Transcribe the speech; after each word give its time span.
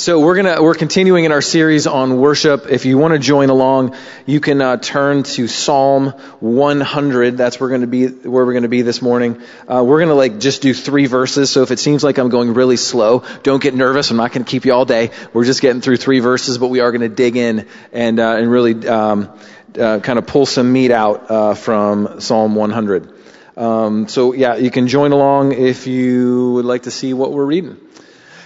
So 0.00 0.18
we're 0.18 0.34
gonna 0.34 0.62
we're 0.62 0.72
continuing 0.72 1.26
in 1.26 1.32
our 1.32 1.42
series 1.42 1.86
on 1.86 2.16
worship. 2.16 2.64
If 2.70 2.86
you 2.86 2.96
want 2.96 3.12
to 3.12 3.18
join 3.18 3.50
along, 3.50 3.94
you 4.24 4.40
can 4.40 4.62
uh, 4.62 4.78
turn 4.78 5.24
to 5.24 5.46
Psalm 5.46 6.12
100. 6.40 7.36
That's 7.36 7.60
where 7.60 7.68
we're 7.68 7.76
gonna 7.76 7.86
be 7.86 8.06
where 8.08 8.46
we're 8.46 8.54
gonna 8.54 8.68
be 8.68 8.80
this 8.80 9.02
morning. 9.02 9.42
Uh, 9.68 9.84
we're 9.84 10.00
gonna 10.00 10.14
like 10.14 10.38
just 10.38 10.62
do 10.62 10.72
three 10.72 11.04
verses. 11.04 11.50
So 11.50 11.60
if 11.64 11.70
it 11.70 11.78
seems 11.78 12.02
like 12.02 12.16
I'm 12.16 12.30
going 12.30 12.54
really 12.54 12.78
slow, 12.78 13.24
don't 13.42 13.62
get 13.62 13.74
nervous. 13.74 14.10
I'm 14.10 14.16
not 14.16 14.32
gonna 14.32 14.46
keep 14.46 14.64
you 14.64 14.72
all 14.72 14.86
day. 14.86 15.10
We're 15.34 15.44
just 15.44 15.60
getting 15.60 15.82
through 15.82 15.98
three 15.98 16.20
verses, 16.20 16.56
but 16.56 16.68
we 16.68 16.80
are 16.80 16.92
gonna 16.92 17.10
dig 17.10 17.36
in 17.36 17.68
and 17.92 18.18
uh, 18.18 18.36
and 18.36 18.50
really 18.50 18.88
um, 18.88 19.38
uh, 19.78 20.00
kind 20.00 20.18
of 20.18 20.26
pull 20.26 20.46
some 20.46 20.72
meat 20.72 20.92
out 20.92 21.30
uh, 21.30 21.52
from 21.52 22.22
Psalm 22.22 22.54
100. 22.54 23.12
Um, 23.54 24.08
so 24.08 24.32
yeah, 24.32 24.54
you 24.56 24.70
can 24.70 24.88
join 24.88 25.12
along 25.12 25.52
if 25.52 25.86
you 25.86 26.52
would 26.52 26.64
like 26.64 26.84
to 26.84 26.90
see 26.90 27.12
what 27.12 27.32
we're 27.34 27.44
reading. 27.44 27.76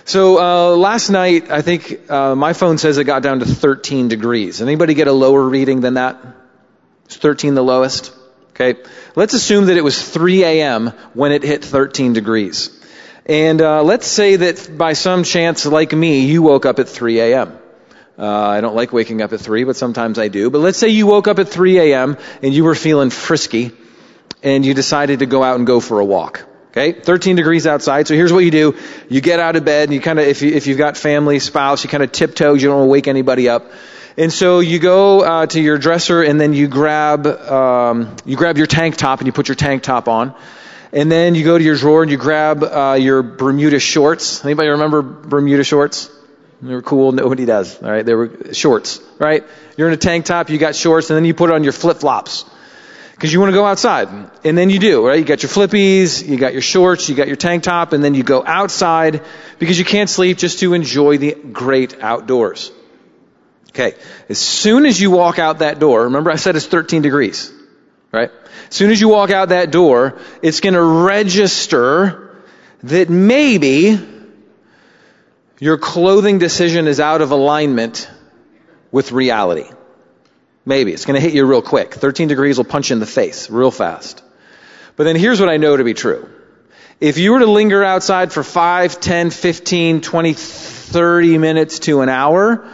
So 0.06 0.38
uh, 0.38 0.76
last 0.76 1.08
night, 1.08 1.50
I 1.50 1.62
think 1.62 2.10
uh, 2.10 2.34
my 2.34 2.52
phone 2.52 2.76
says 2.76 2.98
it 2.98 3.04
got 3.04 3.22
down 3.22 3.38
to 3.38 3.46
13 3.46 4.08
degrees. 4.08 4.60
Anybody 4.60 4.92
get 4.92 5.08
a 5.08 5.12
lower 5.12 5.42
reading 5.42 5.80
than 5.80 5.94
that? 5.94 6.22
Is 7.08 7.16
13 7.16 7.54
the 7.54 7.62
lowest? 7.62 8.12
Okay. 8.50 8.78
Let's 9.16 9.32
assume 9.32 9.66
that 9.66 9.78
it 9.78 9.82
was 9.82 10.00
3 10.06 10.44
a.m. 10.44 10.88
when 11.14 11.32
it 11.32 11.42
hit 11.42 11.64
13 11.64 12.12
degrees. 12.12 12.70
And 13.24 13.62
uh, 13.62 13.82
let's 13.82 14.06
say 14.06 14.36
that 14.36 14.76
by 14.76 14.92
some 14.92 15.24
chance, 15.24 15.64
like 15.64 15.92
me, 15.92 16.26
you 16.26 16.42
woke 16.42 16.66
up 16.66 16.78
at 16.78 16.88
3 16.88 17.20
a.m. 17.20 17.58
Uh, 18.18 18.28
I 18.28 18.60
don't 18.60 18.76
like 18.76 18.92
waking 18.92 19.22
up 19.22 19.32
at 19.32 19.40
3, 19.40 19.64
but 19.64 19.76
sometimes 19.76 20.18
I 20.18 20.28
do. 20.28 20.50
But 20.50 20.58
let's 20.58 20.76
say 20.76 20.88
you 20.88 21.06
woke 21.06 21.28
up 21.28 21.38
at 21.38 21.48
3 21.48 21.78
a.m. 21.78 22.18
and 22.42 22.52
you 22.52 22.64
were 22.64 22.74
feeling 22.74 23.08
frisky 23.08 23.72
and 24.42 24.66
you 24.66 24.74
decided 24.74 25.20
to 25.20 25.26
go 25.26 25.42
out 25.42 25.56
and 25.56 25.66
go 25.66 25.80
for 25.80 25.98
a 25.98 26.04
walk. 26.04 26.46
Okay, 26.76 26.90
13 26.90 27.36
degrees 27.36 27.68
outside. 27.68 28.08
So 28.08 28.14
here's 28.14 28.32
what 28.32 28.40
you 28.40 28.50
do: 28.50 28.76
you 29.08 29.20
get 29.20 29.38
out 29.38 29.54
of 29.54 29.64
bed, 29.64 29.84
and 29.84 29.94
you 29.94 30.00
kind 30.00 30.18
of, 30.18 30.26
if 30.26 30.42
you 30.42 30.50
if 30.52 30.66
you've 30.66 30.76
got 30.76 30.96
family, 30.96 31.38
spouse, 31.38 31.84
you 31.84 31.90
kind 31.90 32.02
of 32.02 32.10
tiptoe. 32.10 32.54
You 32.54 32.66
don't 32.66 32.78
want 32.78 32.86
to 32.86 32.90
wake 32.90 33.06
anybody 33.06 33.48
up. 33.48 33.70
And 34.16 34.32
so 34.32 34.58
you 34.58 34.80
go 34.80 35.20
uh, 35.20 35.46
to 35.46 35.60
your 35.60 35.78
dresser, 35.78 36.20
and 36.22 36.40
then 36.40 36.52
you 36.52 36.66
grab 36.66 37.28
um, 37.28 38.16
you 38.24 38.36
grab 38.36 38.58
your 38.58 38.66
tank 38.66 38.96
top, 38.96 39.20
and 39.20 39.28
you 39.28 39.32
put 39.32 39.46
your 39.46 39.54
tank 39.54 39.84
top 39.84 40.08
on. 40.08 40.34
And 40.92 41.12
then 41.12 41.36
you 41.36 41.44
go 41.44 41.56
to 41.56 41.62
your 41.62 41.76
drawer 41.76 42.02
and 42.02 42.10
you 42.10 42.16
grab 42.16 42.64
uh, 42.64 42.96
your 43.00 43.22
Bermuda 43.22 43.78
shorts. 43.78 44.44
Anybody 44.44 44.68
remember 44.70 45.02
Bermuda 45.02 45.62
shorts? 45.62 46.10
They 46.60 46.72
were 46.72 46.82
cool. 46.82 47.12
Nobody 47.12 47.44
does. 47.44 47.80
All 47.80 47.90
right, 47.90 48.04
they 48.04 48.14
were 48.14 48.52
shorts. 48.52 49.00
Right? 49.20 49.44
You're 49.76 49.88
in 49.88 49.94
a 49.94 49.96
tank 49.96 50.24
top. 50.24 50.50
You 50.50 50.58
got 50.58 50.74
shorts, 50.74 51.10
and 51.10 51.16
then 51.16 51.24
you 51.24 51.34
put 51.34 51.52
on 51.52 51.62
your 51.62 51.72
flip 51.72 51.98
flops 51.98 52.44
because 53.14 53.32
you 53.32 53.38
want 53.40 53.50
to 53.50 53.54
go 53.54 53.64
outside. 53.64 54.08
And 54.44 54.58
then 54.58 54.70
you 54.70 54.78
do, 54.78 55.06
right? 55.06 55.18
You 55.18 55.24
got 55.24 55.42
your 55.42 55.50
flippies, 55.50 56.26
you 56.26 56.36
got 56.36 56.52
your 56.52 56.62
shorts, 56.62 57.08
you 57.08 57.14
got 57.14 57.28
your 57.28 57.36
tank 57.36 57.62
top, 57.62 57.92
and 57.92 58.02
then 58.02 58.14
you 58.14 58.22
go 58.22 58.44
outside 58.44 59.22
because 59.58 59.78
you 59.78 59.84
can't 59.84 60.10
sleep 60.10 60.36
just 60.36 60.58
to 60.60 60.74
enjoy 60.74 61.18
the 61.18 61.34
great 61.34 62.02
outdoors. 62.02 62.72
Okay. 63.68 63.94
As 64.28 64.38
soon 64.38 64.84
as 64.84 65.00
you 65.00 65.10
walk 65.10 65.38
out 65.38 65.60
that 65.60 65.78
door, 65.78 66.04
remember 66.04 66.30
I 66.30 66.36
said 66.36 66.56
it's 66.56 66.66
13 66.66 67.02
degrees, 67.02 67.52
right? 68.12 68.30
As 68.68 68.74
soon 68.74 68.90
as 68.90 69.00
you 69.00 69.08
walk 69.08 69.30
out 69.30 69.50
that 69.50 69.70
door, 69.70 70.18
it's 70.42 70.60
going 70.60 70.74
to 70.74 70.82
register 70.82 72.42
that 72.82 73.10
maybe 73.10 73.98
your 75.60 75.78
clothing 75.78 76.38
decision 76.38 76.88
is 76.88 77.00
out 77.00 77.20
of 77.20 77.30
alignment 77.30 78.10
with 78.90 79.12
reality. 79.12 79.68
Maybe. 80.66 80.92
It's 80.92 81.04
going 81.04 81.14
to 81.14 81.20
hit 81.20 81.34
you 81.34 81.44
real 81.44 81.62
quick. 81.62 81.94
13 81.94 82.28
degrees 82.28 82.56
will 82.56 82.64
punch 82.64 82.90
you 82.90 82.94
in 82.94 83.00
the 83.00 83.06
face 83.06 83.50
real 83.50 83.70
fast. 83.70 84.22
But 84.96 85.04
then 85.04 85.16
here's 85.16 85.40
what 85.40 85.48
I 85.48 85.56
know 85.56 85.76
to 85.76 85.84
be 85.84 85.94
true. 85.94 86.28
If 87.00 87.18
you 87.18 87.32
were 87.32 87.40
to 87.40 87.46
linger 87.46 87.82
outside 87.82 88.32
for 88.32 88.42
5, 88.42 89.00
10, 89.00 89.30
15, 89.30 90.00
20, 90.00 90.32
30 90.32 91.38
minutes 91.38 91.80
to 91.80 92.00
an 92.00 92.08
hour, 92.08 92.66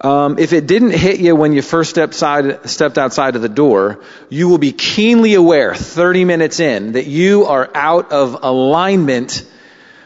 um, 0.00 0.38
if 0.38 0.52
it 0.52 0.66
didn't 0.66 0.92
hit 0.92 1.18
you 1.18 1.34
when 1.34 1.52
you 1.52 1.60
first 1.60 1.90
stepped, 1.90 2.14
side, 2.14 2.70
stepped 2.70 2.98
outside 2.98 3.34
of 3.34 3.42
the 3.42 3.48
door, 3.48 4.04
you 4.28 4.48
will 4.48 4.58
be 4.58 4.72
keenly 4.72 5.34
aware 5.34 5.74
30 5.74 6.24
minutes 6.24 6.60
in 6.60 6.92
that 6.92 7.06
you 7.06 7.46
are 7.46 7.68
out 7.74 8.12
of 8.12 8.44
alignment 8.44 9.44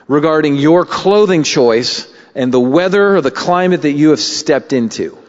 regarding 0.08 0.56
your 0.56 0.86
clothing 0.86 1.42
choice 1.42 2.10
and 2.34 2.52
the 2.52 2.60
weather 2.60 3.16
or 3.16 3.20
the 3.20 3.30
climate 3.30 3.82
that 3.82 3.92
you 3.92 4.10
have 4.10 4.20
stepped 4.20 4.72
into. 4.72 5.21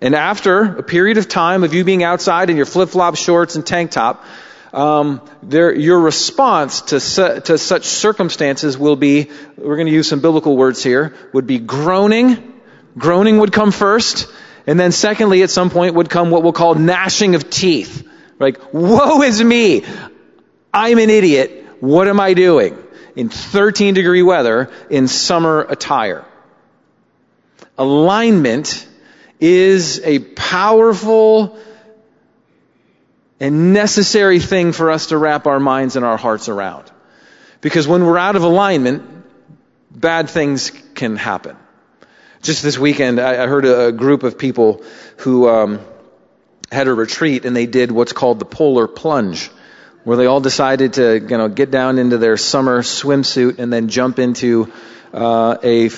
And 0.00 0.14
after 0.14 0.76
a 0.76 0.82
period 0.82 1.18
of 1.18 1.28
time 1.28 1.64
of 1.64 1.74
you 1.74 1.84
being 1.84 2.02
outside 2.02 2.50
in 2.50 2.56
your 2.56 2.66
flip-flop 2.66 3.16
shorts 3.16 3.56
and 3.56 3.66
tank 3.66 3.90
top, 3.90 4.24
um, 4.72 5.20
there, 5.42 5.72
your 5.72 6.00
response 6.00 6.82
to, 6.82 6.98
su- 6.98 7.40
to 7.40 7.58
such 7.58 7.84
circumstances 7.84 8.76
will 8.76 8.96
be, 8.96 9.30
we're 9.56 9.76
going 9.76 9.86
to 9.86 9.92
use 9.92 10.08
some 10.08 10.20
biblical 10.20 10.56
words 10.56 10.82
here, 10.82 11.14
would 11.32 11.46
be 11.46 11.58
groaning. 11.60 12.52
Groaning 12.98 13.38
would 13.38 13.52
come 13.52 13.70
first. 13.70 14.26
And 14.66 14.78
then 14.80 14.90
secondly, 14.90 15.42
at 15.42 15.50
some 15.50 15.70
point 15.70 15.94
would 15.94 16.10
come 16.10 16.30
what 16.30 16.42
we'll 16.42 16.52
call 16.52 16.74
gnashing 16.74 17.34
of 17.36 17.48
teeth. 17.50 18.08
Like, 18.40 18.72
woe 18.72 19.22
is 19.22 19.42
me! 19.42 19.84
I'm 20.72 20.98
an 20.98 21.08
idiot. 21.08 21.66
What 21.78 22.08
am 22.08 22.18
I 22.18 22.34
doing? 22.34 22.76
In 23.14 23.28
13 23.28 23.94
degree 23.94 24.22
weather 24.22 24.72
in 24.90 25.06
summer 25.06 25.60
attire. 25.60 26.24
Alignment 27.78 28.88
is 29.44 30.00
a 30.02 30.20
powerful 30.20 31.58
and 33.38 33.74
necessary 33.74 34.40
thing 34.40 34.72
for 34.72 34.90
us 34.90 35.08
to 35.08 35.18
wrap 35.18 35.46
our 35.46 35.60
minds 35.60 35.96
and 35.96 36.04
our 36.04 36.16
hearts 36.16 36.48
around. 36.48 36.90
Because 37.60 37.86
when 37.86 38.06
we're 38.06 38.16
out 38.16 38.36
of 38.36 38.42
alignment, 38.42 39.02
bad 39.90 40.30
things 40.30 40.72
can 40.94 41.16
happen. 41.16 41.58
Just 42.40 42.62
this 42.62 42.78
weekend, 42.78 43.20
I 43.20 43.46
heard 43.46 43.66
a 43.66 43.92
group 43.92 44.22
of 44.22 44.38
people 44.38 44.82
who 45.18 45.46
um, 45.46 45.80
had 46.72 46.88
a 46.88 46.94
retreat 46.94 47.44
and 47.44 47.54
they 47.54 47.66
did 47.66 47.92
what's 47.92 48.14
called 48.14 48.38
the 48.38 48.46
polar 48.46 48.88
plunge, 48.88 49.50
where 50.04 50.16
they 50.16 50.24
all 50.24 50.40
decided 50.40 50.94
to, 50.94 51.20
you 51.20 51.36
know, 51.36 51.50
get 51.50 51.70
down 51.70 51.98
into 51.98 52.16
their 52.16 52.38
summer 52.38 52.80
swimsuit 52.80 53.58
and 53.58 53.70
then 53.70 53.88
jump 53.88 54.18
into 54.18 54.72
uh, 55.12 55.58
a 55.62 55.90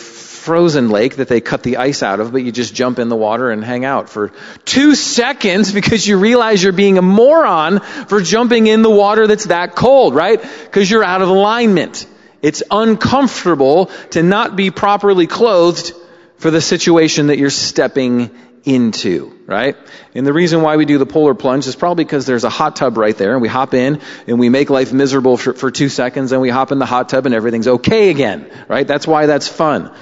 frozen 0.47 0.91
lake 0.91 1.17
that 1.17 1.27
they 1.27 1.41
cut 1.41 1.65
the 1.65 1.79
ice 1.79 2.05
out 2.05 2.21
of, 2.21 2.31
but 2.31 2.39
you 2.45 2.53
just 2.53 2.73
jump 2.73 3.01
in 3.01 3.09
the 3.09 3.17
water 3.17 3.51
and 3.51 3.65
hang 3.65 3.85
out 3.85 4.09
for 4.09 4.31
two 4.65 4.95
seconds 4.95 5.73
because 5.81 6.07
you 6.07 6.19
realize 6.19 6.63
you're 6.63 6.73
being 6.73 6.99
a 6.99 7.03
moron 7.03 7.81
for 7.81 8.21
jumping 8.23 8.69
in 8.69 8.83
the 8.83 8.91
water 8.91 9.27
that's 9.27 9.47
that 9.47 9.75
cold, 9.75 10.15
right? 10.15 10.41
Because 10.41 10.89
you're 10.89 11.03
out 11.03 11.21
of 11.21 11.29
alignment. 11.29 12.07
It's 12.43 12.63
uncomfortable 12.71 13.87
to 14.11 14.23
not 14.23 14.55
be 14.55 14.71
properly 14.71 15.27
clothed 15.27 15.93
for 16.37 16.53
the 16.53 16.61
situation 16.61 17.27
that 17.27 17.39
you're 17.39 17.51
stepping 17.51 18.31
into, 18.65 19.37
right? 19.47 19.77
And 20.15 20.25
the 20.25 20.33
reason 20.33 20.63
why 20.63 20.77
we 20.77 20.85
do 20.85 20.99
the 20.99 21.07
polar 21.07 21.35
plunge 21.35 21.67
is 21.67 21.75
probably 21.75 22.05
because 22.05 22.25
there's 22.25 22.45
a 22.45 22.51
hot 22.51 22.77
tub 22.77 22.99
right 22.99 23.17
there 23.17 23.33
and 23.33 23.43
we 23.43 23.49
hop 23.49 23.75
in 23.75 24.01
and 24.29 24.39
we 24.39 24.49
make 24.49 24.71
life 24.71 24.93
miserable 24.93 25.37
for, 25.37 25.55
for 25.55 25.73
two 25.73 25.89
seconds 25.89 26.31
and 26.31 26.41
we 26.41 26.51
hop 26.51 26.71
in 26.71 26.79
the 26.79 26.87
hot 26.87 27.09
tub 27.09 27.27
and 27.27 27.35
everything's 27.35 27.67
okay 27.67 28.11
again, 28.11 28.49
right? 28.69 28.87
That's 28.87 29.09
why 29.09 29.27
that's 29.27 29.49
fun. 29.49 29.93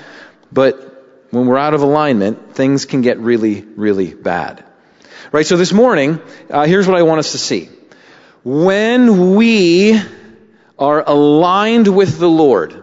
But 0.54 1.26
when 1.30 1.46
we're 1.46 1.58
out 1.58 1.74
of 1.74 1.82
alignment, 1.82 2.54
things 2.54 2.84
can 2.84 3.02
get 3.02 3.18
really, 3.18 3.62
really 3.62 4.14
bad. 4.14 4.64
Right? 5.32 5.44
So 5.44 5.56
this 5.56 5.72
morning, 5.72 6.20
uh, 6.48 6.64
here's 6.64 6.86
what 6.86 6.96
I 6.96 7.02
want 7.02 7.18
us 7.18 7.32
to 7.32 7.38
see. 7.38 7.68
When 8.44 9.34
we 9.34 10.00
are 10.78 11.02
aligned 11.04 11.88
with 11.88 12.18
the 12.20 12.28
Lord, 12.28 12.80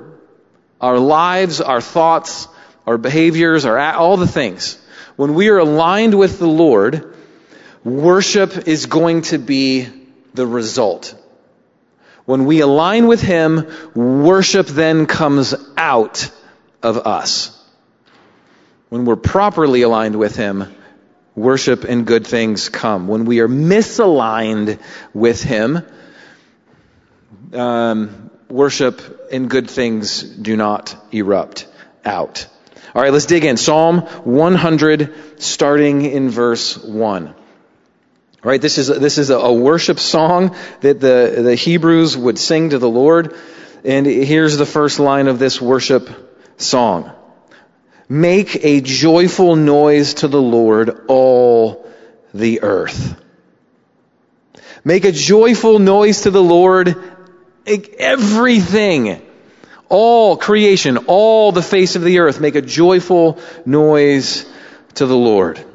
our 0.81 0.99
lives, 0.99 1.61
our 1.61 1.79
thoughts, 1.79 2.49
our 2.85 2.97
behaviors, 2.97 3.63
our, 3.63 3.79
all 3.79 4.17
the 4.17 4.27
things, 4.27 4.77
when 5.15 5.33
we 5.33 5.47
are 5.47 5.59
aligned 5.59 6.17
with 6.17 6.39
the 6.39 6.47
Lord, 6.47 7.15
worship 7.85 8.67
is 8.67 8.85
going 8.88 9.21
to 9.23 9.38
be 9.38 9.88
the 10.33 10.45
result. 10.45 11.15
When 12.25 12.45
we 12.45 12.59
align 12.59 13.07
with 13.07 13.21
Him, 13.21 13.71
worship 13.95 14.67
then 14.67 15.05
comes 15.05 15.55
out 15.77 16.29
of 16.83 17.07
us. 17.07 17.60
When 18.91 19.06
we're 19.06 19.15
properly 19.15 19.83
aligned 19.83 20.18
with 20.18 20.36
Him, 20.36 20.75
worship 21.33 21.86
and 21.86 22.06
good 22.06 22.27
things 22.27 22.68
come. 22.68 23.07
When 23.07 23.24
we 23.24 23.39
are 23.39 23.48
misaligned 23.48 24.80
with 25.13 25.42
Him, 25.42 25.86
um, 27.54 28.30
worship 28.50 29.30
and 29.31 29.50
good 29.50 29.69
things 29.69 30.24
do 30.24 30.57
not 30.57 30.94
erupt 31.13 31.69
out. 32.04 32.45
All 32.94 33.01
right, 33.01 33.13
let's 33.13 33.27
dig 33.27 33.45
in. 33.45 33.56
Psalm 33.56 34.00
100, 34.00 35.42
starting 35.42 36.04
in 36.04 36.30
verse 36.30 36.77
1. 36.77 37.27
All 37.27 37.33
right, 38.44 38.62
this 38.62 38.77
is, 38.77 38.88
this 38.88 39.18
is 39.18 39.30
a 39.30 39.54
worship 39.54 40.00
song 40.00 40.54
that 40.81 41.00
the, 41.00 41.39
the 41.42 41.56
Hebrews 41.56 42.18
would 42.18 42.38
sing 42.38 42.71
to 42.71 42.77
the 42.77 42.89
Lord. 42.89 43.38
And 43.86 44.06
here's 44.06 44.57
the 44.57 44.65
first 44.65 45.00
line 45.00 45.30
of 45.30 45.39
this 45.39 45.62
worship 45.62 46.10
song. 46.57 47.15
Make 48.12 48.66
a 48.66 48.81
joyful 48.81 49.56
noise 49.56 50.16
to 50.16 50.28
the 50.28 50.42
Lord, 50.42 51.06
all 51.08 51.90
the 52.34 52.62
earth. 52.62 53.16
Make 54.84 55.06
a 55.06 55.13
joyful 55.13 55.80
noise 55.80 56.24
to 56.24 56.30
the 56.30 56.44
Lord, 56.44 56.94
everything. 57.66 59.22
All 59.88 60.36
creation, 60.36 60.98
all 61.08 61.54
the 61.54 61.62
face 61.62 61.96
of 61.96 62.04
the 62.04 62.19
earth, 62.19 62.42
make 62.42 62.56
a 62.56 62.62
joyful 62.62 63.40
noise 63.66 64.46
to 64.96 65.06
the 65.06 65.16
Lord. 65.16 65.66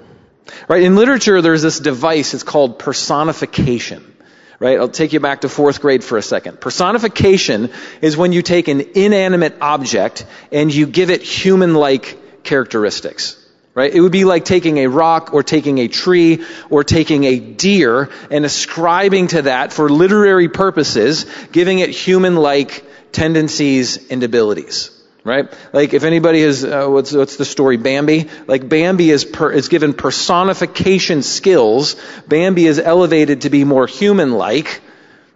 Right? 0.68 0.82
In 0.82 0.94
literature, 0.94 1.40
there's 1.40 1.62
this 1.62 1.80
device, 1.80 2.34
it's 2.34 2.42
called 2.42 2.78
personification. 2.78 4.14
Right? 4.60 4.78
I'll 4.78 4.90
take 4.90 5.14
you 5.14 5.20
back 5.20 5.40
to 5.40 5.48
fourth 5.48 5.80
grade 5.80 6.04
for 6.04 6.18
a 6.18 6.22
second. 6.22 6.60
Personification 6.60 7.70
is 8.02 8.14
when 8.14 8.32
you 8.32 8.42
take 8.42 8.68
an 8.68 8.82
inanimate 8.94 9.56
object 9.62 10.26
and 10.52 10.74
you 10.74 10.86
give 10.86 11.08
it 11.08 11.22
human-like 11.22 12.24
characteristics. 12.46 13.42
Right? 13.74 13.92
It 13.92 14.00
would 14.00 14.12
be 14.12 14.24
like 14.24 14.46
taking 14.46 14.78
a 14.78 14.86
rock 14.86 15.34
or 15.34 15.42
taking 15.42 15.76
a 15.80 15.86
tree 15.86 16.46
or 16.70 16.82
taking 16.82 17.24
a 17.24 17.38
deer 17.38 18.08
and 18.30 18.46
ascribing 18.46 19.28
to 19.28 19.42
that 19.42 19.70
for 19.70 19.90
literary 19.90 20.48
purposes, 20.48 21.26
giving 21.52 21.80
it 21.80 21.90
human-like 21.90 22.86
tendencies 23.12 24.10
and 24.10 24.22
abilities. 24.22 24.92
Right? 25.24 25.52
Like 25.74 25.92
if 25.92 26.04
anybody 26.04 26.40
has, 26.40 26.64
uh, 26.64 26.86
what's, 26.86 27.12
what's 27.12 27.36
the 27.36 27.44
story? 27.44 27.76
Bambi? 27.76 28.30
Like 28.46 28.66
Bambi 28.66 29.10
is, 29.10 29.26
per, 29.26 29.52
is 29.52 29.68
given 29.68 29.92
personification 29.92 31.22
skills. 31.22 31.96
Bambi 32.28 32.64
is 32.64 32.78
elevated 32.78 33.42
to 33.42 33.50
be 33.50 33.64
more 33.64 33.86
human-like, 33.86 34.80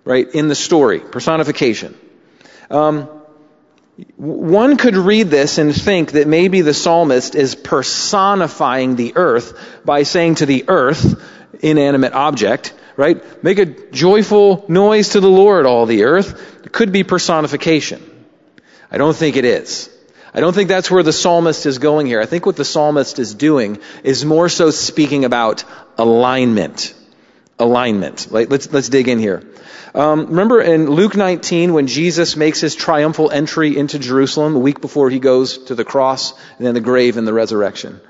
right, 0.06 0.26
in 0.32 0.48
the 0.48 0.54
story. 0.54 1.00
Personification. 1.00 1.94
Um, 2.70 3.06
one 4.16 4.76
could 4.76 4.96
read 4.96 5.28
this 5.28 5.58
and 5.58 5.74
think 5.74 6.12
that 6.12 6.28
maybe 6.28 6.60
the 6.60 6.74
psalmist 6.74 7.34
is 7.34 7.54
personifying 7.54 8.96
the 8.96 9.14
earth 9.16 9.58
by 9.84 10.04
saying 10.04 10.36
to 10.36 10.46
the 10.46 10.64
earth, 10.68 11.22
inanimate 11.60 12.12
object, 12.12 12.72
right? 12.96 13.42
Make 13.42 13.58
a 13.58 13.66
joyful 13.66 14.64
noise 14.68 15.10
to 15.10 15.20
the 15.20 15.30
Lord, 15.30 15.66
all 15.66 15.86
the 15.86 16.04
earth. 16.04 16.64
It 16.64 16.72
could 16.72 16.92
be 16.92 17.02
personification. 17.02 18.02
I 18.90 18.98
don't 18.98 19.16
think 19.16 19.36
it 19.36 19.44
is. 19.44 19.88
I 20.32 20.40
don't 20.40 20.54
think 20.54 20.68
that's 20.68 20.90
where 20.90 21.02
the 21.02 21.12
psalmist 21.12 21.66
is 21.66 21.78
going 21.78 22.06
here. 22.06 22.20
I 22.20 22.26
think 22.26 22.46
what 22.46 22.56
the 22.56 22.64
psalmist 22.64 23.18
is 23.18 23.34
doing 23.34 23.78
is 24.04 24.24
more 24.24 24.48
so 24.48 24.70
speaking 24.70 25.24
about 25.24 25.64
alignment. 25.98 26.94
Alignment. 27.58 28.30
Like, 28.30 28.50
let's, 28.50 28.72
let's 28.72 28.88
dig 28.88 29.08
in 29.08 29.18
here. 29.18 29.42
Um, 29.94 30.26
remember 30.26 30.60
in 30.60 30.88
Luke 30.88 31.16
19 31.16 31.72
when 31.72 31.86
Jesus 31.86 32.36
makes 32.36 32.60
his 32.60 32.74
triumphal 32.74 33.30
entry 33.30 33.76
into 33.76 33.98
Jerusalem 33.98 34.54
a 34.54 34.58
week 34.60 34.80
before 34.80 35.10
he 35.10 35.18
goes 35.18 35.58
to 35.64 35.74
the 35.74 35.84
cross 35.84 36.32
and 36.58 36.66
then 36.66 36.74
the 36.74 36.80
grave 36.80 37.16
and 37.16 37.26
the 37.26 37.32
resurrection. 37.32 38.00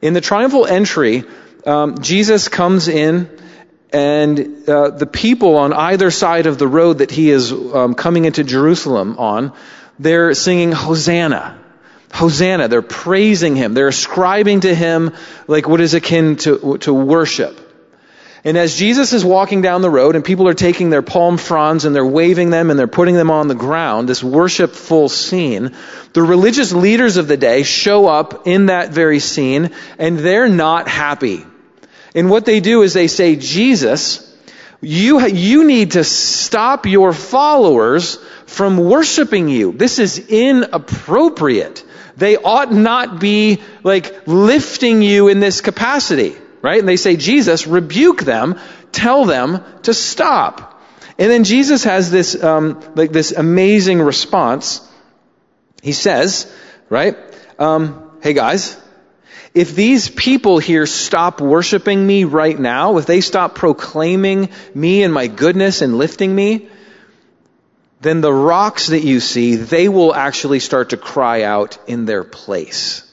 In 0.00 0.14
the 0.14 0.20
triumphal 0.20 0.66
entry, 0.66 1.24
um, 1.66 2.00
Jesus 2.00 2.48
comes 2.48 2.88
in 2.88 3.28
and 3.92 4.68
uh, 4.68 4.90
the 4.90 5.06
people 5.06 5.56
on 5.56 5.72
either 5.72 6.10
side 6.10 6.46
of 6.46 6.58
the 6.58 6.68
road 6.68 6.98
that 6.98 7.10
he 7.10 7.30
is 7.30 7.52
um, 7.52 7.94
coming 7.94 8.24
into 8.24 8.44
Jerusalem 8.44 9.16
on, 9.18 9.52
they're 9.98 10.34
singing 10.34 10.72
Hosanna. 10.72 11.58
Hosanna. 12.12 12.68
They're 12.68 12.82
praising 12.82 13.56
him. 13.56 13.74
They're 13.74 13.88
ascribing 13.88 14.60
to 14.60 14.74
him 14.74 15.14
like 15.46 15.68
what 15.68 15.80
is 15.80 15.94
akin 15.94 16.36
to, 16.36 16.78
to 16.78 16.92
worship. 16.92 17.67
And 18.44 18.56
as 18.56 18.76
Jesus 18.76 19.12
is 19.12 19.24
walking 19.24 19.62
down 19.62 19.82
the 19.82 19.90
road 19.90 20.14
and 20.14 20.24
people 20.24 20.46
are 20.48 20.54
taking 20.54 20.90
their 20.90 21.02
palm 21.02 21.38
fronds 21.38 21.84
and 21.84 21.94
they're 21.94 22.06
waving 22.06 22.50
them 22.50 22.70
and 22.70 22.78
they're 22.78 22.86
putting 22.86 23.16
them 23.16 23.30
on 23.30 23.48
the 23.48 23.54
ground, 23.54 24.08
this 24.08 24.22
worshipful 24.22 25.08
scene, 25.08 25.74
the 26.12 26.22
religious 26.22 26.72
leaders 26.72 27.16
of 27.16 27.26
the 27.26 27.36
day 27.36 27.64
show 27.64 28.06
up 28.06 28.46
in 28.46 28.66
that 28.66 28.90
very 28.90 29.18
scene 29.18 29.70
and 29.98 30.18
they're 30.18 30.48
not 30.48 30.88
happy. 30.88 31.44
And 32.14 32.30
what 32.30 32.44
they 32.44 32.60
do 32.60 32.82
is 32.82 32.94
they 32.94 33.08
say, 33.08 33.34
Jesus, 33.36 34.24
you, 34.80 35.26
you 35.26 35.64
need 35.64 35.92
to 35.92 36.04
stop 36.04 36.86
your 36.86 37.12
followers 37.12 38.16
from 38.46 38.78
worshiping 38.78 39.48
you. 39.48 39.72
This 39.72 39.98
is 39.98 40.18
inappropriate. 40.18 41.84
They 42.16 42.36
ought 42.36 42.72
not 42.72 43.20
be 43.20 43.60
like 43.82 44.26
lifting 44.26 45.02
you 45.02 45.28
in 45.28 45.40
this 45.40 45.60
capacity 45.60 46.36
right? 46.62 46.78
And 46.78 46.88
they 46.88 46.96
say, 46.96 47.16
Jesus, 47.16 47.66
rebuke 47.66 48.22
them, 48.22 48.58
tell 48.92 49.24
them 49.24 49.64
to 49.82 49.94
stop. 49.94 50.80
And 51.18 51.30
then 51.30 51.44
Jesus 51.44 51.84
has 51.84 52.10
this, 52.10 52.42
um, 52.42 52.80
like 52.94 53.10
this 53.10 53.32
amazing 53.32 54.00
response. 54.00 54.86
He 55.82 55.92
says, 55.92 56.52
right? 56.88 57.16
Um, 57.58 58.12
hey 58.22 58.34
guys, 58.34 58.80
if 59.54 59.74
these 59.74 60.08
people 60.08 60.58
here 60.58 60.86
stop 60.86 61.40
worshiping 61.40 62.06
me 62.06 62.24
right 62.24 62.58
now, 62.58 62.98
if 62.98 63.06
they 63.06 63.20
stop 63.20 63.54
proclaiming 63.54 64.50
me 64.74 65.02
and 65.02 65.12
my 65.12 65.26
goodness 65.26 65.82
and 65.82 65.98
lifting 65.98 66.34
me, 66.34 66.68
then 68.00 68.20
the 68.20 68.32
rocks 68.32 68.88
that 68.88 69.00
you 69.00 69.18
see, 69.18 69.56
they 69.56 69.88
will 69.88 70.14
actually 70.14 70.60
start 70.60 70.90
to 70.90 70.96
cry 70.96 71.42
out 71.42 71.78
in 71.88 72.04
their 72.04 72.22
place. 72.22 73.07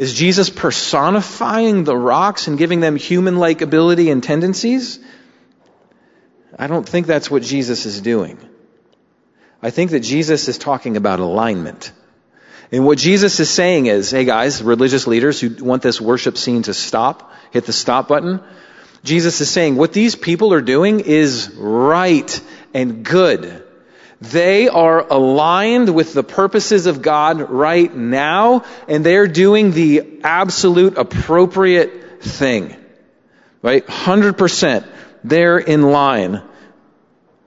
Is 0.00 0.14
Jesus 0.14 0.48
personifying 0.48 1.84
the 1.84 1.94
rocks 1.94 2.46
and 2.46 2.56
giving 2.56 2.80
them 2.80 2.96
human 2.96 3.36
like 3.36 3.60
ability 3.60 4.08
and 4.08 4.22
tendencies? 4.22 4.98
I 6.58 6.68
don't 6.68 6.88
think 6.88 7.06
that's 7.06 7.30
what 7.30 7.42
Jesus 7.42 7.84
is 7.84 8.00
doing. 8.00 8.38
I 9.60 9.68
think 9.68 9.90
that 9.90 10.00
Jesus 10.00 10.48
is 10.48 10.56
talking 10.56 10.96
about 10.96 11.20
alignment. 11.20 11.92
And 12.72 12.86
what 12.86 12.96
Jesus 12.96 13.40
is 13.40 13.50
saying 13.50 13.88
is, 13.88 14.10
hey 14.10 14.24
guys, 14.24 14.62
religious 14.62 15.06
leaders 15.06 15.38
who 15.38 15.62
want 15.62 15.82
this 15.82 16.00
worship 16.00 16.38
scene 16.38 16.62
to 16.62 16.72
stop, 16.72 17.30
hit 17.50 17.66
the 17.66 17.74
stop 17.74 18.08
button. 18.08 18.40
Jesus 19.04 19.42
is 19.42 19.50
saying 19.50 19.76
what 19.76 19.92
these 19.92 20.16
people 20.16 20.54
are 20.54 20.62
doing 20.62 21.00
is 21.00 21.54
right 21.58 22.40
and 22.72 23.04
good. 23.04 23.69
They 24.20 24.68
are 24.68 25.00
aligned 25.00 25.94
with 25.94 26.12
the 26.12 26.22
purposes 26.22 26.86
of 26.86 27.00
God 27.00 27.50
right 27.50 27.94
now, 27.94 28.64
and 28.86 29.04
they're 29.04 29.26
doing 29.26 29.70
the 29.72 30.20
absolute 30.22 30.98
appropriate 30.98 32.22
thing. 32.22 32.76
Right? 33.62 33.86
100%. 33.86 34.86
They're 35.24 35.58
in 35.58 35.82
line 35.82 36.42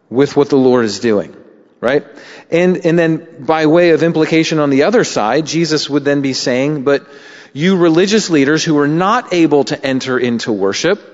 with 0.10 0.36
what 0.36 0.50
the 0.50 0.58
Lord 0.58 0.86
is 0.86 1.00
doing. 1.00 1.36
Right? 1.80 2.06
And, 2.50 2.86
and 2.86 2.98
then 2.98 3.46
by 3.46 3.66
way 3.68 3.92
of 3.92 4.02
implication 4.04 4.60
on 4.60 4.70
the 4.70 4.84
other 4.84 5.04
side, 5.04 5.46
Jesus 5.46 5.90
would 5.90 6.06
then 6.06 6.22
be 6.22 6.34
saying, 6.34 6.84
but 6.84 7.06
you 7.54 7.78
religious 7.78 8.30
leaders 8.30 8.64
who 8.64 8.80
are 8.80 8.88
not 8.88 9.34
able 9.34 9.64
to 9.66 9.86
enter 9.86 10.18
into 10.18 10.52
worship, 10.52 11.13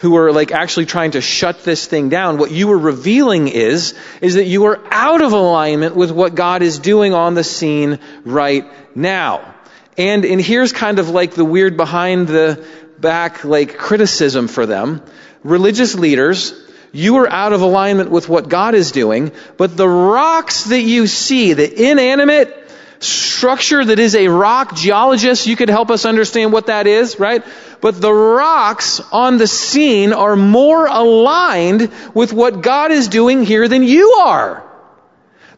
who 0.00 0.16
are 0.16 0.30
like 0.30 0.52
actually 0.52 0.86
trying 0.86 1.12
to 1.12 1.20
shut 1.20 1.64
this 1.64 1.86
thing 1.86 2.08
down, 2.08 2.38
what 2.38 2.50
you 2.50 2.68
were 2.68 2.78
revealing 2.78 3.48
is, 3.48 3.94
is 4.20 4.34
that 4.34 4.44
you 4.44 4.66
are 4.66 4.82
out 4.90 5.22
of 5.22 5.32
alignment 5.32 5.96
with 5.96 6.10
what 6.10 6.34
God 6.34 6.62
is 6.62 6.78
doing 6.78 7.14
on 7.14 7.34
the 7.34 7.44
scene 7.44 7.98
right 8.24 8.66
now. 8.96 9.54
And, 9.96 10.24
and 10.24 10.40
here's 10.40 10.72
kind 10.72 10.98
of 10.98 11.08
like 11.08 11.32
the 11.34 11.44
weird 11.44 11.76
behind 11.76 12.28
the 12.28 12.66
back 12.98 13.44
like 13.44 13.78
criticism 13.78 14.48
for 14.48 14.66
them. 14.66 15.02
Religious 15.42 15.94
leaders, 15.94 16.52
you 16.92 17.16
are 17.16 17.30
out 17.30 17.52
of 17.52 17.62
alignment 17.62 18.10
with 18.10 18.28
what 18.28 18.48
God 18.48 18.74
is 18.74 18.92
doing, 18.92 19.32
but 19.56 19.76
the 19.76 19.88
rocks 19.88 20.64
that 20.64 20.82
you 20.82 21.06
see, 21.06 21.54
the 21.54 21.90
inanimate, 21.90 22.65
structure 23.00 23.84
that 23.84 23.98
is 23.98 24.14
a 24.14 24.28
rock. 24.28 24.76
Geologists, 24.76 25.46
you 25.46 25.56
could 25.56 25.68
help 25.68 25.90
us 25.90 26.04
understand 26.04 26.52
what 26.52 26.66
that 26.66 26.86
is, 26.86 27.18
right? 27.18 27.44
But 27.80 28.00
the 28.00 28.12
rocks 28.12 29.00
on 29.12 29.38
the 29.38 29.46
scene 29.46 30.12
are 30.12 30.36
more 30.36 30.86
aligned 30.86 31.92
with 32.14 32.32
what 32.32 32.62
God 32.62 32.92
is 32.92 33.08
doing 33.08 33.44
here 33.44 33.68
than 33.68 33.82
you 33.82 34.12
are. 34.12 34.62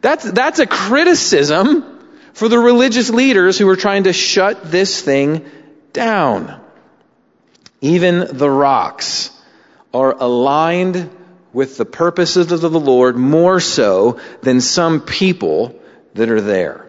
That's, 0.00 0.24
that's 0.30 0.58
a 0.58 0.66
criticism 0.66 1.98
for 2.32 2.48
the 2.48 2.58
religious 2.58 3.10
leaders 3.10 3.58
who 3.58 3.68
are 3.68 3.76
trying 3.76 4.04
to 4.04 4.12
shut 4.12 4.70
this 4.70 5.00
thing 5.00 5.44
down. 5.92 6.60
Even 7.80 8.36
the 8.36 8.50
rocks 8.50 9.30
are 9.94 10.12
aligned 10.12 11.10
with 11.52 11.76
the 11.76 11.84
purposes 11.84 12.52
of 12.52 12.72
the 12.72 12.80
Lord 12.80 13.16
more 13.16 13.58
so 13.60 14.20
than 14.42 14.60
some 14.60 15.00
people 15.00 15.80
that 16.14 16.30
are 16.30 16.40
there. 16.40 16.87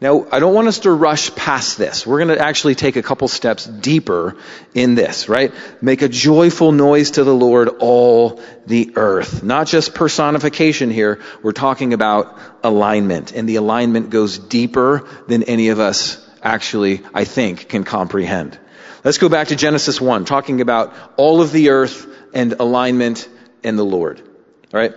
Now, 0.00 0.26
I 0.30 0.38
don't 0.38 0.54
want 0.54 0.68
us 0.68 0.80
to 0.80 0.92
rush 0.92 1.34
past 1.34 1.76
this. 1.76 2.06
We're 2.06 2.24
going 2.24 2.38
to 2.38 2.44
actually 2.44 2.76
take 2.76 2.94
a 2.94 3.02
couple 3.02 3.26
steps 3.26 3.66
deeper 3.66 4.36
in 4.72 4.94
this, 4.94 5.28
right? 5.28 5.52
Make 5.82 6.02
a 6.02 6.08
joyful 6.08 6.70
noise 6.70 7.12
to 7.12 7.24
the 7.24 7.34
Lord, 7.34 7.68
all 7.80 8.40
the 8.64 8.92
earth. 8.94 9.42
Not 9.42 9.66
just 9.66 9.94
personification 9.94 10.90
here. 10.90 11.20
We're 11.42 11.50
talking 11.50 11.94
about 11.94 12.38
alignment. 12.62 13.32
And 13.32 13.48
the 13.48 13.56
alignment 13.56 14.10
goes 14.10 14.38
deeper 14.38 15.08
than 15.26 15.42
any 15.42 15.70
of 15.70 15.80
us 15.80 16.24
actually, 16.44 17.02
I 17.12 17.24
think, 17.24 17.68
can 17.68 17.82
comprehend. 17.82 18.56
Let's 19.02 19.18
go 19.18 19.28
back 19.28 19.48
to 19.48 19.56
Genesis 19.56 20.00
1, 20.00 20.24
talking 20.26 20.60
about 20.60 20.94
all 21.16 21.40
of 21.40 21.50
the 21.50 21.70
earth 21.70 22.06
and 22.32 22.52
alignment 22.52 23.28
and 23.64 23.76
the 23.76 23.84
Lord. 23.84 24.20
All 24.20 24.80
right? 24.80 24.94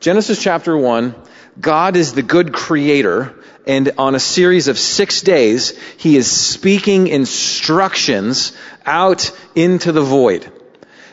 Genesis 0.00 0.42
chapter 0.42 0.76
1, 0.76 1.14
God 1.60 1.96
is 1.96 2.14
the 2.14 2.22
good 2.22 2.52
creator 2.52 3.39
and 3.70 3.92
on 3.98 4.16
a 4.16 4.18
series 4.18 4.66
of 4.66 4.80
six 4.80 5.22
days, 5.22 5.78
he 5.96 6.16
is 6.16 6.28
speaking 6.28 7.06
instructions 7.06 8.52
out 8.84 9.30
into 9.54 9.92
the 9.92 10.00
void. 10.00 10.50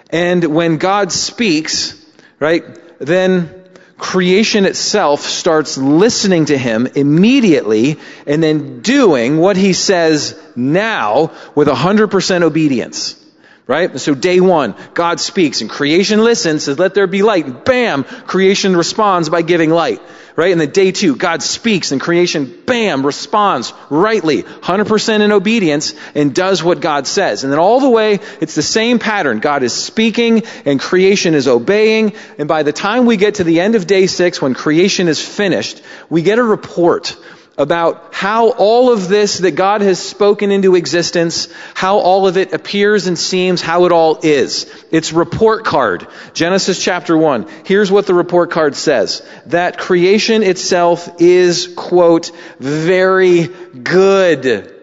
And 0.09 0.43
when 0.43 0.77
God 0.79 1.11
speaks, 1.11 1.93
right, 2.39 2.63
then 2.97 3.63
creation 3.99 4.65
itself 4.65 5.21
starts 5.21 5.77
listening 5.77 6.45
to 6.45 6.57
him 6.57 6.87
immediately 6.87 7.99
and 8.25 8.41
then 8.41 8.81
doing 8.81 9.37
what 9.37 9.55
he 9.55 9.73
says 9.73 10.35
now 10.55 11.31
with 11.53 11.67
100% 11.67 12.41
obedience. 12.41 13.23
Right? 13.67 13.99
So 13.99 14.15
day 14.15 14.39
one, 14.39 14.75
God 14.93 15.19
speaks 15.19 15.59
and 15.59 15.69
creation 15.69 16.23
listens, 16.23 16.63
says, 16.63 16.79
let 16.79 16.93
there 16.93 17.05
be 17.05 17.21
light. 17.21 17.65
Bam! 17.65 18.05
Creation 18.05 18.77
responds 18.77 19.27
by 19.27 19.41
giving 19.41 19.71
light. 19.71 20.01
Right? 20.37 20.51
And 20.51 20.61
then 20.61 20.69
day 20.69 20.91
two, 20.91 21.15
God 21.15 21.41
speaks 21.41 21.91
and 21.91 21.99
creation, 21.99 22.61
bam, 22.65 23.03
responds 23.03 23.73
rightly, 23.89 24.43
100% 24.43 25.21
in 25.21 25.31
obedience 25.31 25.95
and 26.13 26.33
does 26.33 26.63
what 26.63 26.79
God 26.79 27.07
says. 27.07 27.43
And 27.43 27.51
then 27.51 27.59
all 27.59 27.79
the 27.79 27.89
way, 27.89 28.19
it's 28.39 28.53
the 28.53 28.61
same 28.61 28.99
pattern. 28.99 29.39
God 29.39 29.63
is 29.63 29.73
speaking 29.73 30.43
and 30.63 30.79
creation 30.79 31.33
is 31.33 31.47
obeying. 31.47 32.13
And 32.37 32.47
by 32.47 32.61
the 32.61 32.71
time 32.71 33.07
we 33.07 33.17
get 33.17 33.35
to 33.35 33.43
the 33.43 33.59
end 33.59 33.73
of 33.73 33.87
day 33.87 34.05
six, 34.05 34.39
when 34.39 34.53
creation 34.53 35.07
is 35.07 35.19
finished, 35.19 35.81
we 36.07 36.21
get 36.21 36.37
a 36.37 36.43
report 36.43 37.17
about 37.57 38.13
how 38.13 38.49
all 38.51 38.91
of 38.91 39.07
this 39.07 39.39
that 39.39 39.51
God 39.51 39.81
has 39.81 39.99
spoken 39.99 40.51
into 40.51 40.75
existence, 40.75 41.47
how 41.73 41.97
all 41.97 42.27
of 42.27 42.37
it 42.37 42.53
appears 42.53 43.07
and 43.07 43.17
seems, 43.17 43.61
how 43.61 43.85
it 43.85 43.91
all 43.91 44.19
is. 44.21 44.71
It's 44.91 45.11
report 45.11 45.65
card. 45.65 46.07
Genesis 46.33 46.83
chapter 46.83 47.17
1. 47.17 47.47
Here's 47.65 47.91
what 47.91 48.05
the 48.05 48.13
report 48.13 48.51
card 48.51 48.75
says. 48.75 49.27
That 49.47 49.79
creation 49.79 50.43
itself 50.43 51.19
is, 51.19 51.73
quote, 51.75 52.31
very 52.59 53.47
good. 53.47 54.75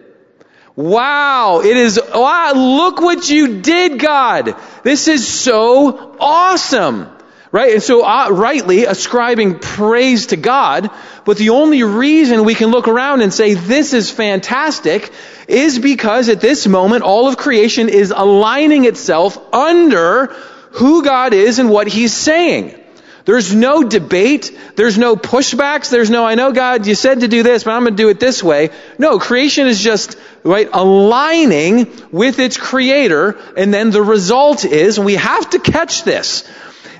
Wow, 0.75 1.61
it 1.61 1.77
is, 1.77 1.97
wow, 2.13 2.51
look 2.53 2.99
what 2.99 3.29
you 3.29 3.61
did, 3.61 3.97
God. 3.97 4.55
This 4.83 5.07
is 5.07 5.25
so 5.25 6.17
awesome. 6.19 7.14
Right? 7.51 7.73
And 7.73 7.83
so, 7.83 8.03
uh, 8.03 8.29
rightly 8.31 8.85
ascribing 8.85 9.59
praise 9.59 10.27
to 10.27 10.35
God, 10.35 10.89
but 11.25 11.37
the 11.37 11.51
only 11.51 11.83
reason 11.83 12.43
we 12.43 12.55
can 12.55 12.69
look 12.69 12.87
around 12.87 13.21
and 13.21 13.33
say 13.33 13.53
this 13.53 13.93
is 13.93 14.11
fantastic 14.11 15.11
is 15.47 15.79
because 15.79 16.27
at 16.29 16.41
this 16.41 16.67
moment 16.67 17.03
all 17.03 17.27
of 17.27 17.37
creation 17.37 17.87
is 17.87 18.11
aligning 18.15 18.85
itself 18.85 19.37
under 19.53 20.27
who 20.71 21.03
God 21.03 21.33
is 21.33 21.59
and 21.59 21.69
what 21.69 21.87
He's 21.87 22.13
saying. 22.13 22.81
There's 23.25 23.55
no 23.55 23.83
debate. 23.83 24.55
There's 24.75 24.99
no 24.99 25.15
pushbacks. 25.15 25.89
There's 25.89 26.11
no, 26.11 26.25
I 26.25 26.35
know 26.35 26.51
God, 26.51 26.85
you 26.85 26.93
said 26.93 27.21
to 27.21 27.27
do 27.27 27.41
this, 27.41 27.63
but 27.63 27.71
I'm 27.71 27.83
going 27.83 27.95
to 27.95 28.03
do 28.03 28.09
it 28.09 28.19
this 28.19 28.43
way. 28.43 28.69
No, 28.99 29.17
creation 29.17 29.65
is 29.65 29.81
just, 29.81 30.15
right, 30.43 30.69
aligning 30.71 31.91
with 32.11 32.37
its 32.37 32.57
creator, 32.57 33.39
and 33.57 33.73
then 33.73 33.89
the 33.89 34.03
result 34.03 34.63
is, 34.63 34.97
and 34.97 35.05
we 35.05 35.15
have 35.15 35.49
to 35.51 35.59
catch 35.59 36.03
this, 36.03 36.47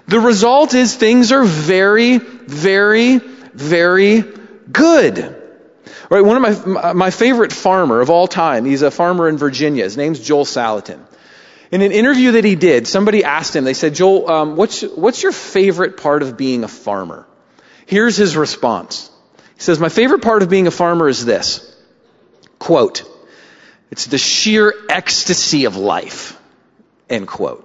the 0.08 0.20
result 0.20 0.74
is 0.74 0.96
things 0.96 1.32
are 1.32 1.44
very, 1.44 2.18
very, 2.18 3.18
very 3.18 4.24
good. 4.72 5.42
Right, 6.10 6.22
one 6.22 6.46
of 6.46 6.68
my, 6.68 6.94
my 6.94 7.10
favorite 7.10 7.52
farmer 7.52 8.02
of 8.02 8.12
all 8.12 8.28
time, 8.28 8.66
he's 8.66 8.84
a 8.84 8.92
farmer 8.92 9.28
in 9.28 9.38
Virginia. 9.38 9.84
His 9.84 9.98
name's 9.98 10.20
Joel 10.20 10.46
Salatin. 10.46 11.00
In 11.72 11.82
an 11.82 11.92
interview 11.92 12.34
that 12.34 12.46
he 12.46 12.56
did, 12.56 12.88
somebody 12.88 13.24
asked 13.24 13.56
him, 13.56 13.64
they 13.64 13.74
said, 13.74 13.96
Joel, 13.96 14.30
um, 14.30 14.56
what's, 14.56 14.84
what's 14.84 15.24
your 15.24 15.32
favorite 15.32 15.98
part 15.98 16.22
of 16.22 16.38
being 16.38 16.64
a 16.64 16.68
farmer? 16.68 17.28
Here's 17.88 18.16
his 18.16 18.38
response. 18.38 19.10
He 19.56 19.62
says, 19.62 19.80
my 19.80 19.90
favorite 19.90 20.22
part 20.22 20.44
of 20.44 20.50
being 20.50 20.68
a 20.68 20.72
farmer 20.72 21.10
is 21.10 21.26
this. 21.26 21.76
Quote, 22.60 23.04
it's 23.90 24.06
the 24.06 24.18
sheer 24.18 24.74
ecstasy 24.90 25.66
of 25.66 25.76
life. 25.76 26.40
End 27.10 27.28
quote. 27.28 27.65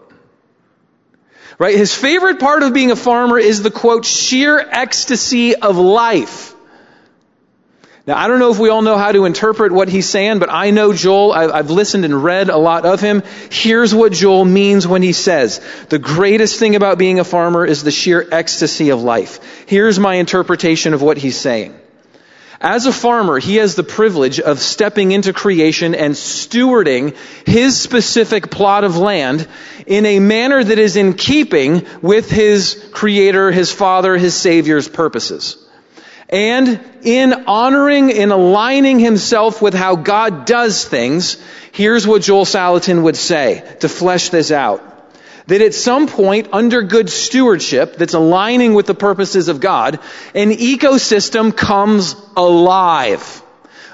Right? 1.60 1.76
His 1.76 1.94
favorite 1.94 2.40
part 2.40 2.62
of 2.62 2.72
being 2.72 2.90
a 2.90 2.96
farmer 2.96 3.38
is 3.38 3.62
the 3.62 3.70
quote, 3.70 4.06
sheer 4.06 4.58
ecstasy 4.58 5.54
of 5.54 5.76
life. 5.76 6.54
Now, 8.06 8.16
I 8.16 8.28
don't 8.28 8.38
know 8.38 8.50
if 8.50 8.58
we 8.58 8.70
all 8.70 8.80
know 8.80 8.96
how 8.96 9.12
to 9.12 9.26
interpret 9.26 9.70
what 9.70 9.90
he's 9.90 10.08
saying, 10.08 10.38
but 10.38 10.48
I 10.50 10.70
know 10.70 10.94
Joel. 10.94 11.32
I've 11.32 11.68
listened 11.68 12.06
and 12.06 12.24
read 12.24 12.48
a 12.48 12.56
lot 12.56 12.86
of 12.86 13.02
him. 13.02 13.22
Here's 13.50 13.94
what 13.94 14.12
Joel 14.12 14.46
means 14.46 14.88
when 14.88 15.02
he 15.02 15.12
says, 15.12 15.60
the 15.90 15.98
greatest 15.98 16.58
thing 16.58 16.76
about 16.76 16.96
being 16.96 17.20
a 17.20 17.24
farmer 17.24 17.66
is 17.66 17.82
the 17.82 17.90
sheer 17.90 18.26
ecstasy 18.32 18.88
of 18.88 19.02
life. 19.02 19.66
Here's 19.68 19.98
my 19.98 20.14
interpretation 20.14 20.94
of 20.94 21.02
what 21.02 21.18
he's 21.18 21.38
saying. 21.38 21.78
As 22.62 22.84
a 22.84 22.92
farmer, 22.92 23.38
he 23.38 23.56
has 23.56 23.74
the 23.74 23.82
privilege 23.82 24.38
of 24.38 24.58
stepping 24.58 25.12
into 25.12 25.32
creation 25.32 25.94
and 25.94 26.12
stewarding 26.12 27.16
his 27.46 27.80
specific 27.80 28.50
plot 28.50 28.84
of 28.84 28.98
land 28.98 29.48
in 29.86 30.04
a 30.04 30.18
manner 30.20 30.62
that 30.62 30.78
is 30.78 30.96
in 30.96 31.14
keeping 31.14 31.86
with 32.02 32.30
his 32.30 32.90
creator, 32.92 33.50
his 33.50 33.72
father, 33.72 34.18
his 34.18 34.34
savior's 34.34 34.88
purposes. 34.88 35.56
And 36.28 36.78
in 37.02 37.46
honoring 37.46 38.12
and 38.12 38.30
aligning 38.30 38.98
himself 38.98 39.62
with 39.62 39.72
how 39.72 39.96
God 39.96 40.44
does 40.44 40.84
things, 40.84 41.42
here's 41.72 42.06
what 42.06 42.20
Joel 42.20 42.44
Salatin 42.44 43.04
would 43.04 43.16
say 43.16 43.76
to 43.80 43.88
flesh 43.88 44.28
this 44.28 44.50
out 44.50 44.89
that 45.46 45.60
at 45.60 45.74
some 45.74 46.06
point, 46.06 46.48
under 46.52 46.82
good 46.82 47.10
stewardship 47.10 47.96
that's 47.96 48.14
aligning 48.14 48.74
with 48.74 48.86
the 48.86 48.94
purposes 48.94 49.48
of 49.48 49.60
God, 49.60 49.98
an 50.34 50.50
ecosystem 50.50 51.56
comes 51.56 52.14
alive. 52.36 53.42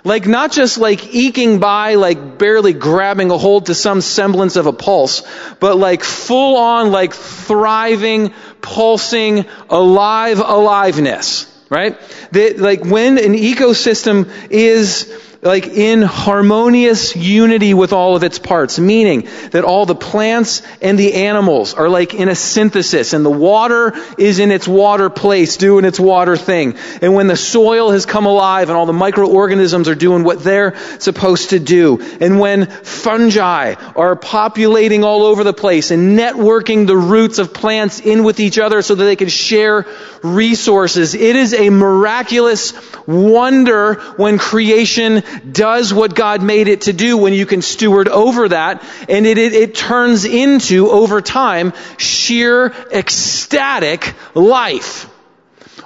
Like 0.07 0.29
not 0.29 0.53
just 0.53 0.79
like 0.79 1.13
eking 1.13 1.59
by, 1.59 1.95
like 1.95 2.39
barely 2.39 2.73
grabbing 2.73 3.33
a 3.33 3.39
hold 3.39 3.67
to 3.67 3.75
some 3.75 4.01
semblance 4.01 4.55
of 4.55 4.67
a 4.67 4.73
pulse, 4.73 5.25
but 5.59 5.77
like 5.77 6.05
full 6.05 6.57
on, 6.57 6.93
like 6.93 7.13
thriving, 7.13 8.33
pulsing, 8.61 9.47
alive 9.69 10.39
aliveness. 10.39 11.53
Right? 11.69 11.99
That 12.31 12.59
like 12.59 12.85
when 12.85 13.19
an 13.19 13.33
ecosystem 13.33 14.31
is 14.49 15.13
like 15.43 15.67
in 15.67 16.03
harmonious 16.03 17.15
unity 17.15 17.75
with 17.75 17.93
all 17.93 18.17
of 18.17 18.23
its 18.23 18.39
parts, 18.39 18.79
meaning 18.79 19.29
that 19.51 19.65
all 19.65 19.87
the 19.87 19.95
plants 19.95 20.63
and 20.81 20.99
the 20.99 21.15
animals 21.15 21.75
are 21.75 21.89
like 21.89 22.15
in 22.15 22.29
a 22.29 22.35
synthesis 22.35 23.13
and 23.13 23.25
the 23.25 23.31
water 23.31 23.93
is 24.19 24.39
in 24.39 24.51
its 24.51 24.67
water 24.67 25.11
place 25.11 25.57
doing 25.57 25.85
its 25.85 26.01
water 26.01 26.37
thing. 26.37 26.77
And 27.03 27.15
when 27.15 27.27
the 27.27 27.37
soil 27.37 27.91
has 27.91 28.07
come 28.07 28.27
alive 28.27 28.69
and 28.69 28.77
all 28.77 28.87
the 28.87 28.93
microorganisms 28.93 29.89
are 29.89 29.95
doing 29.95 30.25
what 30.25 30.43
they're 30.43 30.75
supposed 30.99 31.51
to 31.51 31.59
do, 31.59 32.01
and 32.21 32.41
when 32.41 32.67
fungi 32.67 33.75
are 33.95 34.17
populating 34.17 35.05
all 35.05 35.25
over 35.25 35.45
the 35.45 35.53
place 35.53 35.91
and 35.91 36.19
networking 36.19 36.87
the 36.87 36.97
roots 36.97 37.39
of 37.39 37.53
plants 37.53 38.01
in 38.01 38.25
with 38.25 38.41
each 38.41 38.59
other 38.59 38.83
so 38.83 38.95
that 38.95 39.05
they 39.05 39.17
can 39.17 39.29
share 39.29 39.87
resources, 40.23 41.15
it 41.15 41.37
is 41.37 41.53
a 41.53 41.71
miraculous 41.71 42.73
wonder 43.07 43.95
when 44.17 44.39
creation 44.39 45.23
does 45.51 45.93
what 45.93 46.15
God 46.15 46.43
made 46.43 46.69
it 46.69 46.83
to 46.83 46.93
do 46.93 47.17
when 47.17 47.33
you 47.33 47.47
can 47.47 47.63
steward 47.63 48.09
over 48.09 48.49
that. 48.49 48.85
And 49.09 49.27
it, 49.27 49.39
it, 49.39 49.53
it 49.53 49.75
turns 49.75 50.25
into, 50.25 50.91
over 50.91 51.21
time, 51.21 51.73
sheer 51.99 52.67
ecstatic 52.93 54.15
life. 54.35 55.11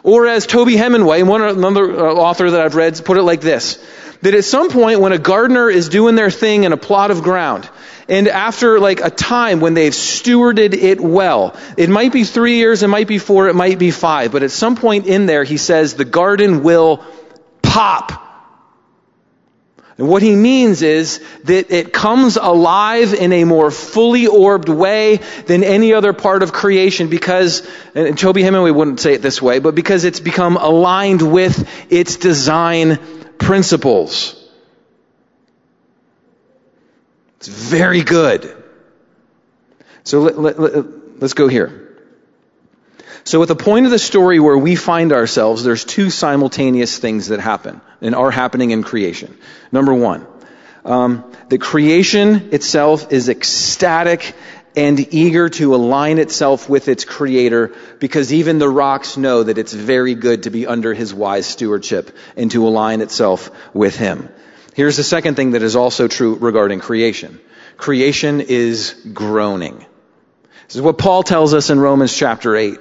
Or 0.03 0.27
as 0.27 0.47
Toby 0.47 0.77
Hemenway, 0.77 1.25
one 1.25 1.43
another 1.43 2.07
uh, 2.07 2.15
author 2.15 2.51
that 2.51 2.61
I've 2.61 2.75
read, 2.75 3.01
put 3.05 3.17
it 3.19 3.23
like 3.23 3.41
this. 3.41 3.85
That 4.23 4.35
at 4.35 4.45
some 4.45 4.71
point 4.71 5.01
when 5.01 5.13
a 5.13 5.19
gardener 5.19 5.71
is 5.71 5.89
doing 5.89 6.15
their 6.15 6.31
thing 6.31 6.65
in 6.65 6.73
a 6.73 6.77
plot 6.77 7.11
of 7.11 7.23
ground, 7.23 7.69
and 8.09 8.29
after 8.29 8.81
like 8.81 9.01
a 9.01 9.09
time 9.09 9.61
when 9.61 9.75
they've 9.75 9.93
stewarded 9.93 10.75
it 10.75 11.01
well, 11.01 11.57
it 11.77 11.89
might 11.89 12.13
be 12.13 12.25
three 12.25 12.57
years, 12.57 12.83
it 12.83 12.89
might 12.89 13.07
be 13.07 13.19
four, 13.19 13.49
it 13.49 13.55
might 13.55 13.79
be 13.79 13.91
five, 13.91 14.33
but 14.33 14.43
at 14.43 14.51
some 14.51 14.77
point 14.77 15.07
in 15.07 15.27
there, 15.27 15.45
he 15.45 15.57
says 15.57 15.95
the 15.95 16.05
garden 16.05 16.63
will 16.63 17.05
pop. 17.63 18.30
And 20.01 20.09
what 20.09 20.23
he 20.23 20.35
means 20.35 20.81
is 20.81 21.23
that 21.45 21.71
it 21.71 21.93
comes 21.93 22.39
alive 22.39 23.13
in 23.13 23.35
a 23.35 23.45
more 23.45 23.71
fully 23.71 24.27
orbed 24.27 24.71
way 24.71 25.17
than 25.45 25.63
any 25.63 25.93
other 25.93 26.15
part 26.15 26.43
of 26.43 26.55
creation 26.55 27.09
because, 27.09 27.69
and 27.95 28.17
Toby 28.17 28.43
Hemenway 28.43 28.75
wouldn't 28.75 28.99
say 28.99 29.13
it 29.13 29.21
this 29.21 29.43
way, 29.43 29.59
but 29.59 29.75
because 29.75 30.05
it's 30.05 30.19
become 30.19 30.57
aligned 30.57 31.21
with 31.21 31.69
its 31.93 32.17
design 32.17 32.97
principles. 33.37 34.43
It's 37.37 37.49
very 37.49 38.03
good. 38.03 38.57
So 40.05 40.23
let, 40.23 40.55
us 40.55 40.59
let, 40.59 41.21
let, 41.21 41.35
go 41.35 41.47
here. 41.47 41.80
So 43.25 43.43
at 43.43 43.49
the 43.49 43.57
point 43.57 43.87
of 43.87 43.93
the 43.93 43.99
story 43.99 44.41
where 44.41 44.57
we 44.57 44.77
find 44.77 45.13
ourselves, 45.13 45.63
there's 45.63 45.85
two 45.85 46.11
simultaneous 46.11 46.99
things 46.99 47.29
that 47.29 47.41
happen 47.41 47.81
and 48.01 48.15
are 48.15 48.31
happening 48.31 48.71
in 48.71 48.83
creation. 48.83 49.37
Number 49.71 49.95
one, 49.95 50.27
um, 50.85 51.31
the 51.49 51.59
creation 51.59 52.51
itself 52.53 53.13
is 53.13 53.29
ecstatic 53.29 54.35
and 54.77 55.13
eager 55.13 55.49
to 55.49 55.75
align 55.75 56.19
itself 56.19 56.69
with 56.69 56.89
its 56.89 57.05
creator 57.05 57.75
because 57.99 58.33
even 58.33 58.59
the 58.59 58.69
rocks 58.69 59.17
know 59.17 59.43
that 59.43 59.59
it's 59.59 59.73
very 59.73 60.15
good 60.15 60.45
to 60.45 60.51
be 60.51 60.67
under 60.67 60.95
his 60.95 61.13
wise 61.13 61.47
stewardship 61.47 62.17
and 62.37 62.51
to 62.53 62.67
align 62.67 63.01
itself 63.01 63.51
with 63.75 63.97
him. 63.97 64.29
Here's 64.75 64.97
the 64.97 65.05
second 65.05 65.35
thing 65.35 65.53
that 65.53 65.63
is 65.63 65.77
also 65.77 66.07
true 66.07 66.37
regarding 66.37 66.81
creation. 66.81 67.41
Creation 67.77 68.41
is 68.41 68.95
groaning. 69.13 69.85
This 70.67 70.77
is 70.77 70.83
what 70.83 70.99
Paul 70.99 71.25
tells 71.25 71.53
us 71.53 71.71
in 71.71 71.81
Romans 71.81 72.17
chapter 72.17 72.55
8. 72.55 72.79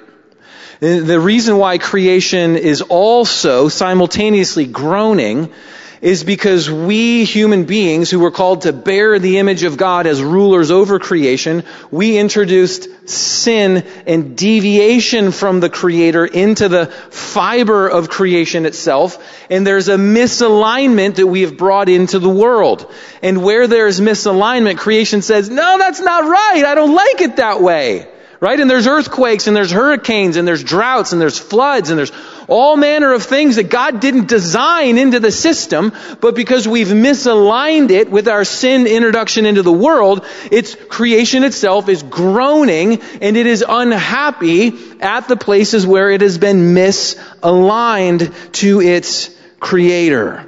The 0.80 1.20
reason 1.20 1.58
why 1.58 1.76
creation 1.76 2.56
is 2.56 2.80
also 2.80 3.68
simultaneously 3.68 4.64
groaning 4.64 5.52
is 6.00 6.24
because 6.24 6.70
we 6.70 7.24
human 7.24 7.64
beings 7.64 8.10
who 8.10 8.20
were 8.20 8.30
called 8.30 8.62
to 8.62 8.72
bear 8.72 9.18
the 9.18 9.36
image 9.36 9.64
of 9.64 9.76
God 9.76 10.06
as 10.06 10.22
rulers 10.22 10.70
over 10.70 10.98
creation, 10.98 11.64
we 11.90 12.16
introduced 12.16 12.88
sin 13.06 13.86
and 14.06 14.38
deviation 14.38 15.32
from 15.32 15.60
the 15.60 15.68
creator 15.68 16.24
into 16.24 16.70
the 16.70 16.86
fiber 16.86 17.86
of 17.86 18.08
creation 18.08 18.64
itself. 18.64 19.22
And 19.50 19.66
there's 19.66 19.88
a 19.88 19.96
misalignment 19.96 21.16
that 21.16 21.26
we 21.26 21.42
have 21.42 21.58
brought 21.58 21.90
into 21.90 22.18
the 22.18 22.30
world. 22.30 22.90
And 23.22 23.44
where 23.44 23.66
there's 23.66 24.00
misalignment, 24.00 24.78
creation 24.78 25.20
says, 25.20 25.50
no, 25.50 25.76
that's 25.76 26.00
not 26.00 26.24
right. 26.24 26.64
I 26.64 26.74
don't 26.74 26.94
like 26.94 27.20
it 27.20 27.36
that 27.36 27.60
way 27.60 28.09
right? 28.40 28.58
And 28.58 28.70
there's 28.70 28.86
earthquakes 28.86 29.46
and 29.46 29.56
there's 29.56 29.70
hurricanes 29.70 30.36
and 30.36 30.48
there's 30.48 30.64
droughts 30.64 31.12
and 31.12 31.20
there's 31.20 31.38
floods 31.38 31.90
and 31.90 31.98
there's 31.98 32.12
all 32.48 32.76
manner 32.76 33.12
of 33.12 33.22
things 33.22 33.56
that 33.56 33.68
God 33.68 34.00
didn't 34.00 34.28
design 34.28 34.96
into 34.96 35.20
the 35.20 35.30
system, 35.30 35.92
but 36.20 36.34
because 36.34 36.66
we've 36.66 36.88
misaligned 36.88 37.90
it 37.90 38.10
with 38.10 38.28
our 38.28 38.44
sin 38.44 38.86
introduction 38.86 39.44
into 39.44 39.62
the 39.62 39.72
world, 39.72 40.24
its 40.50 40.74
creation 40.74 41.44
itself 41.44 41.88
is 41.90 42.02
groaning 42.02 43.02
and 43.20 43.36
it 43.36 43.46
is 43.46 43.62
unhappy 43.66 44.72
at 45.00 45.28
the 45.28 45.36
places 45.36 45.86
where 45.86 46.10
it 46.10 46.22
has 46.22 46.38
been 46.38 46.74
misaligned 46.74 48.52
to 48.52 48.80
its 48.80 49.30
creator. 49.60 50.46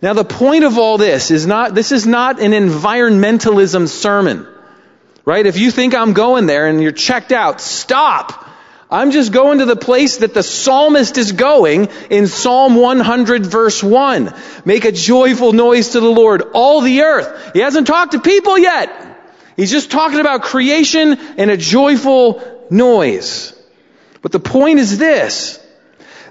Now 0.00 0.12
the 0.12 0.24
point 0.24 0.64
of 0.64 0.78
all 0.78 0.98
this 0.98 1.32
is 1.32 1.46
not, 1.46 1.74
this 1.74 1.90
is 1.90 2.06
not 2.06 2.38
an 2.38 2.52
environmentalism 2.52 3.88
sermon. 3.88 4.46
Right? 5.24 5.46
If 5.46 5.58
you 5.58 5.70
think 5.70 5.94
I'm 5.94 6.12
going 6.12 6.46
there 6.46 6.66
and 6.66 6.82
you're 6.82 6.92
checked 6.92 7.32
out, 7.32 7.60
stop. 7.60 8.50
I'm 8.90 9.10
just 9.10 9.32
going 9.32 9.58
to 9.58 9.64
the 9.64 9.76
place 9.76 10.18
that 10.18 10.34
the 10.34 10.42
psalmist 10.42 11.16
is 11.18 11.32
going 11.32 11.88
in 12.10 12.26
Psalm 12.26 12.76
100 12.76 13.46
verse 13.46 13.82
1. 13.82 14.34
Make 14.64 14.84
a 14.84 14.92
joyful 14.92 15.52
noise 15.52 15.90
to 15.90 16.00
the 16.00 16.10
Lord, 16.10 16.42
all 16.52 16.80
the 16.80 17.00
earth. 17.02 17.52
He 17.54 17.60
hasn't 17.60 17.86
talked 17.86 18.12
to 18.12 18.20
people 18.20 18.58
yet. 18.58 19.14
He's 19.56 19.70
just 19.70 19.90
talking 19.90 20.20
about 20.20 20.42
creation 20.42 21.18
and 21.38 21.50
a 21.50 21.56
joyful 21.56 22.66
noise. 22.70 23.52
But 24.20 24.32
the 24.32 24.40
point 24.40 24.78
is 24.78 24.98
this, 24.98 25.58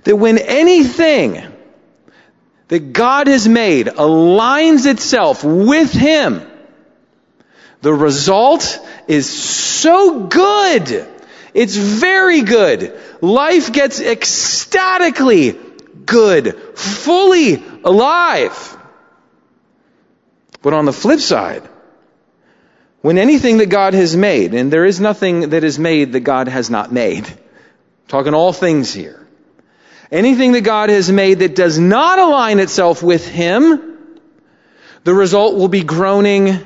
that 0.03 0.15
when 0.15 0.37
anything 0.37 1.43
that 2.67 2.93
God 2.93 3.27
has 3.27 3.47
made 3.47 3.87
aligns 3.87 4.85
itself 4.85 5.43
with 5.43 5.91
Him, 5.91 6.41
the 7.83 7.93
result 7.93 8.79
is 9.09 9.29
so 9.29 10.21
good. 10.27 11.05
It's 11.53 11.75
very 11.75 12.41
good. 12.41 12.97
Life 13.19 13.73
gets 13.73 13.99
ecstatically 13.99 15.59
good, 16.05 16.55
fully 16.75 17.61
alive. 17.83 18.77
But 20.61 20.73
on 20.73 20.85
the 20.85 20.93
flip 20.93 21.19
side, 21.19 21.67
when 23.01 23.17
anything 23.17 23.57
that 23.57 23.65
God 23.65 23.93
has 23.95 24.15
made, 24.15 24.53
and 24.53 24.71
there 24.71 24.85
is 24.85 25.01
nothing 25.01 25.49
that 25.49 25.65
is 25.65 25.77
made 25.77 26.13
that 26.13 26.21
God 26.21 26.47
has 26.47 26.69
not 26.69 26.93
made, 26.93 27.27
I'm 27.27 28.07
talking 28.07 28.33
all 28.33 28.53
things 28.53 28.93
here, 28.93 29.27
anything 30.09 30.53
that 30.53 30.61
God 30.61 30.87
has 30.87 31.11
made 31.11 31.39
that 31.39 31.53
does 31.53 31.77
not 31.77 32.17
align 32.17 32.59
itself 32.61 33.03
with 33.03 33.27
Him, 33.27 33.97
the 35.03 35.13
result 35.13 35.55
will 35.55 35.67
be 35.67 35.83
groaning 35.83 36.65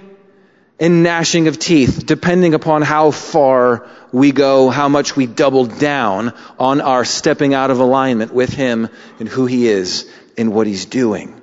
and 0.80 1.04
gnashing 1.04 1.48
of 1.48 1.58
teeth, 1.58 2.04
depending 2.06 2.54
upon 2.54 2.82
how 2.84 3.12
far 3.12 3.88
we 4.12 4.32
go, 4.32 4.70
how 4.70 4.90
much 4.90 5.16
we 5.16 5.26
double 5.26 5.66
down 5.66 6.34
on 6.60 6.82
our 6.82 7.04
stepping 7.04 7.54
out 7.54 7.72
of 7.72 7.80
alignment 7.80 8.34
with 8.34 8.54
Him 8.54 8.90
and 9.20 9.28
who 9.28 9.46
He 9.48 9.68
is 9.68 10.10
and 10.38 10.54
what 10.54 10.68
He's 10.68 10.86
doing. 10.86 11.42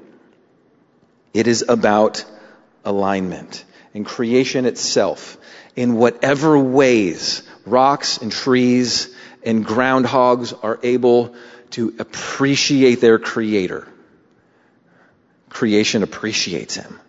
It 1.32 1.48
is 1.48 1.64
about 1.68 2.24
alignment 2.84 3.64
and 3.92 4.06
creation 4.06 4.66
itself 4.66 5.36
in 5.74 5.94
whatever 5.94 6.58
ways 6.58 7.42
rocks 7.66 8.18
and 8.18 8.30
trees 8.30 9.14
and 9.42 9.66
groundhogs 9.66 10.56
are 10.62 10.78
able 10.82 11.34
to 11.70 11.94
appreciate 11.98 13.00
their 13.00 13.18
creator. 13.18 13.88
Creation 15.48 16.02
appreciates 16.02 16.74
him 16.76 17.00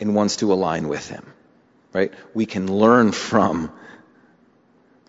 and 0.00 0.14
wants 0.14 0.36
to 0.36 0.52
align 0.52 0.88
with 0.88 1.08
him 1.08 1.24
right? 1.98 2.14
We 2.32 2.46
can 2.46 2.72
learn 2.72 3.10
from 3.10 3.72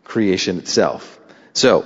creation 0.03 0.57
itself. 0.57 1.19
So, 1.53 1.85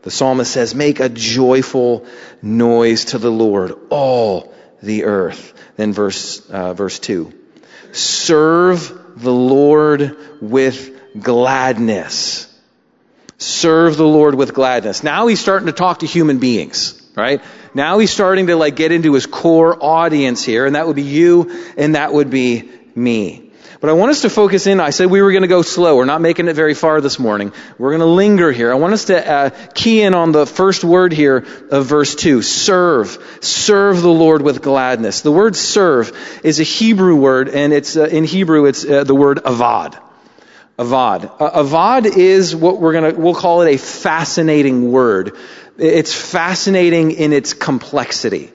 the 0.00 0.10
psalmist 0.10 0.50
says, 0.50 0.74
make 0.74 1.00
a 1.00 1.10
joyful 1.10 2.06
noise 2.40 3.06
to 3.06 3.18
the 3.18 3.30
Lord, 3.30 3.74
all 3.90 4.54
the 4.82 5.04
earth. 5.04 5.52
Then 5.76 5.92
verse, 5.92 6.48
uh, 6.48 6.72
verse 6.72 6.98
two. 6.98 7.34
Serve 7.92 9.20
the 9.20 9.32
Lord 9.32 10.16
with 10.40 11.20
gladness. 11.20 12.46
Serve 13.36 13.98
the 13.98 14.06
Lord 14.06 14.34
with 14.34 14.54
gladness. 14.54 15.02
Now 15.02 15.26
he's 15.26 15.40
starting 15.40 15.66
to 15.66 15.72
talk 15.72 15.98
to 15.98 16.06
human 16.06 16.38
beings, 16.38 17.02
right? 17.14 17.42
Now 17.74 17.98
he's 17.98 18.10
starting 18.10 18.46
to 18.46 18.56
like 18.56 18.76
get 18.76 18.92
into 18.92 19.12
his 19.12 19.26
core 19.26 19.76
audience 19.78 20.42
here, 20.42 20.64
and 20.64 20.74
that 20.74 20.86
would 20.86 20.96
be 20.96 21.02
you, 21.02 21.74
and 21.76 21.96
that 21.96 22.14
would 22.14 22.30
be 22.30 22.70
me. 22.94 23.47
But 23.80 23.90
I 23.90 23.92
want 23.92 24.10
us 24.10 24.22
to 24.22 24.30
focus 24.30 24.66
in. 24.66 24.80
I 24.80 24.90
said 24.90 25.06
we 25.08 25.22
were 25.22 25.30
going 25.30 25.42
to 25.42 25.48
go 25.48 25.62
slow. 25.62 25.96
We're 25.96 26.04
not 26.04 26.20
making 26.20 26.48
it 26.48 26.54
very 26.54 26.74
far 26.74 27.00
this 27.00 27.20
morning. 27.20 27.52
We're 27.78 27.90
going 27.90 28.00
to 28.00 28.06
linger 28.06 28.50
here. 28.50 28.72
I 28.72 28.74
want 28.74 28.92
us 28.92 29.04
to 29.04 29.30
uh, 29.30 29.50
key 29.72 30.02
in 30.02 30.14
on 30.14 30.32
the 30.32 30.46
first 30.46 30.82
word 30.82 31.12
here 31.12 31.46
of 31.70 31.86
verse 31.86 32.16
2. 32.16 32.42
Serve. 32.42 33.38
Serve 33.40 34.02
the 34.02 34.10
Lord 34.10 34.42
with 34.42 34.62
gladness. 34.62 35.20
The 35.20 35.30
word 35.30 35.54
serve 35.54 36.40
is 36.42 36.58
a 36.58 36.64
Hebrew 36.64 37.14
word, 37.14 37.48
and 37.48 37.72
it's 37.72 37.96
uh, 37.96 38.06
in 38.06 38.24
Hebrew 38.24 38.64
it's 38.64 38.84
uh, 38.84 39.04
the 39.04 39.14
word 39.14 39.38
avad. 39.44 39.96
Avad. 40.76 41.30
Uh, 41.38 41.62
avad 41.62 42.06
is 42.06 42.56
what 42.56 42.80
we're 42.80 42.92
going 42.94 43.14
to, 43.14 43.20
we'll 43.20 43.34
call 43.34 43.62
it 43.62 43.74
a 43.74 43.78
fascinating 43.78 44.90
word. 44.90 45.36
It's 45.76 46.12
fascinating 46.12 47.12
in 47.12 47.32
its 47.32 47.54
complexity. 47.54 48.50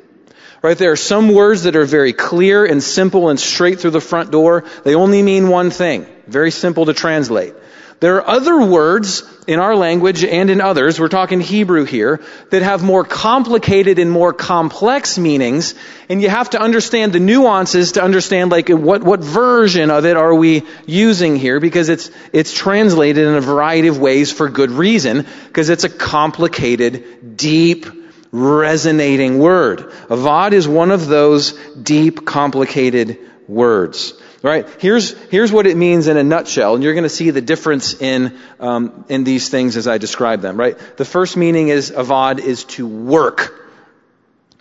Right? 0.64 0.78
There 0.78 0.94
are 0.94 0.96
some 0.96 1.34
words 1.34 1.64
that 1.64 1.76
are 1.76 1.84
very 1.84 2.14
clear 2.14 2.64
and 2.66 2.82
simple 2.82 3.28
and 3.28 3.38
straight 3.38 3.82
through 3.82 3.92
the 3.92 4.00
front 4.00 4.32
door. 4.32 4.64
They 4.86 4.96
only 4.96 5.22
mean 5.22 5.50
one 5.50 5.72
thing. 5.72 6.08
Very 6.26 6.52
simple 6.52 6.86
to 6.86 6.94
translate. 6.94 7.54
There 8.00 8.16
are 8.16 8.28
other 8.28 8.66
words 8.66 9.24
in 9.46 9.60
our 9.60 9.76
language 9.76 10.24
and 10.24 10.50
in 10.50 10.62
others, 10.62 11.00
we're 11.00 11.10
talking 11.10 11.42
Hebrew 11.42 11.84
here, 11.84 12.22
that 12.50 12.62
have 12.62 12.82
more 12.82 13.04
complicated 13.04 14.00
and 14.00 14.10
more 14.10 14.32
complex 14.34 15.18
meanings, 15.18 15.76
and 16.10 16.22
you 16.22 16.30
have 16.30 16.50
to 16.52 16.62
understand 16.62 17.12
the 17.12 17.20
nuances 17.20 17.94
to 17.94 18.04
understand 18.04 18.52
like 18.52 18.70
what, 18.70 19.04
what 19.04 19.22
version 19.22 19.92
of 19.92 20.06
it 20.06 20.18
are 20.18 20.34
we 20.34 20.64
using 20.86 21.36
here, 21.36 21.60
because 21.60 21.90
it's, 21.90 22.10
it's 22.32 22.54
translated 22.54 23.26
in 23.26 23.36
a 23.36 23.42
variety 23.42 23.90
of 23.90 24.00
ways 24.00 24.32
for 24.32 24.50
good 24.50 24.72
reason, 24.72 25.26
because 25.48 25.70
it's 25.70 25.84
a 25.84 25.90
complicated, 25.90 27.38
deep, 27.38 27.86
resonating 28.34 29.38
word. 29.38 29.92
Avad 30.10 30.52
is 30.52 30.68
one 30.68 30.92
of 30.92 31.08
those 31.08 31.54
deep, 31.82 32.26
complicated 32.26 33.20
words. 33.48 34.14
Right? 34.42 34.68
Here's, 34.82 35.12
here's 35.30 35.54
what 35.54 35.68
it 35.68 35.78
means 35.78 36.08
in 36.08 36.18
a 36.18 36.24
nutshell, 36.24 36.76
and 36.76 36.84
you're 36.84 36.96
going 36.96 37.04
to 37.04 37.10
see 37.10 37.30
the 37.30 37.40
difference 37.40 37.94
in, 37.94 38.38
um, 38.60 39.06
in 39.08 39.24
these 39.24 39.48
things 39.48 39.78
as 39.78 39.88
I 39.88 40.00
describe 40.00 40.42
them, 40.42 40.58
right? 40.58 40.78
The 40.98 41.06
first 41.06 41.38
meaning 41.38 41.70
is 41.70 41.92
avad 41.92 42.40
is 42.40 42.66
to 42.66 42.86
work. 42.86 43.62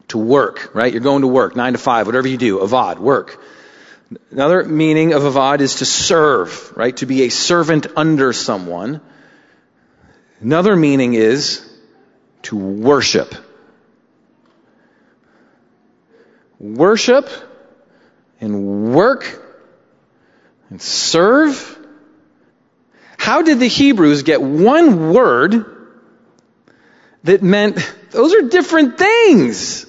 To 0.08 0.18
work, 0.18 0.72
right? 0.72 0.92
You're 0.92 1.00
going 1.00 1.22
to 1.22 1.28
work, 1.28 1.56
nine 1.56 1.72
to 1.72 1.80
five, 1.80 2.06
whatever 2.06 2.28
you 2.28 2.36
do, 2.36 2.60
avad, 2.60 2.98
work. 2.98 3.42
Another 4.30 4.62
meaning 4.62 5.14
of 5.14 5.22
avad 5.22 5.60
is 5.60 5.76
to 5.76 5.84
serve, 5.84 6.76
right? 6.76 6.96
To 6.98 7.06
be 7.06 7.22
a 7.22 7.30
servant 7.30 7.86
under 7.96 8.32
someone. 8.32 9.00
Another 10.40 10.76
meaning 10.76 11.14
is 11.14 11.68
to 12.42 12.56
worship. 12.56 13.34
Worship 16.62 17.28
and 18.40 18.94
work 18.94 19.40
and 20.70 20.80
serve? 20.80 21.78
How 23.18 23.42
did 23.42 23.60
the 23.60 23.68
Hebrews 23.68 24.22
get 24.22 24.40
one 24.40 25.12
word 25.12 25.66
that 27.24 27.42
meant 27.42 27.76
those 28.10 28.34
are 28.34 28.48
different 28.48 28.96
things? 28.96 29.86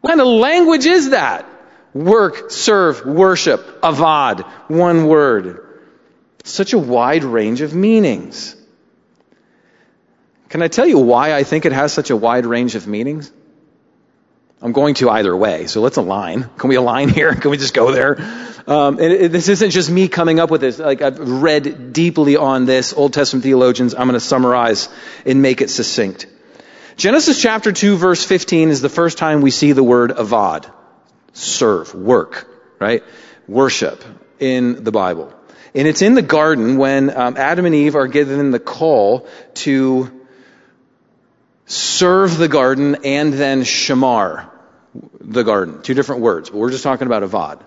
What 0.00 0.10
kind 0.10 0.20
of 0.20 0.26
language 0.26 0.86
is 0.86 1.10
that? 1.10 1.46
Work, 1.92 2.50
serve, 2.50 3.04
worship, 3.04 3.80
avad, 3.82 4.46
one 4.68 5.06
word. 5.06 5.66
Such 6.44 6.72
a 6.72 6.78
wide 6.78 7.24
range 7.24 7.60
of 7.60 7.74
meanings. 7.74 8.56
Can 10.48 10.62
I 10.62 10.68
tell 10.68 10.86
you 10.86 10.98
why 10.98 11.34
I 11.34 11.44
think 11.44 11.66
it 11.66 11.72
has 11.72 11.92
such 11.92 12.10
a 12.10 12.16
wide 12.16 12.46
range 12.46 12.74
of 12.74 12.86
meanings? 12.86 13.30
I'm 14.62 14.72
going 14.72 14.94
to 14.96 15.08
either 15.08 15.34
way, 15.34 15.66
so 15.66 15.80
let's 15.80 15.96
align. 15.96 16.50
Can 16.58 16.68
we 16.68 16.76
align 16.76 17.08
here? 17.18 17.34
Can 17.34 17.50
we 17.50 17.56
just 17.56 17.74
go 17.74 17.92
there? 17.92 18.16
Um, 18.66 18.98
and 18.98 19.12
it, 19.12 19.32
this 19.32 19.48
isn't 19.48 19.70
just 19.70 19.90
me 19.90 20.08
coming 20.08 20.38
up 20.38 20.50
with 20.50 20.60
this. 20.60 20.78
Like 20.78 21.00
I've 21.00 21.18
read 21.18 21.92
deeply 21.92 22.36
on 22.36 22.66
this. 22.66 22.92
Old 22.92 23.14
Testament 23.14 23.42
theologians. 23.42 23.94
I'm 23.94 24.06
going 24.06 24.12
to 24.12 24.20
summarize 24.20 24.88
and 25.24 25.40
make 25.40 25.62
it 25.62 25.70
succinct. 25.70 26.26
Genesis 26.96 27.40
chapter 27.40 27.72
2 27.72 27.96
verse 27.96 28.24
15 28.24 28.68
is 28.68 28.82
the 28.82 28.90
first 28.90 29.16
time 29.16 29.40
we 29.40 29.50
see 29.50 29.72
the 29.72 29.82
word 29.82 30.10
avad. 30.10 30.70
Serve, 31.32 31.94
work, 31.94 32.46
right? 32.78 33.02
Worship 33.48 34.04
in 34.38 34.84
the 34.84 34.92
Bible. 34.92 35.32
And 35.74 35.88
it's 35.88 36.02
in 36.02 36.14
the 36.14 36.22
garden 36.22 36.76
when 36.76 37.16
um, 37.16 37.36
Adam 37.38 37.64
and 37.64 37.74
Eve 37.74 37.94
are 37.94 38.08
given 38.08 38.50
the 38.50 38.58
call 38.58 39.26
to 39.54 40.19
serve 41.70 42.36
the 42.36 42.48
garden 42.48 42.98
and 43.04 43.32
then 43.32 43.62
shamar 43.62 44.50
the 45.20 45.42
garden. 45.44 45.82
Two 45.82 45.94
different 45.94 46.22
words, 46.22 46.50
but 46.50 46.58
we're 46.58 46.70
just 46.70 46.82
talking 46.82 47.06
about 47.06 47.22
avad. 47.22 47.62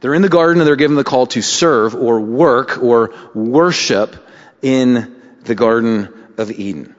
They're 0.00 0.14
in 0.14 0.22
the 0.22 0.28
garden 0.28 0.60
and 0.60 0.66
they're 0.66 0.76
given 0.76 0.96
the 0.96 1.04
call 1.04 1.26
to 1.28 1.42
serve 1.42 1.94
or 1.94 2.20
work 2.20 2.82
or 2.82 3.14
worship 3.34 4.16
in 4.62 5.20
the 5.42 5.54
Garden 5.54 6.08
of 6.38 6.50
Eden. 6.50 6.94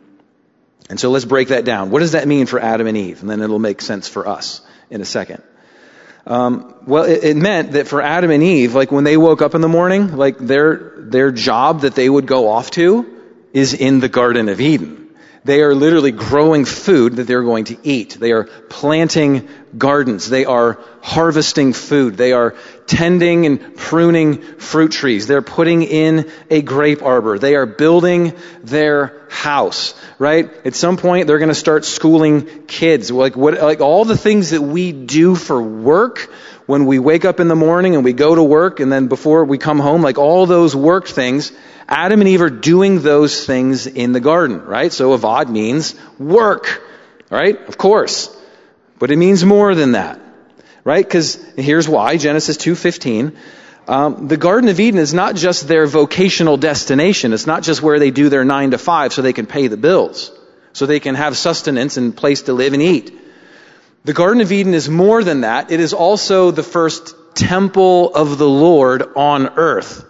And 0.89 0.99
so 0.99 1.09
let's 1.09 1.25
break 1.25 1.47
that 1.47 1.65
down. 1.65 1.89
What 1.89 1.99
does 1.99 2.11
that 2.11 2.27
mean 2.27 2.45
for 2.45 2.59
Adam 2.59 2.85
and 2.85 2.97
Eve? 2.97 3.21
And 3.21 3.29
then 3.29 3.41
it'll 3.41 3.59
make 3.59 3.81
sense 3.81 4.07
for 4.07 4.27
us 4.27 4.61
in 4.89 5.01
a 5.01 5.05
second. 5.05 5.41
Um, 6.27 6.75
well, 6.85 7.05
it, 7.05 7.23
it, 7.23 7.37
meant 7.37 7.71
that 7.71 7.87
for 7.87 8.01
Adam 8.01 8.29
and 8.29 8.43
Eve, 8.43 8.75
like 8.75 8.91
when 8.91 9.03
they 9.03 9.17
woke 9.17 9.41
up 9.41 9.55
in 9.55 9.61
the 9.61 9.67
morning, 9.69 10.15
like 10.15 10.37
their 10.37 10.93
their 10.97 11.31
job 11.31 11.81
that 11.81 11.95
they 11.95 12.07
would 12.07 12.27
go 12.27 12.49
off 12.49 12.69
to 12.71 13.19
is 13.53 13.73
in 13.73 13.99
the 13.99 14.09
Garden 14.09 14.47
of 14.47 14.61
Eden. 14.61 15.00
They 15.43 15.63
are 15.63 15.73
literally 15.73 16.11
growing 16.11 16.65
food 16.65 17.15
that 17.15 17.25
they're 17.25 17.41
going 17.41 17.65
to 17.65 17.77
eat. 17.81 18.17
They 18.19 18.31
are 18.31 18.43
planting 18.43 19.49
gardens. 19.75 20.29
They 20.29 20.45
are 20.45 20.79
harvesting 21.01 21.73
food. 21.73 22.15
They 22.15 22.31
are 22.31 22.55
tending 22.85 23.47
and 23.47 23.75
pruning 23.75 24.41
fruit 24.41 24.91
trees. 24.91 25.25
They're 25.25 25.41
putting 25.41 25.81
in 25.81 26.31
a 26.51 26.61
grape 26.61 27.01
arbor. 27.01 27.39
They 27.39 27.55
are 27.55 27.65
building 27.65 28.33
their 28.63 29.25
house, 29.29 29.95
right? 30.19 30.51
At 30.63 30.75
some 30.75 30.97
point, 30.97 31.25
they're 31.25 31.39
going 31.39 31.49
to 31.49 31.55
start 31.55 31.85
schooling 31.85 32.65
kids. 32.67 33.09
Like 33.09 33.35
what, 33.35 33.55
like 33.55 33.81
all 33.81 34.05
the 34.05 34.17
things 34.17 34.51
that 34.51 34.61
we 34.61 34.91
do 34.91 35.35
for 35.35 35.59
work 35.61 36.31
when 36.71 36.85
we 36.85 36.99
wake 36.99 37.25
up 37.25 37.41
in 37.41 37.49
the 37.49 37.55
morning 37.55 37.95
and 37.95 38.05
we 38.05 38.13
go 38.13 38.33
to 38.33 38.41
work 38.41 38.79
and 38.79 38.89
then 38.89 39.07
before 39.07 39.43
we 39.43 39.57
come 39.57 39.77
home, 39.77 40.01
like 40.01 40.17
all 40.17 40.45
those 40.45 40.73
work 40.73 41.05
things, 41.05 41.51
Adam 41.85 42.21
and 42.21 42.29
Eve 42.29 42.41
are 42.41 42.49
doing 42.49 43.01
those 43.01 43.45
things 43.45 43.87
in 43.87 44.13
the 44.13 44.21
garden, 44.21 44.63
right? 44.63 44.93
So 44.93 45.17
avad 45.17 45.49
means 45.49 45.95
work, 46.17 46.81
right? 47.29 47.59
Of 47.67 47.77
course. 47.77 48.33
But 48.99 49.11
it 49.11 49.17
means 49.17 49.43
more 49.43 49.75
than 49.75 49.91
that, 49.91 50.21
right? 50.85 51.05
Because 51.05 51.35
here's 51.57 51.89
why, 51.89 52.15
Genesis 52.15 52.55
2.15, 52.55 53.35
um, 53.89 54.29
the 54.29 54.37
Garden 54.37 54.69
of 54.69 54.79
Eden 54.79 55.01
is 55.01 55.13
not 55.13 55.35
just 55.35 55.67
their 55.67 55.85
vocational 55.87 56.55
destination. 56.55 57.33
It's 57.33 57.47
not 57.47 57.63
just 57.63 57.81
where 57.81 57.99
they 57.99 58.11
do 58.11 58.29
their 58.29 58.45
nine 58.45 58.71
to 58.71 58.77
five 58.77 59.11
so 59.11 59.21
they 59.21 59.33
can 59.33 59.45
pay 59.45 59.67
the 59.67 59.75
bills, 59.75 60.31
so 60.71 60.85
they 60.85 61.01
can 61.01 61.15
have 61.15 61.35
sustenance 61.35 61.97
and 61.97 62.15
place 62.15 62.43
to 62.43 62.53
live 62.53 62.71
and 62.71 62.81
eat. 62.81 63.20
The 64.03 64.13
Garden 64.13 64.41
of 64.41 64.51
Eden 64.51 64.73
is 64.73 64.89
more 64.89 65.23
than 65.23 65.41
that. 65.41 65.71
It 65.71 65.79
is 65.79 65.93
also 65.93 66.49
the 66.49 66.63
first 66.63 67.13
temple 67.35 68.13
of 68.15 68.39
the 68.39 68.49
Lord 68.49 69.03
on 69.15 69.47
earth. 69.57 70.03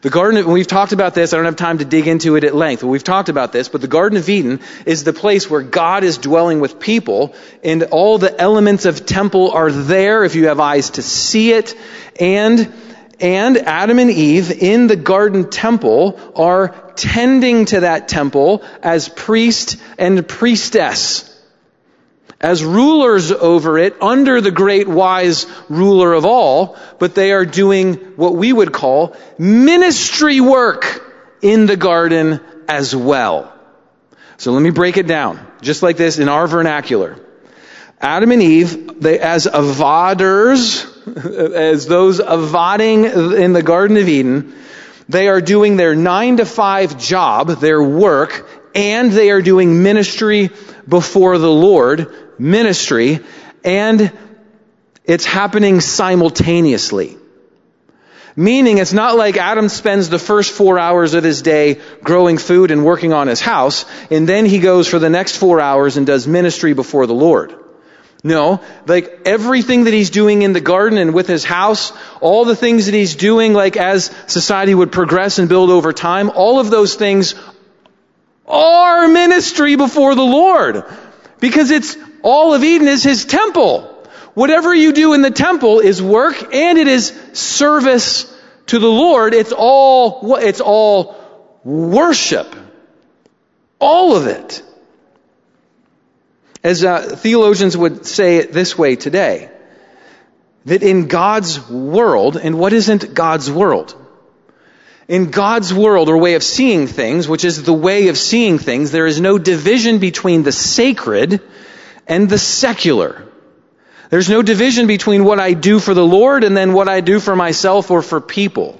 The 0.00 0.10
Garden 0.10 0.40
of, 0.40 0.46
we've 0.46 0.66
talked 0.66 0.90
about 0.90 1.14
this, 1.14 1.32
I 1.32 1.36
don't 1.36 1.44
have 1.44 1.54
time 1.54 1.78
to 1.78 1.84
dig 1.84 2.08
into 2.08 2.34
it 2.34 2.42
at 2.42 2.52
length, 2.52 2.80
but 2.80 2.88
we've 2.88 3.04
talked 3.04 3.28
about 3.28 3.52
this, 3.52 3.68
but 3.68 3.80
the 3.80 3.86
Garden 3.86 4.18
of 4.18 4.28
Eden 4.28 4.58
is 4.86 5.04
the 5.04 5.12
place 5.12 5.48
where 5.48 5.62
God 5.62 6.02
is 6.02 6.18
dwelling 6.18 6.58
with 6.58 6.80
people, 6.80 7.36
and 7.62 7.84
all 7.84 8.18
the 8.18 8.40
elements 8.40 8.86
of 8.86 9.06
temple 9.06 9.52
are 9.52 9.70
there 9.70 10.24
if 10.24 10.34
you 10.34 10.48
have 10.48 10.58
eyes 10.58 10.90
to 10.90 11.02
see 11.02 11.52
it, 11.52 11.76
and, 12.18 12.72
and 13.20 13.56
Adam 13.56 14.00
and 14.00 14.10
Eve 14.10 14.50
in 14.50 14.88
the 14.88 14.96
garden 14.96 15.48
temple 15.48 16.18
are 16.34 16.92
tending 16.96 17.66
to 17.66 17.80
that 17.80 18.08
temple 18.08 18.64
as 18.82 19.08
priest 19.08 19.76
and 19.96 20.26
priestess 20.26 21.31
as 22.42 22.64
rulers 22.64 23.30
over 23.30 23.78
it 23.78 24.02
under 24.02 24.40
the 24.40 24.50
great 24.50 24.88
wise 24.88 25.46
ruler 25.68 26.12
of 26.12 26.26
all, 26.26 26.76
but 26.98 27.14
they 27.14 27.32
are 27.32 27.46
doing 27.46 27.94
what 28.16 28.34
we 28.34 28.52
would 28.52 28.72
call 28.72 29.16
ministry 29.38 30.40
work 30.40 31.08
in 31.40 31.66
the 31.66 31.76
garden 31.76 32.40
as 32.68 32.94
well. 32.94 33.52
So 34.38 34.50
let 34.50 34.60
me 34.60 34.70
break 34.70 34.96
it 34.96 35.06
down, 35.06 35.46
just 35.60 35.84
like 35.84 35.96
this 35.96 36.18
in 36.18 36.28
our 36.28 36.48
vernacular. 36.48 37.16
Adam 38.00 38.32
and 38.32 38.42
Eve, 38.42 39.00
they, 39.00 39.20
as 39.20 39.46
avaders, 39.46 40.88
as 41.54 41.86
those 41.86 42.18
avading 42.18 43.38
in 43.38 43.52
the 43.52 43.62
Garden 43.62 43.96
of 43.96 44.08
Eden, 44.08 44.54
they 45.08 45.28
are 45.28 45.40
doing 45.40 45.76
their 45.76 45.94
nine 45.94 46.38
to 46.38 46.44
five 46.44 46.98
job, 46.98 47.60
their 47.60 47.80
work, 47.80 48.48
and 48.74 49.12
they 49.12 49.30
are 49.30 49.42
doing 49.42 49.84
ministry 49.84 50.50
before 50.88 51.38
the 51.38 51.50
Lord 51.50 52.12
ministry, 52.42 53.20
and 53.64 54.12
it's 55.04 55.24
happening 55.24 55.80
simultaneously. 55.80 57.16
Meaning 58.34 58.78
it's 58.78 58.94
not 58.94 59.16
like 59.16 59.36
Adam 59.36 59.68
spends 59.68 60.08
the 60.08 60.18
first 60.18 60.52
four 60.52 60.78
hours 60.78 61.14
of 61.14 61.22
his 61.22 61.42
day 61.42 61.80
growing 62.02 62.38
food 62.38 62.70
and 62.70 62.84
working 62.84 63.12
on 63.12 63.28
his 63.28 63.40
house, 63.40 63.84
and 64.10 64.28
then 64.28 64.46
he 64.46 64.58
goes 64.58 64.88
for 64.88 64.98
the 64.98 65.10
next 65.10 65.36
four 65.36 65.60
hours 65.60 65.96
and 65.96 66.06
does 66.06 66.26
ministry 66.26 66.72
before 66.72 67.06
the 67.06 67.14
Lord. 67.14 67.54
No, 68.24 68.60
like 68.86 69.22
everything 69.24 69.84
that 69.84 69.92
he's 69.92 70.10
doing 70.10 70.42
in 70.42 70.52
the 70.52 70.60
garden 70.60 70.98
and 70.98 71.12
with 71.12 71.26
his 71.26 71.44
house, 71.44 71.92
all 72.20 72.44
the 72.44 72.56
things 72.56 72.86
that 72.86 72.94
he's 72.94 73.16
doing, 73.16 73.52
like 73.52 73.76
as 73.76 74.14
society 74.28 74.74
would 74.74 74.92
progress 74.92 75.38
and 75.38 75.48
build 75.48 75.70
over 75.70 75.92
time, 75.92 76.30
all 76.30 76.60
of 76.60 76.70
those 76.70 76.94
things 76.94 77.34
are 78.46 79.08
ministry 79.08 79.76
before 79.76 80.14
the 80.14 80.22
Lord. 80.22 80.84
Because 81.40 81.72
it's 81.72 81.96
all 82.22 82.54
of 82.54 82.64
Eden 82.64 82.88
is 82.88 83.02
his 83.02 83.24
temple. 83.24 83.88
Whatever 84.34 84.74
you 84.74 84.92
do 84.92 85.12
in 85.12 85.22
the 85.22 85.30
temple 85.30 85.80
is 85.80 86.00
work 86.00 86.54
and 86.54 86.78
it 86.78 86.88
is 86.88 87.08
service 87.32 88.32
to 88.66 88.78
the 88.78 88.90
Lord. 88.90 89.34
It's 89.34 89.52
all, 89.52 90.36
it's 90.36 90.60
all 90.60 91.16
worship. 91.64 92.54
All 93.78 94.16
of 94.16 94.26
it. 94.26 94.62
As 96.64 96.84
uh, 96.84 97.16
theologians 97.16 97.76
would 97.76 98.06
say 98.06 98.36
it 98.36 98.52
this 98.52 98.78
way 98.78 98.96
today, 98.96 99.50
that 100.64 100.82
in 100.82 101.08
God's 101.08 101.68
world, 101.68 102.36
and 102.36 102.58
what 102.58 102.72
isn't 102.72 103.14
God's 103.14 103.50
world? 103.50 103.96
In 105.08 105.32
God's 105.32 105.74
world 105.74 106.08
or 106.08 106.16
way 106.18 106.34
of 106.34 106.44
seeing 106.44 106.86
things, 106.86 107.26
which 107.26 107.44
is 107.44 107.64
the 107.64 107.72
way 107.72 108.08
of 108.08 108.16
seeing 108.16 108.58
things, 108.58 108.92
there 108.92 109.06
is 109.06 109.20
no 109.20 109.38
division 109.38 109.98
between 109.98 110.44
the 110.44 110.52
sacred 110.52 111.42
and 112.06 112.28
the 112.28 112.38
secular. 112.38 113.26
There's 114.10 114.28
no 114.28 114.42
division 114.42 114.86
between 114.86 115.24
what 115.24 115.40
I 115.40 115.54
do 115.54 115.78
for 115.78 115.94
the 115.94 116.04
Lord 116.04 116.44
and 116.44 116.56
then 116.56 116.74
what 116.74 116.88
I 116.88 117.00
do 117.00 117.18
for 117.18 117.34
myself 117.34 117.90
or 117.90 118.02
for 118.02 118.20
people. 118.20 118.78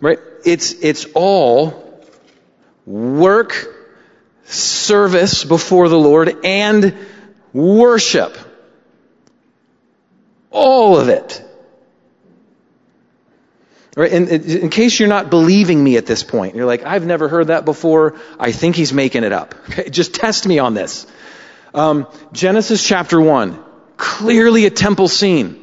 Right? 0.00 0.18
It's, 0.44 0.72
it's 0.72 1.06
all 1.14 2.04
work, 2.84 3.54
service 4.44 5.44
before 5.44 5.88
the 5.88 5.98
Lord, 5.98 6.44
and 6.44 6.94
worship. 7.54 8.36
All 10.50 10.98
of 10.98 11.08
it. 11.08 11.42
Right? 13.96 14.12
In, 14.12 14.28
in, 14.28 14.70
case 14.70 14.98
you're 14.98 15.08
not 15.08 15.30
believing 15.30 15.82
me 15.82 15.96
at 15.96 16.04
this 16.04 16.24
point, 16.24 16.56
you're 16.56 16.66
like, 16.66 16.84
I've 16.84 17.06
never 17.06 17.28
heard 17.28 17.46
that 17.46 17.64
before. 17.64 18.16
I 18.38 18.50
think 18.50 18.74
he's 18.76 18.92
making 18.92 19.24
it 19.24 19.32
up. 19.32 19.54
Okay? 19.70 19.88
Just 19.88 20.14
test 20.14 20.46
me 20.46 20.58
on 20.58 20.74
this. 20.74 21.06
Um, 21.74 22.06
Genesis 22.32 22.86
chapter 22.86 23.20
1, 23.20 23.62
clearly 23.96 24.64
a 24.64 24.70
temple 24.70 25.08
scene. 25.08 25.60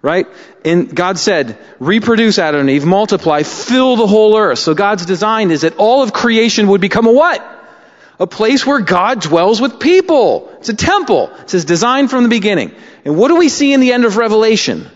Right? 0.00 0.26
And 0.64 0.94
God 0.94 1.18
said, 1.18 1.58
reproduce 1.78 2.38
Adam 2.38 2.62
and 2.62 2.70
Eve, 2.70 2.86
multiply, 2.86 3.42
fill 3.42 3.96
the 3.96 4.06
whole 4.06 4.38
earth. 4.38 4.58
So 4.58 4.72
God's 4.72 5.04
design 5.04 5.50
is 5.50 5.60
that 5.60 5.76
all 5.76 6.02
of 6.02 6.14
creation 6.14 6.68
would 6.68 6.80
become 6.80 7.06
a 7.06 7.12
what? 7.12 7.44
A 8.18 8.26
place 8.26 8.64
where 8.64 8.80
God 8.80 9.20
dwells 9.20 9.60
with 9.60 9.78
people. 9.78 10.50
It's 10.58 10.70
a 10.70 10.74
temple. 10.74 11.30
It's 11.40 11.52
his 11.52 11.66
design 11.66 12.08
from 12.08 12.22
the 12.22 12.30
beginning. 12.30 12.74
And 13.04 13.18
what 13.18 13.28
do 13.28 13.36
we 13.36 13.50
see 13.50 13.74
in 13.74 13.80
the 13.80 13.92
end 13.92 14.06
of 14.06 14.16
Revelation? 14.16 14.88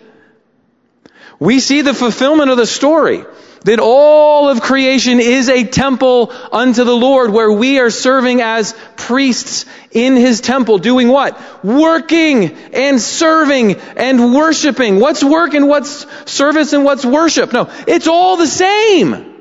We 1.39 1.61
see 1.61 1.83
the 1.83 1.95
fulfillment 1.95 2.51
of 2.51 2.57
the 2.57 2.67
story 2.67 3.25
that 3.65 3.81
all 3.81 4.49
of 4.49 4.61
creation 4.61 5.21
is 5.21 5.49
a 5.49 5.65
temple 5.65 6.33
unto 6.53 6.85
the 6.85 6.97
Lord 6.97 7.33
where 7.33 7.51
we 7.51 7.81
are 7.81 7.91
serving 7.91 8.41
as 8.41 8.75
priests 8.97 9.67
in 9.91 10.17
His 10.17 10.41
temple. 10.41 10.79
Doing 10.79 11.09
what? 11.09 11.41
Working 11.65 12.53
and 12.73 13.01
serving 13.01 13.77
and 13.97 14.35
worshiping. 14.35 15.01
What's 15.01 15.25
work 15.25 15.55
and 15.55 15.69
what's 15.69 16.07
service 16.31 16.73
and 16.73 16.85
what's 16.85 17.05
worship? 17.05 17.53
No, 17.53 17.71
it's 17.87 18.07
all 18.07 18.37
the 18.37 18.47
same. 18.47 19.34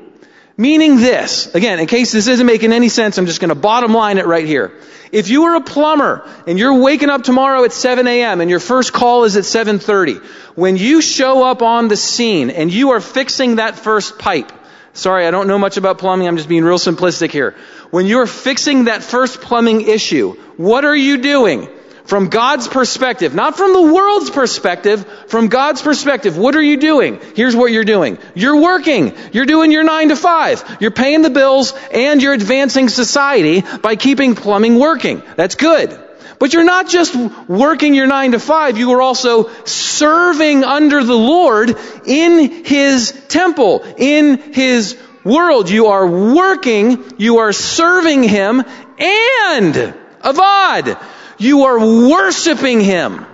Meaning 0.55 0.97
this, 0.97 1.53
again, 1.55 1.79
in 1.79 1.87
case 1.87 2.11
this 2.11 2.27
isn't 2.27 2.45
making 2.45 2.73
any 2.73 2.89
sense, 2.89 3.17
I'm 3.17 3.25
just 3.25 3.39
going 3.39 3.49
to 3.49 3.55
bottom 3.55 3.93
line 3.93 4.19
it 4.19 4.27
right 4.27 4.45
here. 4.45 4.71
If 5.11 5.29
you 5.29 5.45
are 5.45 5.55
a 5.55 5.61
plumber 5.61 6.29
and 6.45 6.59
you're 6.59 6.79
waking 6.79 7.09
up 7.09 7.23
tomorrow 7.23 7.63
at 7.63 7.73
7 7.73 8.07
a.m. 8.07 8.39
and 8.39 8.49
your 8.49 8.59
first 8.59 8.93
call 8.93 9.23
is 9.23 9.35
at 9.35 9.43
7.30, 9.43 10.23
when 10.55 10.77
you 10.77 11.01
show 11.01 11.43
up 11.43 11.63
on 11.63 11.87
the 11.87 11.97
scene 11.97 12.51
and 12.51 12.71
you 12.71 12.91
are 12.91 13.01
fixing 13.01 13.55
that 13.55 13.77
first 13.77 14.19
pipe, 14.19 14.51
sorry, 14.93 15.25
I 15.25 15.31
don't 15.31 15.47
know 15.47 15.57
much 15.57 15.77
about 15.77 15.97
plumbing, 15.97 16.27
I'm 16.27 16.37
just 16.37 16.49
being 16.49 16.63
real 16.63 16.77
simplistic 16.77 17.31
here. 17.31 17.55
When 17.89 18.05
you're 18.05 18.27
fixing 18.27 18.85
that 18.85 19.01
first 19.01 19.41
plumbing 19.41 19.81
issue, 19.81 20.33
what 20.57 20.85
are 20.85 20.95
you 20.95 21.17
doing? 21.17 21.67
From 22.05 22.27
God's 22.27 22.67
perspective, 22.67 23.33
not 23.33 23.55
from 23.55 23.71
the 23.71 23.93
world's 23.93 24.29
perspective, 24.29 25.05
from 25.27 25.47
God's 25.47 25.81
perspective, 25.81 26.37
what 26.37 26.53
are 26.55 26.61
you 26.61 26.75
doing? 26.75 27.19
Here's 27.33 27.55
what 27.55 27.71
you're 27.71 27.85
doing. 27.85 28.17
You're 28.35 28.61
working. 28.61 29.13
You're 29.31 29.45
doing 29.45 29.71
your 29.71 29.83
nine 29.83 30.09
to 30.09 30.17
five. 30.17 30.77
You're 30.81 30.91
paying 30.91 31.21
the 31.21 31.29
bills 31.29 31.73
and 31.93 32.21
you're 32.21 32.33
advancing 32.33 32.89
society 32.89 33.63
by 33.81 33.95
keeping 33.95 34.35
plumbing 34.35 34.77
working. 34.79 35.23
That's 35.37 35.55
good. 35.55 35.97
But 36.39 36.51
you're 36.51 36.65
not 36.65 36.89
just 36.89 37.15
working 37.47 37.93
your 37.93 38.07
nine 38.07 38.33
to 38.33 38.39
five, 38.39 38.77
you 38.77 38.91
are 38.91 39.01
also 39.01 39.49
serving 39.63 40.65
under 40.65 41.01
the 41.01 41.17
Lord 41.17 41.73
in 42.05 42.65
His 42.65 43.13
temple, 43.29 43.81
in 43.97 44.51
His 44.51 44.97
world. 45.23 45.69
You 45.69 45.87
are 45.87 46.05
working, 46.05 47.01
you 47.17 47.37
are 47.37 47.53
serving 47.53 48.23
Him, 48.23 48.59
and 48.59 49.73
avad, 50.21 51.01
you 51.43 51.63
are 51.63 51.79
worshiping 51.79 52.79
Him. 52.79 53.25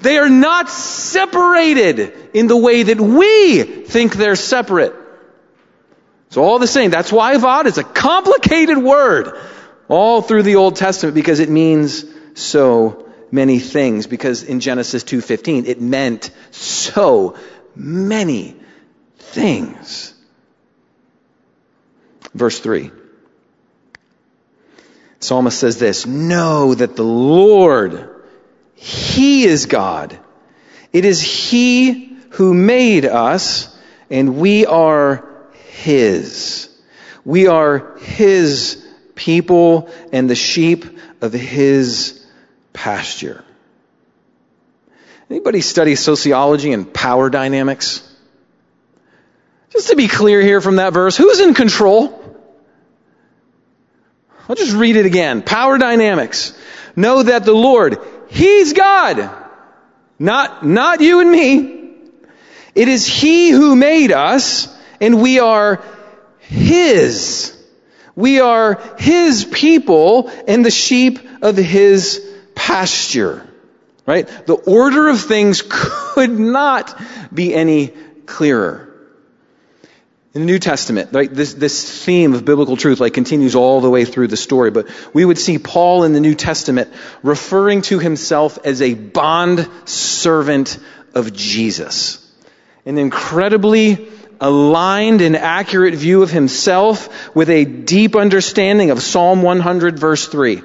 They 0.00 0.18
are 0.18 0.28
not 0.28 0.68
separated 0.68 2.30
in 2.34 2.46
the 2.48 2.56
way 2.56 2.82
that 2.82 3.00
we 3.00 3.62
think 3.62 4.14
they're 4.14 4.36
separate. 4.36 4.94
It's 6.28 6.36
all 6.36 6.58
the 6.58 6.66
same. 6.66 6.90
That's 6.90 7.12
why 7.12 7.34
Avad 7.36 7.66
is 7.66 7.78
a 7.78 7.84
complicated 7.84 8.78
word 8.78 9.38
all 9.88 10.22
through 10.22 10.42
the 10.42 10.56
Old 10.56 10.76
Testament 10.76 11.14
because 11.14 11.40
it 11.40 11.48
means 11.48 12.04
so 12.34 13.08
many 13.30 13.58
things. 13.58 14.06
Because 14.06 14.42
in 14.42 14.60
Genesis 14.60 15.04
2.15, 15.04 15.66
it 15.66 15.80
meant 15.80 16.30
so 16.50 17.36
many 17.74 18.56
things. 19.18 20.12
Verse 22.34 22.60
3. 22.60 22.90
Psalmist 25.26 25.58
says 25.58 25.78
this, 25.78 26.06
know 26.06 26.74
that 26.74 26.94
the 26.94 27.02
Lord, 27.02 28.08
He 28.74 29.44
is 29.44 29.66
God. 29.66 30.16
It 30.92 31.04
is 31.04 31.20
He 31.20 32.16
who 32.30 32.54
made 32.54 33.04
us 33.04 33.76
and 34.08 34.36
we 34.36 34.66
are 34.66 35.28
His. 35.52 36.68
We 37.24 37.48
are 37.48 37.98
His 37.98 38.86
people 39.16 39.90
and 40.12 40.30
the 40.30 40.36
sheep 40.36 40.84
of 41.20 41.32
His 41.32 42.24
pasture. 42.72 43.42
Anybody 45.28 45.60
study 45.60 45.96
sociology 45.96 46.72
and 46.72 46.92
power 46.92 47.30
dynamics? 47.30 48.02
Just 49.70 49.88
to 49.88 49.96
be 49.96 50.06
clear 50.06 50.40
here 50.40 50.60
from 50.60 50.76
that 50.76 50.92
verse, 50.92 51.16
who's 51.16 51.40
in 51.40 51.52
control? 51.54 52.25
I'll 54.48 54.56
just 54.56 54.74
read 54.74 54.96
it 54.96 55.06
again. 55.06 55.42
Power 55.42 55.78
dynamics. 55.78 56.56
Know 56.94 57.22
that 57.22 57.44
the 57.44 57.52
Lord, 57.52 57.98
He's 58.28 58.72
God. 58.72 59.30
Not, 60.18 60.64
not 60.64 61.00
you 61.00 61.20
and 61.20 61.30
me. 61.30 61.90
It 62.74 62.88
is 62.88 63.06
He 63.06 63.50
who 63.50 63.76
made 63.76 64.12
us, 64.12 64.68
and 65.00 65.20
we 65.20 65.40
are 65.40 65.82
His. 66.38 67.52
We 68.14 68.40
are 68.40 68.80
His 68.98 69.44
people 69.44 70.30
and 70.46 70.64
the 70.64 70.70
sheep 70.70 71.18
of 71.42 71.56
His 71.56 72.24
pasture. 72.54 73.46
Right? 74.06 74.28
The 74.46 74.54
order 74.54 75.08
of 75.08 75.20
things 75.20 75.62
could 75.68 76.38
not 76.38 76.98
be 77.34 77.52
any 77.52 77.88
clearer 78.26 78.86
in 80.36 80.42
the 80.42 80.46
New 80.46 80.58
Testament, 80.58 81.14
right, 81.14 81.32
this, 81.32 81.54
this 81.54 82.04
theme 82.04 82.34
of 82.34 82.44
biblical 82.44 82.76
truth 82.76 83.00
like 83.00 83.14
continues 83.14 83.54
all 83.54 83.80
the 83.80 83.88
way 83.88 84.04
through 84.04 84.28
the 84.28 84.36
story. 84.36 84.70
But 84.70 84.86
we 85.14 85.24
would 85.24 85.38
see 85.38 85.58
Paul 85.58 86.04
in 86.04 86.12
the 86.12 86.20
New 86.20 86.34
Testament 86.34 86.92
referring 87.22 87.80
to 87.82 87.98
himself 87.98 88.58
as 88.62 88.82
a 88.82 88.92
bond 88.92 89.66
servant 89.86 90.78
of 91.14 91.32
Jesus. 91.32 92.22
An 92.84 92.98
incredibly 92.98 94.08
aligned 94.38 95.22
and 95.22 95.36
accurate 95.36 95.94
view 95.94 96.22
of 96.22 96.30
himself 96.30 97.34
with 97.34 97.48
a 97.48 97.64
deep 97.64 98.14
understanding 98.14 98.90
of 98.90 99.00
Psalm 99.00 99.40
100 99.40 99.98
verse 99.98 100.28
3 100.28 100.60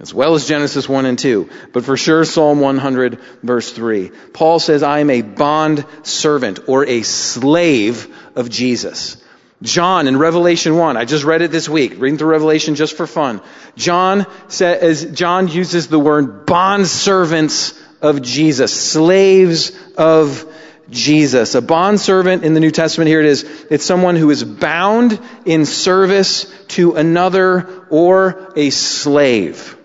as 0.00 0.14
well 0.14 0.34
as 0.34 0.48
Genesis 0.48 0.88
1 0.88 1.04
and 1.04 1.18
2, 1.18 1.50
but 1.74 1.84
for 1.84 1.96
sure 1.96 2.24
Psalm 2.24 2.60
100 2.60 3.20
verse 3.42 3.70
3. 3.70 4.10
Paul 4.32 4.58
says, 4.58 4.82
I 4.82 5.00
am 5.00 5.10
a 5.10 5.20
bond 5.20 5.84
servant 6.04 6.60
or 6.68 6.86
a 6.86 7.02
slave 7.02 8.08
of 8.34 8.50
Jesus. 8.50 9.16
John 9.62 10.06
in 10.06 10.18
Revelation 10.18 10.76
1, 10.76 10.96
I 10.96 11.04
just 11.04 11.24
read 11.24 11.42
it 11.42 11.50
this 11.50 11.68
week, 11.68 11.94
reading 11.98 12.18
through 12.18 12.30
Revelation 12.30 12.76
just 12.76 12.96
for 12.96 13.06
fun. 13.06 13.42
John 13.76 14.26
says, 14.48 15.04
John 15.12 15.48
uses 15.48 15.88
the 15.88 15.98
word 15.98 16.46
bond 16.46 16.86
servants 16.86 17.78
of 18.00 18.22
Jesus, 18.22 18.72
slaves 18.72 19.72
of 19.98 20.50
Jesus. 20.88 21.54
A 21.54 21.60
bond 21.60 22.00
servant 22.00 22.42
in 22.42 22.54
the 22.54 22.60
New 22.60 22.70
Testament, 22.70 23.08
here 23.08 23.20
it 23.20 23.26
is. 23.26 23.44
It's 23.70 23.84
someone 23.84 24.16
who 24.16 24.30
is 24.30 24.42
bound 24.42 25.20
in 25.44 25.66
service 25.66 26.50
to 26.68 26.94
another 26.94 27.86
or 27.90 28.52
a 28.56 28.70
slave 28.70 29.76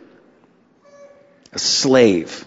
a 1.56 1.60
slave. 1.60 2.46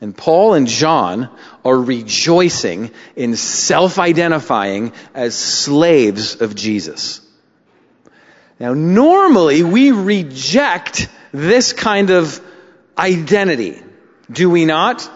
And 0.00 0.16
Paul 0.16 0.54
and 0.54 0.66
John 0.66 1.30
are 1.64 1.76
rejoicing 1.76 2.90
in 3.16 3.36
self-identifying 3.36 4.92
as 5.14 5.34
slaves 5.36 6.40
of 6.40 6.54
Jesus. 6.54 7.20
Now, 8.58 8.74
normally 8.74 9.62
we 9.62 9.90
reject 9.90 11.08
this 11.32 11.72
kind 11.72 12.10
of 12.10 12.40
identity. 12.98 13.82
Do 14.30 14.50
we 14.50 14.64
not? 14.64 15.08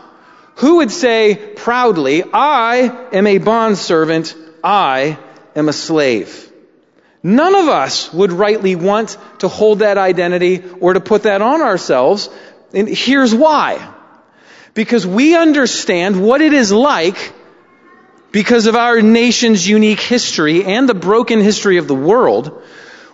Who 0.57 0.76
would 0.76 0.90
say 0.90 1.35
proudly, 1.35 2.22
I 2.33 3.09
am 3.12 3.26
a 3.26 3.38
bondservant, 3.38 4.35
I 4.62 5.18
am 5.57 5.68
a 5.68 5.72
slave? 5.72 6.50
None 7.22 7.54
of 7.54 7.68
us 7.68 8.12
would 8.12 8.33
rightly 8.33 8.76
want 8.76 9.16
to 9.38 9.48
hold 9.48 9.78
that 9.78 9.98
identity 9.98 10.62
or 10.80 10.92
to 10.92 11.00
put 11.00 11.24
that 11.24 11.42
on 11.42 11.62
ourselves 11.62 12.28
and 12.74 12.88
here's 12.88 13.35
why. 13.35 13.93
Because 14.74 15.06
we 15.06 15.37
understand 15.37 16.20
what 16.20 16.40
it 16.40 16.52
is 16.52 16.72
like 16.72 17.32
because 18.32 18.66
of 18.66 18.74
our 18.74 19.00
nation's 19.00 19.66
unique 19.66 20.00
history 20.00 20.64
and 20.64 20.88
the 20.88 20.94
broken 20.94 21.40
history 21.40 21.76
of 21.78 21.87
the 21.87 21.94
world. 21.94 22.60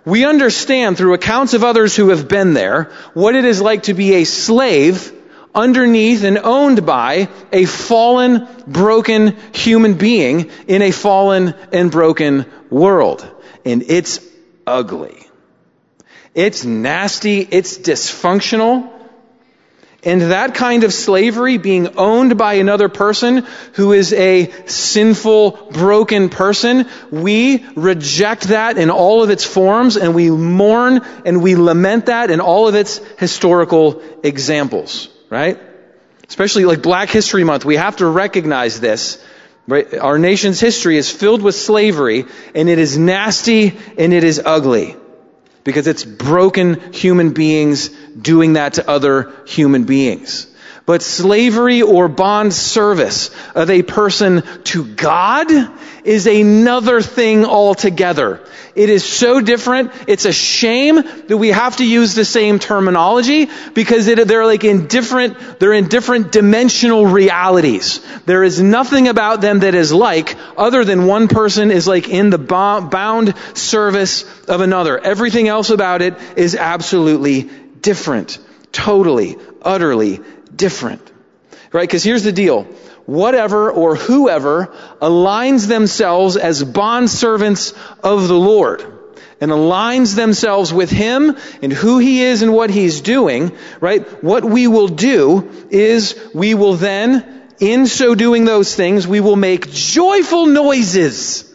We 0.06 0.24
understand 0.24 0.96
through 0.96 1.12
accounts 1.12 1.52
of 1.52 1.62
others 1.62 1.94
who 1.94 2.08
have 2.08 2.26
been 2.26 2.54
there 2.54 2.90
what 3.12 3.34
it 3.34 3.44
is 3.44 3.60
like 3.60 3.82
to 3.84 3.94
be 3.94 4.14
a 4.14 4.24
slave 4.24 5.12
underneath 5.54 6.24
and 6.24 6.38
owned 6.38 6.86
by 6.86 7.28
a 7.52 7.66
fallen, 7.66 8.48
broken 8.66 9.36
human 9.52 9.94
being 9.94 10.50
in 10.66 10.80
a 10.80 10.90
fallen 10.90 11.54
and 11.72 11.90
broken 11.90 12.46
world. 12.70 13.28
And 13.64 13.82
it's 13.82 14.20
ugly. 14.66 15.26
It's 16.34 16.64
nasty. 16.64 17.40
It's 17.40 17.76
dysfunctional. 17.76 18.99
And 20.02 20.22
that 20.22 20.54
kind 20.54 20.84
of 20.84 20.94
slavery, 20.94 21.58
being 21.58 21.98
owned 21.98 22.38
by 22.38 22.54
another 22.54 22.88
person 22.88 23.46
who 23.74 23.92
is 23.92 24.14
a 24.14 24.50
sinful, 24.66 25.68
broken 25.72 26.30
person, 26.30 26.88
we 27.10 27.66
reject 27.76 28.44
that 28.44 28.78
in 28.78 28.88
all 28.88 29.22
of 29.22 29.28
its 29.28 29.44
forms 29.44 29.98
and 29.98 30.14
we 30.14 30.30
mourn 30.30 31.04
and 31.26 31.42
we 31.42 31.54
lament 31.54 32.06
that 32.06 32.30
in 32.30 32.40
all 32.40 32.66
of 32.66 32.74
its 32.74 32.98
historical 33.18 34.02
examples, 34.22 35.08
right? 35.28 35.58
Especially 36.28 36.64
like 36.64 36.80
Black 36.80 37.10
History 37.10 37.44
Month, 37.44 37.66
we 37.66 37.76
have 37.76 37.96
to 37.96 38.06
recognize 38.06 38.80
this. 38.80 39.22
Right? 39.68 39.94
Our 39.94 40.18
nation's 40.18 40.60
history 40.60 40.96
is 40.96 41.10
filled 41.10 41.42
with 41.42 41.54
slavery 41.54 42.24
and 42.54 42.68
it 42.70 42.78
is 42.78 42.96
nasty 42.96 43.78
and 43.98 44.14
it 44.14 44.24
is 44.24 44.40
ugly 44.44 44.96
because 45.64 45.86
it's 45.86 46.04
broken 46.04 46.92
human 46.92 47.32
beings 47.32 47.90
doing 48.20 48.54
that 48.54 48.74
to 48.74 48.88
other 48.88 49.32
human 49.46 49.84
beings. 49.84 50.46
but 50.86 51.02
slavery 51.02 51.82
or 51.82 52.08
bond 52.08 52.52
service 52.52 53.30
of 53.54 53.70
a 53.70 53.82
person 53.82 54.42
to 54.64 54.84
God 54.84 55.48
is 56.04 56.26
another 56.26 57.00
thing 57.00 57.44
altogether. 57.44 58.40
It 58.74 58.88
is 58.88 59.04
so 59.04 59.40
different. 59.40 59.92
It's 60.06 60.24
a 60.24 60.32
shame 60.32 60.96
that 60.96 61.36
we 61.36 61.48
have 61.48 61.78
to 61.78 61.86
use 61.86 62.14
the 62.14 62.24
same 62.24 62.58
terminology 62.58 63.48
because 63.74 64.06
it, 64.06 64.26
they're 64.28 64.46
like 64.46 64.64
in 64.64 64.86
different, 64.86 65.58
they're 65.58 65.72
in 65.72 65.88
different 65.88 66.30
dimensional 66.32 67.06
realities. 67.06 68.00
There 68.26 68.44
is 68.44 68.60
nothing 68.60 69.08
about 69.08 69.40
them 69.40 69.60
that 69.60 69.74
is 69.74 69.92
like 69.92 70.36
other 70.56 70.84
than 70.84 71.06
one 71.06 71.28
person 71.28 71.70
is 71.70 71.88
like 71.88 72.08
in 72.08 72.30
the 72.30 72.38
bound 72.38 73.34
service 73.54 74.24
of 74.48 74.60
another. 74.60 74.98
Everything 74.98 75.48
else 75.48 75.70
about 75.70 76.00
it 76.00 76.14
is 76.36 76.54
absolutely 76.54 77.50
different. 77.82 78.38
Totally, 78.72 79.36
utterly 79.62 80.20
different. 80.54 81.02
Right? 81.72 81.88
Because 81.88 82.02
here's 82.02 82.24
the 82.24 82.32
deal 82.32 82.66
whatever 83.06 83.70
or 83.70 83.96
whoever 83.96 84.66
aligns 85.02 85.66
themselves 85.66 86.36
as 86.36 86.62
bondservants 86.62 87.74
of 88.04 88.28
the 88.28 88.38
Lord 88.38 88.84
and 89.40 89.50
aligns 89.50 90.14
themselves 90.14 90.72
with 90.72 90.90
Him 90.90 91.36
and 91.62 91.72
who 91.72 91.98
He 91.98 92.22
is 92.22 92.42
and 92.42 92.52
what 92.52 92.70
He's 92.70 93.00
doing, 93.00 93.52
right? 93.80 94.22
What 94.22 94.44
we 94.44 94.68
will 94.68 94.88
do 94.88 95.66
is 95.70 96.18
we 96.34 96.54
will 96.54 96.74
then, 96.74 97.42
in 97.58 97.86
so 97.86 98.14
doing 98.14 98.44
those 98.44 98.74
things, 98.74 99.08
we 99.08 99.20
will 99.20 99.36
make 99.36 99.70
joyful 99.70 100.46
noises. 100.46 101.49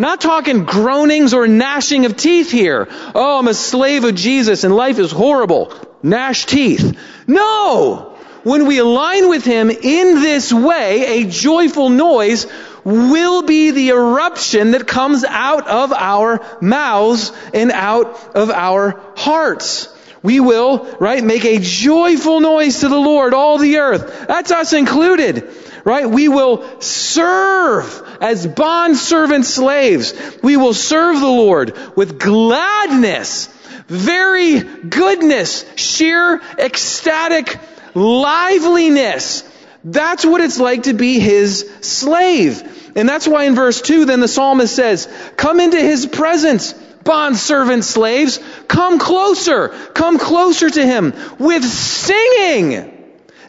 Not 0.00 0.20
talking 0.20 0.64
groanings 0.64 1.32
or 1.34 1.46
gnashing 1.46 2.06
of 2.06 2.16
teeth 2.16 2.50
here. 2.50 2.88
Oh, 3.14 3.38
I'm 3.38 3.46
a 3.46 3.54
slave 3.54 4.02
of 4.04 4.16
Jesus 4.16 4.64
and 4.64 4.74
life 4.74 4.98
is 4.98 5.12
horrible. 5.12 5.72
Gnash 6.02 6.46
teeth. 6.46 6.98
No! 7.28 8.10
when 8.42 8.66
we 8.66 8.78
align 8.78 9.28
with 9.28 9.44
Him 9.44 9.70
in 9.70 10.20
this 10.20 10.52
way, 10.52 11.22
a 11.22 11.28
joyful 11.28 11.90
noise 11.90 12.46
will 12.84 13.42
be 13.42 13.70
the 13.70 13.90
eruption 13.90 14.70
that 14.70 14.86
comes 14.86 15.24
out 15.24 15.68
of 15.68 15.92
our 15.92 16.40
mouths 16.60 17.32
and 17.52 17.70
out 17.70 18.34
of 18.34 18.50
our 18.50 19.00
hearts. 19.16 19.94
We 20.22 20.40
will, 20.40 20.84
right, 21.00 21.22
make 21.24 21.44
a 21.44 21.58
joyful 21.58 22.40
noise 22.40 22.80
to 22.80 22.88
the 22.88 22.98
Lord, 22.98 23.32
all 23.32 23.58
the 23.58 23.78
earth. 23.78 24.26
That's 24.28 24.50
us 24.50 24.72
included, 24.72 25.50
right? 25.84 26.08
We 26.08 26.28
will 26.28 26.80
serve 26.80 28.18
as 28.20 28.46
bond 28.46 28.96
servant 28.96 29.44
slaves. 29.44 30.14
We 30.42 30.56
will 30.56 30.74
serve 30.74 31.20
the 31.20 31.26
Lord 31.26 31.76
with 31.96 32.18
gladness, 32.18 33.46
very 33.86 34.60
goodness, 34.60 35.64
sheer 35.76 36.40
ecstatic 36.58 37.58
liveliness. 37.94 39.44
That's 39.82 40.24
what 40.24 40.40
it's 40.40 40.60
like 40.60 40.84
to 40.84 40.92
be 40.92 41.18
his 41.18 41.68
slave. 41.80 42.92
And 42.96 43.08
that's 43.08 43.26
why 43.26 43.44
in 43.44 43.54
verse 43.54 43.80
2 43.80 44.04
then 44.04 44.20
the 44.20 44.28
psalmist 44.28 44.74
says, 44.74 45.08
Come 45.36 45.60
into 45.60 45.80
his 45.80 46.06
presence, 46.06 46.72
bond 46.72 47.36
servant 47.36 47.84
slaves. 47.84 48.38
Come 48.68 48.98
closer. 48.98 49.68
Come 49.68 50.18
closer 50.18 50.68
to 50.68 50.84
him 50.84 51.14
with 51.38 51.64
singing. 51.64 52.99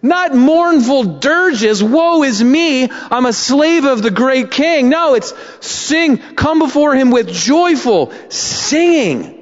Not 0.01 0.33
mournful 0.33 1.19
dirges, 1.19 1.83
woe 1.83 2.23
is 2.23 2.43
me, 2.43 2.89
I'm 2.89 3.25
a 3.25 3.33
slave 3.33 3.85
of 3.85 4.01
the 4.01 4.09
great 4.09 4.49
king. 4.49 4.89
No, 4.89 5.13
it's 5.13 5.33
sing, 5.59 6.17
come 6.17 6.59
before 6.59 6.95
him 6.95 7.11
with 7.11 7.31
joyful 7.31 8.11
singing. 8.29 9.37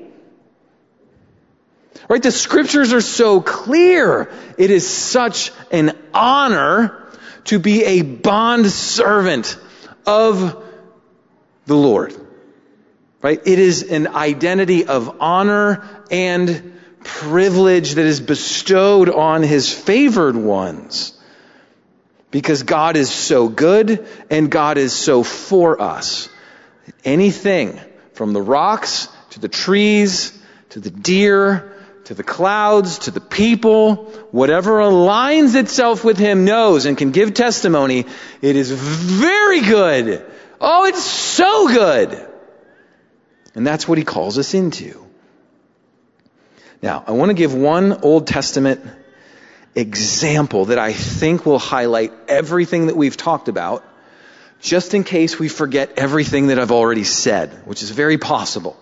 Right? 2.10 2.24
The 2.24 2.32
scriptures 2.32 2.91
are 2.91 3.02
so 3.02 3.39
clear. 3.39 4.32
It 4.58 4.72
is 4.72 4.89
such 4.89 5.52
an 5.72 5.95
honor 6.13 7.08
to 7.45 7.60
be 7.60 7.84
a 7.84 8.02
bond 8.02 8.65
servant 8.67 9.58
of 10.06 10.63
the 11.67 11.76
Lord. 11.76 12.15
Right? 13.22 13.39
It 13.45 13.60
is 13.60 13.84
an 13.84 14.08
identity 14.08 14.88
of 14.88 15.22
honor 15.22 15.88
and 16.10 16.79
privilege 17.03 17.93
that 17.93 18.05
is 18.05 18.19
bestowed 18.19 19.09
on 19.09 19.43
his 19.43 19.73
favored 19.73 20.35
ones. 20.35 21.13
Because 22.31 22.63
God 22.63 22.95
is 22.95 23.09
so 23.09 23.47
good 23.49 24.07
and 24.29 24.51
God 24.51 24.77
is 24.77 24.93
so 24.93 25.23
for 25.23 25.81
us. 25.81 26.29
Anything 27.03 27.79
from 28.13 28.33
the 28.33 28.41
rocks 28.41 29.07
to 29.31 29.39
the 29.39 29.47
trees 29.47 30.38
to 30.69 30.79
the 30.79 30.91
deer 30.91 31.73
to 32.05 32.15
the 32.15 32.23
clouds, 32.23 32.99
to 32.99 33.12
the 33.12 33.21
people, 33.21 34.05
whatever 34.31 34.79
aligns 34.79 35.53
itself 35.53 36.03
with 36.03 36.17
Him 36.17 36.43
knows 36.43 36.88
and 36.88 36.97
can 36.97 37.12
give 37.12 37.35
testimony, 37.35 38.03
it 38.41 38.55
is 38.55 38.71
very 38.71 39.62
good. 39.62 40.25
Oh, 40.59 40.85
it's 40.85 41.03
so 41.03 41.67
good. 41.67 42.27
And 43.53 43.65
that's 43.65 43.88
what 43.88 43.99
He 43.99 44.03
calls 44.03 44.39
us 44.39 44.55
into. 44.55 45.05
Now, 46.82 47.04
I 47.06 47.12
want 47.12 47.30
to 47.30 47.34
give 47.34 47.54
one 47.54 47.94
Old 48.04 48.28
Testament 48.28 48.82
example 49.76 50.65
that 50.65 50.80
I 50.80 50.94
think 50.94 51.46
will 51.46 51.60
highlight 51.60 52.13
everything 52.28 52.88
that 52.88 52.96
we've 52.96 53.18
talked 53.18 53.48
about, 53.48 53.84
just 54.62 54.94
in 54.94 55.04
case 55.04 55.38
we 55.38 55.50
forget 55.50 55.94
everything 55.98 56.48
that 56.48 56.60
I've 56.60 56.72
already 56.72 57.04
said, 57.04 57.50
which 57.65 57.84
is 57.84 57.89
very 57.89 58.18
possible 58.18 58.78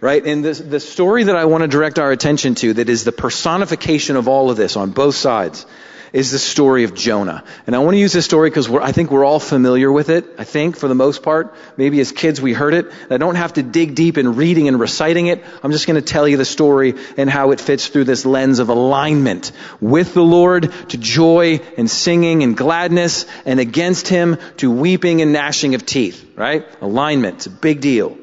right? 0.00 0.24
And 0.24 0.44
the, 0.44 0.52
the 0.52 0.80
story 0.80 1.24
that 1.24 1.36
I 1.36 1.46
want 1.46 1.62
to 1.62 1.68
direct 1.68 1.98
our 1.98 2.12
attention 2.12 2.54
to 2.56 2.74
that 2.74 2.88
is 2.88 3.04
the 3.04 3.12
personification 3.12 4.16
of 4.16 4.28
all 4.28 4.50
of 4.50 4.56
this 4.56 4.76
on 4.76 4.90
both 4.90 5.16
sides 5.16 5.66
is 6.12 6.30
the 6.30 6.38
story 6.38 6.84
of 6.84 6.94
Jonah. 6.94 7.44
And 7.66 7.76
I 7.76 7.80
want 7.80 7.94
to 7.94 7.98
use 7.98 8.12
this 8.12 8.24
story 8.24 8.50
because 8.50 8.70
I 8.70 8.92
think 8.92 9.10
we're 9.10 9.24
all 9.24 9.40
familiar 9.40 9.90
with 9.90 10.08
it. 10.08 10.26
I 10.38 10.44
think 10.44 10.76
for 10.76 10.88
the 10.88 10.94
most 10.94 11.22
part, 11.22 11.54
maybe 11.76 12.00
as 12.00 12.12
kids 12.12 12.40
we 12.40 12.52
heard 12.52 12.74
it. 12.74 12.86
I 13.10 13.16
don't 13.16 13.34
have 13.34 13.54
to 13.54 13.62
dig 13.62 13.94
deep 13.94 14.18
in 14.18 14.36
reading 14.36 14.68
and 14.68 14.78
reciting 14.78 15.26
it. 15.26 15.44
I'm 15.62 15.72
just 15.72 15.86
going 15.86 16.00
to 16.00 16.06
tell 16.06 16.26
you 16.26 16.36
the 16.36 16.44
story 16.44 16.94
and 17.16 17.28
how 17.28 17.50
it 17.50 17.60
fits 17.60 17.88
through 17.88 18.04
this 18.04 18.24
lens 18.24 18.58
of 18.58 18.68
alignment 18.68 19.52
with 19.80 20.14
the 20.14 20.22
Lord 20.22 20.72
to 20.90 20.98
joy 20.98 21.60
and 21.76 21.90
singing 21.90 22.42
and 22.42 22.56
gladness 22.56 23.26
and 23.44 23.60
against 23.60 24.08
Him 24.08 24.38
to 24.58 24.70
weeping 24.70 25.22
and 25.22 25.32
gnashing 25.32 25.74
of 25.74 25.84
teeth, 25.84 26.24
right? 26.36 26.66
Alignment. 26.80 27.36
It's 27.36 27.46
a 27.46 27.50
big 27.50 27.80
deal. 27.80 28.16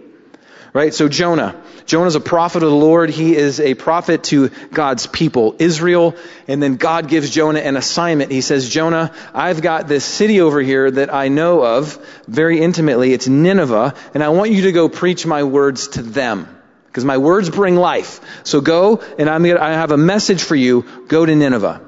Right? 0.75 0.93
So 0.93 1.07
Jonah. 1.07 1.55
Jonah's 1.85 2.15
a 2.15 2.19
prophet 2.19 2.61
of 2.61 2.69
the 2.69 2.75
Lord. 2.75 3.09
He 3.09 3.33
is 3.33 3.61
a 3.61 3.75
prophet 3.75 4.25
to 4.25 4.49
God's 4.73 5.07
people, 5.07 5.55
Israel. 5.57 6.15
And 6.49 6.61
then 6.61 6.75
God 6.75 7.07
gives 7.07 7.29
Jonah 7.29 7.61
an 7.61 7.77
assignment. 7.77 8.29
He 8.29 8.41
says, 8.41 8.69
Jonah, 8.69 9.13
I've 9.33 9.61
got 9.61 9.87
this 9.87 10.03
city 10.03 10.41
over 10.41 10.59
here 10.59 10.91
that 10.91 11.13
I 11.13 11.29
know 11.29 11.63
of 11.63 11.97
very 12.27 12.59
intimately. 12.59 13.13
It's 13.13 13.25
Nineveh. 13.25 13.93
And 14.13 14.21
I 14.21 14.27
want 14.29 14.51
you 14.51 14.63
to 14.63 14.73
go 14.73 14.89
preach 14.89 15.25
my 15.25 15.43
words 15.43 15.87
to 15.89 16.01
them. 16.01 16.45
Because 16.87 17.05
my 17.05 17.19
words 17.19 17.49
bring 17.49 17.77
life. 17.77 18.19
So 18.43 18.59
go, 18.59 19.01
and 19.17 19.29
I'm 19.29 19.43
gonna, 19.43 19.61
I 19.61 19.71
have 19.71 19.91
a 19.91 19.97
message 19.97 20.43
for 20.43 20.57
you. 20.57 21.05
Go 21.07 21.25
to 21.25 21.33
Nineveh. 21.33 21.79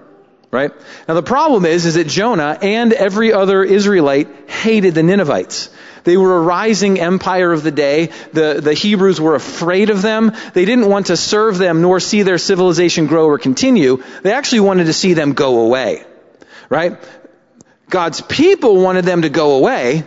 Right? 0.50 0.72
Now 1.08 1.14
the 1.14 1.24
problem 1.24 1.66
is, 1.66 1.86
is 1.86 1.96
that 1.96 2.08
Jonah 2.08 2.58
and 2.62 2.94
every 2.94 3.34
other 3.34 3.64
Israelite 3.64 4.50
hated 4.50 4.96
the 4.96 5.04
Ninevites. 5.04 5.70
They 6.06 6.16
were 6.16 6.38
a 6.38 6.42
rising 6.42 7.02
empire 7.02 7.52
of 7.52 7.64
the 7.64 7.72
day. 7.72 8.12
The, 8.32 8.62
the 8.62 8.74
Hebrews 8.74 9.20
were 9.20 9.36
afraid 9.36 9.90
of 9.90 10.02
them. 10.02 10.32
They 10.54 10.64
didn't 10.64 10.88
want 10.88 11.08
to 11.08 11.18
serve 11.18 11.58
them 11.58 11.82
nor 11.82 12.00
see 12.00 12.24
their 12.24 12.38
civilization 12.38 13.08
grow 13.08 13.26
or 13.26 13.38
continue. 13.38 14.02
They 14.22 14.32
actually 14.32 14.62
wanted 14.62 14.86
to 14.86 14.94
see 14.94 15.14
them 15.14 15.34
go 15.34 15.66
away. 15.66 16.06
Right? 16.70 16.98
God's 17.90 18.22
people 18.22 18.82
wanted 18.82 19.04
them 19.04 19.24
to 19.24 19.30
go 19.30 19.58
away. 19.58 20.06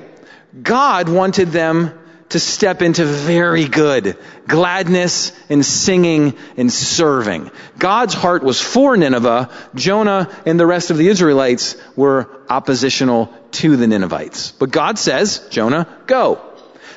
God 0.62 1.10
wanted 1.10 1.48
them 1.48 1.99
to 2.30 2.40
step 2.40 2.80
into 2.82 3.04
very 3.04 3.66
good 3.66 4.16
gladness 4.46 5.32
and 5.48 5.64
singing 5.64 6.36
and 6.56 6.72
serving. 6.72 7.50
God's 7.78 8.14
heart 8.14 8.42
was 8.42 8.60
for 8.60 8.96
Nineveh. 8.96 9.50
Jonah 9.74 10.28
and 10.46 10.58
the 10.58 10.66
rest 10.66 10.90
of 10.90 10.96
the 10.96 11.08
Israelites 11.08 11.76
were 11.96 12.28
oppositional 12.48 13.32
to 13.52 13.76
the 13.76 13.86
Ninevites. 13.86 14.52
But 14.52 14.70
God 14.70 14.98
says, 14.98 15.46
Jonah, 15.50 15.86
go. 16.06 16.40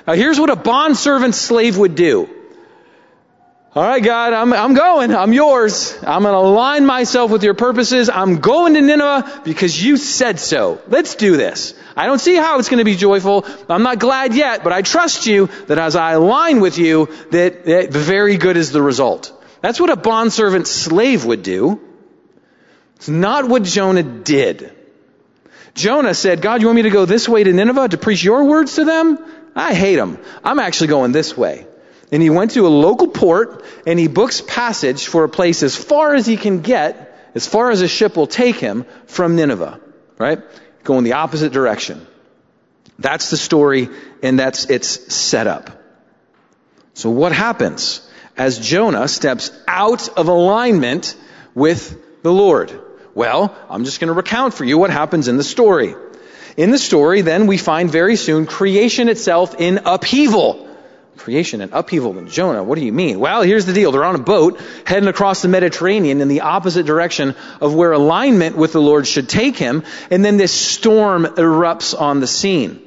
Now 0.08 0.14
here's 0.14 0.40
what 0.40 0.50
a 0.50 0.56
bondservant 0.56 1.36
slave 1.36 1.78
would 1.78 1.96
do. 1.96 2.30
All 3.76 3.82
right, 3.82 4.04
God, 4.04 4.34
I'm, 4.34 4.54
I'm 4.54 4.76
going. 4.76 5.16
I'm 5.16 5.34
yours. 5.34 5.98
I'm 6.06 6.22
going 6.22 6.34
to 6.34 6.38
align 6.38 6.86
myself 6.86 7.32
with 7.32 7.44
your 7.44 7.56
purposes. 7.56 8.08
I'm 8.08 8.40
going 8.40 8.76
to 8.76 8.82
Nineveh 8.82 9.42
because 9.44 9.84
you 9.84 9.98
said 9.98 10.40
so. 10.40 10.80
Let's 10.88 11.16
do 11.16 11.38
this. 11.38 11.74
I 11.98 12.06
don't 12.06 12.20
see 12.20 12.36
how 12.36 12.60
it's 12.60 12.70
going 12.70 12.78
to 12.78 12.86
be 12.86 12.96
joyful. 12.96 13.48
I'm 13.68 13.82
not 13.82 13.98
glad 13.98 14.36
yet, 14.36 14.64
but 14.64 14.74
I 14.74 14.84
trust 14.84 15.26
you 15.26 15.48
that 15.66 15.80
as 15.80 15.96
I 15.96 16.12
align 16.12 16.60
with 16.60 16.78
you, 16.78 17.08
that, 17.32 17.66
that 17.66 17.92
very 17.92 18.38
good 18.38 18.58
is 18.58 18.72
the 18.72 18.82
result. 18.82 19.34
That's 19.62 19.80
what 19.80 19.90
a 19.90 19.96
bondservant 19.96 20.68
slave 20.68 21.26
would 21.26 21.42
do. 21.42 21.82
It's 22.98 23.10
not 23.10 23.50
what 23.50 23.64
Jonah 23.64 24.04
did. 24.04 24.72
Jonah 25.74 26.14
said, 26.14 26.44
God, 26.44 26.62
you 26.62 26.68
want 26.68 26.76
me 26.76 26.84
to 26.84 26.92
go 26.92 27.06
this 27.06 27.28
way 27.28 27.44
to 27.44 27.52
Nineveh 27.52 27.90
to 27.90 27.98
preach 27.98 28.24
your 28.24 28.44
words 28.44 28.76
to 28.76 28.86
them? 28.86 29.18
I 29.56 29.74
hate 29.74 29.96
them. 29.96 30.20
I'm 30.44 30.60
actually 30.60 30.88
going 30.88 31.12
this 31.12 31.36
way 31.36 31.66
and 32.14 32.22
he 32.22 32.30
went 32.30 32.52
to 32.52 32.68
a 32.68 32.70
local 32.70 33.08
port 33.08 33.66
and 33.88 33.98
he 33.98 34.08
books 34.08 34.40
passage 34.40 35.08
for 35.08 35.24
a 35.24 35.30
place 35.30 35.64
as 35.64 35.76
far 35.76 36.14
as 36.14 36.28
he 36.28 36.38
can 36.38 36.62
get 36.62 37.10
as 37.36 37.48
far 37.48 37.72
as 37.72 37.82
a 37.82 37.88
ship 37.88 38.16
will 38.16 38.28
take 38.28 38.58
him 38.58 38.86
from 39.08 39.36
Nineveh, 39.36 39.80
right? 40.20 40.40
Going 40.84 41.04
the 41.04 41.14
opposite 41.14 41.52
direction. 41.52 42.06
That's 43.00 43.32
the 43.32 43.38
story 43.38 43.90
and 44.22 44.38
that's 44.40 44.66
its 44.66 45.12
setup. 45.12 45.72
So 46.94 47.10
what 47.10 47.32
happens 47.32 48.08
as 48.38 48.60
Jonah 48.60 49.08
steps 49.08 49.52
out 49.68 50.10
of 50.10 50.28
alignment 50.28 51.16
with 51.56 52.22
the 52.22 52.32
Lord? 52.32 52.80
Well, 53.16 53.56
I'm 53.72 53.86
just 53.86 54.00
going 54.00 54.10
to 54.10 54.14
recount 54.14 54.54
for 54.54 54.66
you 54.66 54.78
what 54.78 54.92
happens 54.92 55.28
in 55.28 55.38
the 55.38 55.44
story. 55.44 55.96
In 56.58 56.70
the 56.70 56.78
story, 56.78 57.22
then, 57.22 57.48
we 57.48 57.58
find 57.58 57.90
very 57.90 58.16
soon 58.16 58.46
creation 58.46 59.10
itself 59.10 59.56
in 59.58 59.80
upheaval. 59.86 60.70
Creation 61.18 61.62
and 61.62 61.72
upheaval 61.74 62.18
in 62.18 62.28
Jonah. 62.28 62.64
What 62.64 62.78
do 62.78 62.86
you 62.86 62.92
mean? 62.92 63.20
Well, 63.20 63.44
here's 63.44 63.66
the 63.66 63.74
deal. 63.74 63.92
They're 63.92 64.04
on 64.04 64.16
a 64.16 64.20
boat 64.20 64.60
heading 64.86 65.08
across 65.08 65.42
the 65.42 65.48
Mediterranean 65.48 66.22
in 66.22 66.28
the 66.28 66.42
opposite 66.42 66.86
direction 66.86 67.36
of 67.62 67.74
where 67.74 67.92
alignment 67.92 68.58
with 68.58 68.74
the 68.74 68.82
Lord 68.82 69.08
should 69.08 69.30
take 69.30 69.56
him. 69.56 69.84
And 70.12 70.26
then 70.26 70.38
this 70.38 70.52
storm 70.52 71.26
erupts 71.26 72.00
on 72.00 72.20
the 72.20 72.28
scene. 72.28 72.82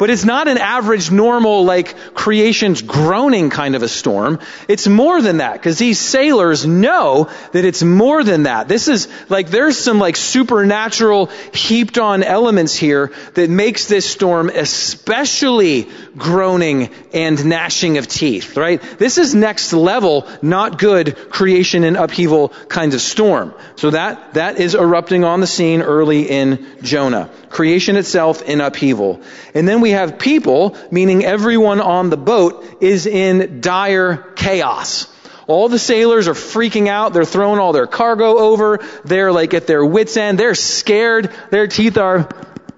But 0.00 0.08
it's 0.08 0.24
not 0.24 0.48
an 0.48 0.56
average, 0.56 1.10
normal, 1.10 1.66
like 1.66 1.94
creation's 2.14 2.80
groaning 2.80 3.50
kind 3.50 3.76
of 3.76 3.82
a 3.82 3.88
storm. 3.88 4.38
It's 4.66 4.88
more 4.88 5.20
than 5.20 5.36
that, 5.36 5.52
because 5.52 5.76
these 5.76 5.98
sailors 5.98 6.64
know 6.64 7.28
that 7.52 7.66
it's 7.66 7.82
more 7.82 8.24
than 8.24 8.44
that. 8.44 8.66
This 8.66 8.88
is 8.88 9.08
like, 9.28 9.50
there's 9.50 9.76
some 9.76 9.98
like 9.98 10.16
supernatural 10.16 11.26
heaped 11.52 11.98
on 11.98 12.22
elements 12.22 12.74
here 12.74 13.12
that 13.34 13.50
makes 13.50 13.88
this 13.88 14.08
storm 14.08 14.48
especially 14.48 15.86
groaning 16.16 16.88
and 17.12 17.44
gnashing 17.44 17.98
of 17.98 18.08
teeth, 18.08 18.56
right? 18.56 18.80
This 18.98 19.18
is 19.18 19.34
next 19.34 19.74
level, 19.74 20.26
not 20.40 20.78
good 20.78 21.14
creation 21.28 21.84
and 21.84 21.98
upheaval 21.98 22.48
kinds 22.68 22.94
of 22.94 23.02
storm. 23.02 23.52
So 23.76 23.90
that, 23.90 24.32
that 24.32 24.58
is 24.58 24.74
erupting 24.74 25.24
on 25.24 25.40
the 25.40 25.46
scene 25.46 25.82
early 25.82 26.22
in 26.22 26.66
Jonah. 26.80 27.28
Creation 27.50 27.96
itself 27.96 28.40
in 28.42 28.62
upheaval. 28.62 29.20
And 29.54 29.68
then 29.68 29.80
we 29.80 29.89
we 29.90 29.94
have 29.94 30.20
people, 30.20 30.76
meaning 30.92 31.24
everyone 31.24 31.80
on 31.80 32.10
the 32.10 32.16
boat, 32.16 32.64
is 32.80 33.06
in 33.06 33.60
dire 33.60 34.32
chaos. 34.36 35.08
All 35.48 35.68
the 35.68 35.80
sailors 35.80 36.28
are 36.28 36.34
freaking 36.34 36.86
out. 36.86 37.12
They're 37.12 37.24
throwing 37.24 37.58
all 37.58 37.72
their 37.72 37.88
cargo 37.88 38.38
over. 38.38 38.78
They're 39.04 39.32
like 39.32 39.52
at 39.52 39.66
their 39.66 39.84
wits 39.84 40.16
end. 40.16 40.38
They're 40.38 40.54
scared. 40.54 41.32
Their 41.50 41.66
teeth 41.66 41.98
are 41.98 42.28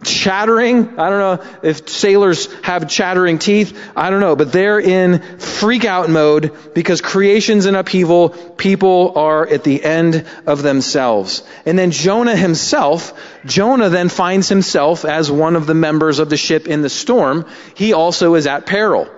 chattering. 0.04 0.98
I 0.98 1.10
don't 1.10 1.18
know 1.40 1.58
if 1.62 1.88
sailors 1.88 2.52
have 2.62 2.88
chattering 2.88 3.38
teeth. 3.38 3.78
I 3.96 4.10
don't 4.10 4.20
know, 4.20 4.36
but 4.36 4.52
they're 4.52 4.80
in 4.80 5.38
freak 5.38 5.84
out 5.84 6.10
mode 6.10 6.74
because 6.74 7.00
creation's 7.00 7.66
in 7.66 7.74
upheaval. 7.74 8.30
People 8.30 9.16
are 9.16 9.46
at 9.46 9.64
the 9.64 9.82
end 9.82 10.26
of 10.46 10.62
themselves. 10.62 11.42
And 11.66 11.78
then 11.78 11.90
Jonah 11.90 12.36
himself, 12.36 13.12
Jonah 13.44 13.88
then 13.88 14.08
finds 14.08 14.48
himself 14.48 15.04
as 15.04 15.30
one 15.30 15.56
of 15.56 15.66
the 15.66 15.74
members 15.74 16.18
of 16.18 16.30
the 16.30 16.36
ship 16.36 16.66
in 16.66 16.82
the 16.82 16.90
storm. 16.90 17.46
He 17.74 17.92
also 17.92 18.34
is 18.34 18.46
at 18.46 18.66
peril. 18.66 19.08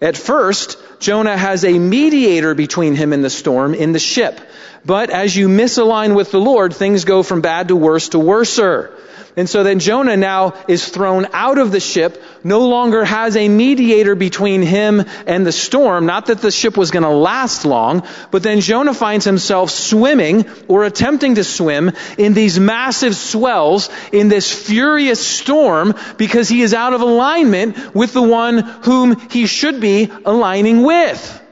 At 0.00 0.16
first, 0.16 0.78
Jonah 1.00 1.36
has 1.36 1.64
a 1.64 1.78
mediator 1.78 2.54
between 2.54 2.94
him 2.94 3.12
and 3.12 3.24
the 3.24 3.30
storm 3.30 3.74
in 3.74 3.92
the 3.92 3.98
ship. 3.98 4.40
But 4.84 5.10
as 5.10 5.36
you 5.36 5.48
misalign 5.48 6.14
with 6.14 6.30
the 6.30 6.40
Lord, 6.40 6.74
things 6.74 7.04
go 7.04 7.22
from 7.22 7.40
bad 7.40 7.68
to 7.68 7.76
worse 7.76 8.10
to 8.10 8.18
worser. 8.18 8.94
And 9.38 9.48
so 9.48 9.62
then 9.62 9.78
Jonah 9.78 10.16
now 10.16 10.54
is 10.66 10.88
thrown 10.88 11.28
out 11.32 11.58
of 11.58 11.70
the 11.70 11.78
ship, 11.78 12.20
no 12.42 12.66
longer 12.66 13.04
has 13.04 13.36
a 13.36 13.48
mediator 13.48 14.16
between 14.16 14.62
him 14.62 15.04
and 15.28 15.46
the 15.46 15.52
storm. 15.52 16.06
Not 16.06 16.26
that 16.26 16.40
the 16.40 16.50
ship 16.50 16.76
was 16.76 16.90
going 16.90 17.04
to 17.04 17.10
last 17.10 17.64
long, 17.64 18.02
but 18.32 18.42
then 18.42 18.60
Jonah 18.60 18.94
finds 18.94 19.24
himself 19.24 19.70
swimming 19.70 20.44
or 20.66 20.82
attempting 20.82 21.36
to 21.36 21.44
swim 21.44 21.92
in 22.18 22.34
these 22.34 22.58
massive 22.58 23.14
swells 23.14 23.90
in 24.10 24.28
this 24.28 24.52
furious 24.52 25.24
storm 25.24 25.94
because 26.16 26.48
he 26.48 26.62
is 26.62 26.74
out 26.74 26.92
of 26.92 27.00
alignment 27.00 27.94
with 27.94 28.12
the 28.12 28.20
one 28.20 28.58
whom 28.58 29.20
he 29.30 29.46
should 29.46 29.80
be 29.80 30.10
aligning 30.24 30.82
with. 30.82 31.42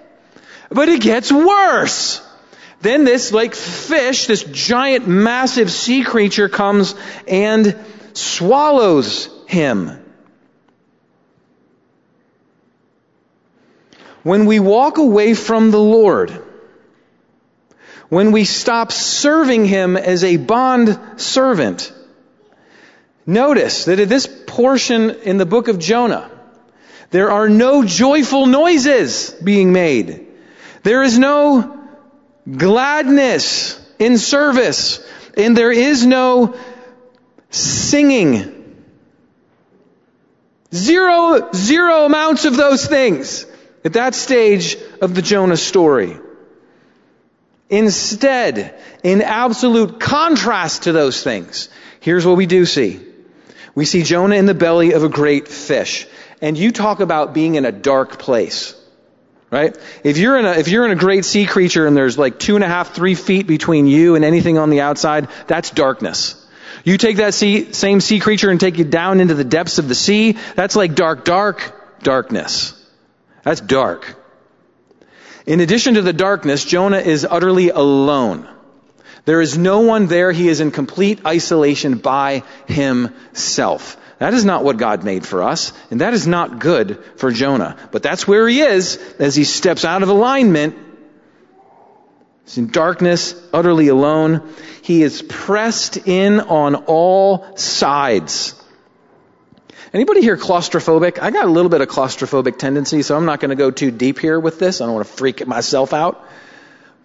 But 0.70 0.88
it 0.88 1.00
gets 1.02 1.30
worse. 1.30 2.25
Then 2.80 3.04
this 3.04 3.32
like 3.32 3.54
fish, 3.54 4.26
this 4.26 4.44
giant 4.44 5.08
massive 5.08 5.70
sea 5.70 6.04
creature 6.04 6.48
comes 6.48 6.94
and 7.26 7.76
swallows 8.12 9.28
him. 9.46 10.02
When 14.22 14.46
we 14.46 14.58
walk 14.58 14.98
away 14.98 15.34
from 15.34 15.70
the 15.70 15.80
Lord, 15.80 16.42
when 18.08 18.32
we 18.32 18.44
stop 18.44 18.92
serving 18.92 19.64
Him 19.64 19.96
as 19.96 20.24
a 20.24 20.36
bond 20.36 20.98
servant, 21.16 21.92
notice 23.24 23.86
that 23.86 24.00
at 24.00 24.08
this 24.08 24.26
portion 24.46 25.10
in 25.10 25.38
the 25.38 25.46
book 25.46 25.68
of 25.68 25.78
Jonah, 25.78 26.30
there 27.10 27.30
are 27.30 27.48
no 27.48 27.84
joyful 27.84 28.46
noises 28.46 29.30
being 29.42 29.72
made. 29.72 30.26
There 30.82 31.02
is 31.02 31.18
no 31.18 31.85
gladness 32.50 33.80
in 33.98 34.18
service, 34.18 35.04
and 35.36 35.56
there 35.56 35.72
is 35.72 36.06
no 36.06 36.56
singing. 37.50 38.52
Zero, 40.74 41.50
zero 41.54 42.04
amounts 42.04 42.44
of 42.44 42.56
those 42.56 42.86
things 42.86 43.46
at 43.84 43.94
that 43.94 44.14
stage 44.14 44.76
of 45.00 45.14
the 45.14 45.22
Jonah 45.22 45.56
story. 45.56 46.18
Instead, 47.68 48.80
in 49.02 49.22
absolute 49.22 49.98
contrast 49.98 50.84
to 50.84 50.92
those 50.92 51.22
things, 51.22 51.68
here's 52.00 52.26
what 52.26 52.36
we 52.36 52.46
do 52.46 52.66
see. 52.66 53.00
We 53.74 53.84
see 53.84 54.02
Jonah 54.02 54.36
in 54.36 54.46
the 54.46 54.54
belly 54.54 54.92
of 54.92 55.02
a 55.02 55.08
great 55.08 55.48
fish. 55.48 56.06
And 56.40 56.56
you 56.56 56.70
talk 56.70 57.00
about 57.00 57.34
being 57.34 57.56
in 57.56 57.64
a 57.64 57.72
dark 57.72 58.18
place. 58.18 58.74
Right? 59.50 59.76
If 60.02 60.18
you're 60.18 60.38
in 60.38 60.44
a, 60.44 60.52
if 60.52 60.68
you're 60.68 60.84
in 60.84 60.90
a 60.90 60.96
great 60.96 61.24
sea 61.24 61.46
creature 61.46 61.86
and 61.86 61.96
there's 61.96 62.18
like 62.18 62.38
two 62.38 62.56
and 62.56 62.64
a 62.64 62.68
half, 62.68 62.94
three 62.94 63.14
feet 63.14 63.46
between 63.46 63.86
you 63.86 64.16
and 64.16 64.24
anything 64.24 64.58
on 64.58 64.70
the 64.70 64.80
outside, 64.80 65.28
that's 65.46 65.70
darkness. 65.70 66.42
You 66.84 66.98
take 66.98 67.18
that 67.18 67.34
sea, 67.34 67.72
same 67.72 68.00
sea 68.00 68.18
creature 68.20 68.50
and 68.50 68.60
take 68.60 68.78
it 68.78 68.90
down 68.90 69.20
into 69.20 69.34
the 69.34 69.44
depths 69.44 69.78
of 69.78 69.88
the 69.88 69.94
sea, 69.94 70.36
that's 70.54 70.76
like 70.76 70.94
dark, 70.94 71.24
dark 71.24 72.00
darkness. 72.02 72.72
That's 73.42 73.60
dark. 73.60 74.16
In 75.46 75.60
addition 75.60 75.94
to 75.94 76.02
the 76.02 76.12
darkness, 76.12 76.64
Jonah 76.64 76.98
is 76.98 77.24
utterly 77.28 77.70
alone. 77.70 78.48
There 79.26 79.40
is 79.40 79.56
no 79.56 79.80
one 79.80 80.06
there. 80.06 80.32
He 80.32 80.48
is 80.48 80.60
in 80.60 80.70
complete 80.70 81.24
isolation 81.24 81.98
by 81.98 82.42
himself. 82.66 83.96
That 84.18 84.32
is 84.32 84.44
not 84.44 84.64
what 84.64 84.78
God 84.78 85.04
made 85.04 85.26
for 85.26 85.42
us, 85.42 85.72
and 85.90 86.00
that 86.00 86.14
is 86.14 86.26
not 86.26 86.58
good 86.58 87.02
for 87.16 87.30
Jonah. 87.30 87.76
But 87.92 88.02
that's 88.02 88.26
where 88.26 88.48
he 88.48 88.60
is 88.60 88.96
as 89.18 89.36
he 89.36 89.44
steps 89.44 89.84
out 89.84 90.02
of 90.02 90.08
alignment. 90.08 90.76
He's 92.44 92.58
in 92.58 92.68
darkness, 92.68 93.34
utterly 93.52 93.88
alone. 93.88 94.54
He 94.82 95.02
is 95.02 95.20
pressed 95.20 95.96
in 96.08 96.40
on 96.40 96.76
all 96.86 97.56
sides. 97.56 98.54
Anybody 99.92 100.22
here 100.22 100.36
claustrophobic? 100.36 101.18
I 101.20 101.30
got 101.30 101.44
a 101.44 101.50
little 101.50 101.70
bit 101.70 101.80
of 101.80 101.88
claustrophobic 101.88 102.58
tendency, 102.58 103.02
so 103.02 103.16
I'm 103.16 103.24
not 103.26 103.40
going 103.40 103.50
to 103.50 103.56
go 103.56 103.70
too 103.70 103.90
deep 103.90 104.18
here 104.18 104.38
with 104.38 104.58
this. 104.58 104.80
I 104.80 104.86
don't 104.86 104.94
want 104.94 105.06
to 105.06 105.12
freak 105.12 105.46
myself 105.46 105.92
out. 105.92 106.24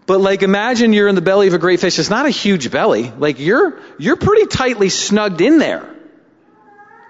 But 0.05 0.20
like 0.20 0.43
imagine 0.43 0.93
you're 0.93 1.07
in 1.07 1.16
the 1.16 1.22
belly 1.22 1.47
of 1.47 1.53
a 1.53 1.59
great 1.59 1.80
fish. 1.80 1.99
It's 1.99 2.09
not 2.09 2.26
a 2.26 2.30
huge 2.30 2.72
belly. 2.72 3.12
Like 3.12 3.39
you're 3.39 3.80
you're 3.97 4.16
pretty 4.16 4.47
tightly 4.47 4.89
snugged 4.89 5.41
in 5.41 5.57
there. 5.57 5.91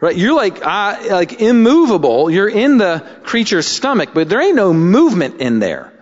Right? 0.02 0.18
You're 0.18 0.36
like, 0.36 0.66
uh, 0.66 0.98
like 1.12 1.42
immovable. 1.42 2.32
You're 2.32 2.50
in 2.50 2.80
the 2.80 3.08
creature's 3.22 3.68
stomach, 3.68 4.10
but 4.16 4.30
there 4.30 4.42
ain't 4.42 4.56
no 4.56 4.74
movement 4.74 5.40
in 5.40 5.60
there. 5.60 5.94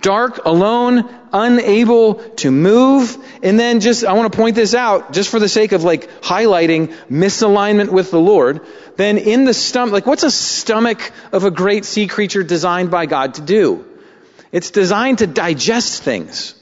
Dark, 0.00 0.44
alone, 0.44 1.08
unable 1.32 2.14
to 2.14 2.50
move. 2.50 3.16
And 3.40 3.58
then 3.58 3.78
just, 3.78 4.04
I 4.04 4.14
want 4.14 4.32
to 4.32 4.36
point 4.36 4.56
this 4.56 4.74
out, 4.74 5.12
just 5.12 5.30
for 5.30 5.38
the 5.38 5.48
sake 5.48 5.70
of 5.70 5.84
like 5.84 6.10
highlighting 6.22 6.92
misalignment 7.08 7.90
with 7.90 8.10
the 8.10 8.18
Lord. 8.18 8.66
Then 8.96 9.16
in 9.16 9.44
the 9.44 9.54
stomach, 9.54 9.92
like 9.92 10.06
what's 10.06 10.24
a 10.24 10.30
stomach 10.32 11.12
of 11.30 11.44
a 11.44 11.52
great 11.52 11.84
sea 11.84 12.08
creature 12.08 12.42
designed 12.42 12.90
by 12.90 13.06
God 13.06 13.34
to 13.34 13.42
do? 13.42 13.86
It's 14.50 14.72
designed 14.72 15.18
to 15.18 15.28
digest 15.28 16.02
things. 16.02 16.56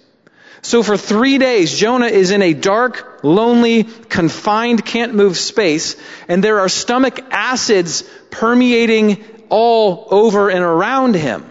So 0.62 0.82
for 0.82 0.96
three 0.96 1.38
days, 1.38 1.76
Jonah 1.76 2.06
is 2.06 2.30
in 2.30 2.42
a 2.42 2.52
dark, 2.52 3.20
lonely, 3.22 3.84
confined, 3.84 4.84
can't 4.84 5.14
move 5.14 5.38
space, 5.38 5.96
and 6.28 6.44
there 6.44 6.60
are 6.60 6.68
stomach 6.68 7.18
acids 7.30 8.04
permeating 8.30 9.24
all 9.48 10.06
over 10.10 10.50
and 10.50 10.62
around 10.62 11.14
him. 11.14 11.46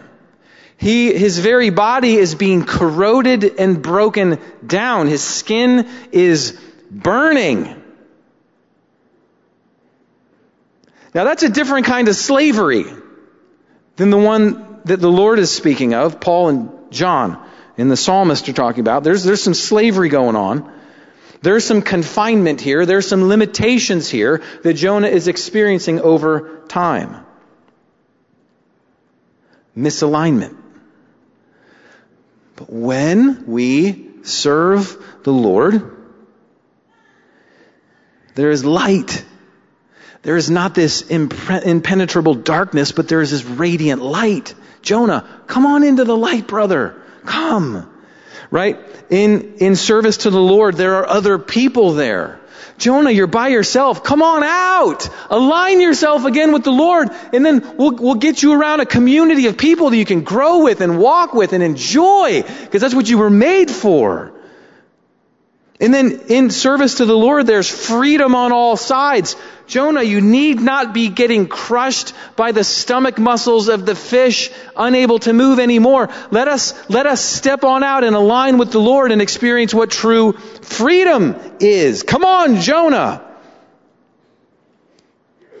He, 0.76 1.12
his 1.12 1.38
very 1.38 1.70
body 1.70 2.14
is 2.14 2.34
being 2.34 2.64
corroded 2.64 3.44
and 3.58 3.82
broken 3.82 4.38
down. 4.64 5.08
His 5.08 5.22
skin 5.22 5.88
is 6.12 6.58
burning. 6.90 7.64
Now 11.14 11.24
that's 11.24 11.42
a 11.42 11.50
different 11.50 11.86
kind 11.86 12.08
of 12.08 12.16
slavery 12.16 12.84
than 13.96 14.10
the 14.10 14.16
one 14.16 14.80
that 14.84 15.00
the 15.00 15.10
Lord 15.10 15.38
is 15.40 15.50
speaking 15.50 15.92
of, 15.92 16.20
Paul 16.20 16.48
and 16.48 16.70
John 16.92 17.44
and 17.80 17.90
the 17.90 17.96
psalmist 17.96 18.46
are 18.48 18.52
talking 18.52 18.80
about, 18.80 19.04
there's, 19.04 19.24
there's 19.24 19.42
some 19.42 19.54
slavery 19.54 20.10
going 20.10 20.36
on. 20.36 20.70
There's 21.40 21.64
some 21.64 21.80
confinement 21.80 22.60
here. 22.60 22.84
There's 22.84 23.08
some 23.08 23.28
limitations 23.28 24.10
here 24.10 24.42
that 24.62 24.74
Jonah 24.74 25.08
is 25.08 25.28
experiencing 25.28 26.00
over 26.00 26.60
time. 26.68 27.24
Misalignment. 29.74 30.58
But 32.56 32.70
when 32.70 33.46
we 33.46 34.10
serve 34.24 35.02
the 35.22 35.32
Lord, 35.32 35.96
there 38.34 38.50
is 38.50 38.62
light. 38.62 39.24
There 40.20 40.36
is 40.36 40.50
not 40.50 40.74
this 40.74 41.00
impenetrable 41.00 42.34
darkness, 42.34 42.92
but 42.92 43.08
there 43.08 43.22
is 43.22 43.30
this 43.30 43.44
radiant 43.44 44.02
light. 44.02 44.54
Jonah, 44.82 45.26
come 45.46 45.64
on 45.64 45.82
into 45.82 46.04
the 46.04 46.16
light, 46.16 46.46
brother. 46.46 47.00
Come. 47.24 47.88
Right? 48.50 48.78
In, 49.10 49.54
in 49.58 49.76
service 49.76 50.18
to 50.18 50.30
the 50.30 50.40
Lord, 50.40 50.76
there 50.76 50.96
are 50.96 51.06
other 51.06 51.38
people 51.38 51.92
there. 51.92 52.40
Jonah, 52.78 53.10
you're 53.10 53.26
by 53.26 53.48
yourself. 53.48 54.02
Come 54.02 54.22
on 54.22 54.42
out. 54.42 55.08
Align 55.28 55.80
yourself 55.80 56.24
again 56.24 56.52
with 56.52 56.64
the 56.64 56.72
Lord, 56.72 57.10
and 57.32 57.44
then 57.44 57.76
we'll, 57.76 57.92
we'll 57.92 58.14
get 58.14 58.42
you 58.42 58.54
around 58.54 58.80
a 58.80 58.86
community 58.86 59.46
of 59.46 59.58
people 59.58 59.90
that 59.90 59.96
you 59.96 60.06
can 60.06 60.22
grow 60.22 60.64
with 60.64 60.80
and 60.80 60.98
walk 60.98 61.34
with 61.34 61.52
and 61.52 61.62
enjoy, 61.62 62.42
because 62.42 62.80
that's 62.80 62.94
what 62.94 63.08
you 63.08 63.18
were 63.18 63.30
made 63.30 63.70
for. 63.70 64.32
And 65.80 65.94
then 65.94 66.20
in 66.28 66.50
service 66.50 66.96
to 66.96 67.06
the 67.06 67.16
Lord, 67.16 67.46
there's 67.46 67.68
freedom 67.68 68.34
on 68.34 68.52
all 68.52 68.76
sides. 68.76 69.34
Jonah, 69.66 70.02
you 70.02 70.20
need 70.20 70.60
not 70.60 70.92
be 70.92 71.08
getting 71.08 71.48
crushed 71.48 72.12
by 72.36 72.52
the 72.52 72.64
stomach 72.64 73.18
muscles 73.18 73.68
of 73.68 73.86
the 73.86 73.94
fish, 73.94 74.50
unable 74.76 75.20
to 75.20 75.32
move 75.32 75.58
anymore. 75.58 76.10
Let 76.30 76.48
us, 76.48 76.74
let 76.90 77.06
us 77.06 77.24
step 77.24 77.64
on 77.64 77.82
out 77.82 78.04
and 78.04 78.14
align 78.14 78.58
with 78.58 78.72
the 78.72 78.80
Lord 78.80 79.10
and 79.10 79.22
experience 79.22 79.72
what 79.72 79.90
true 79.90 80.32
freedom 80.32 81.34
is. 81.60 82.02
Come 82.02 82.24
on, 82.24 82.60
Jonah. 82.60 83.24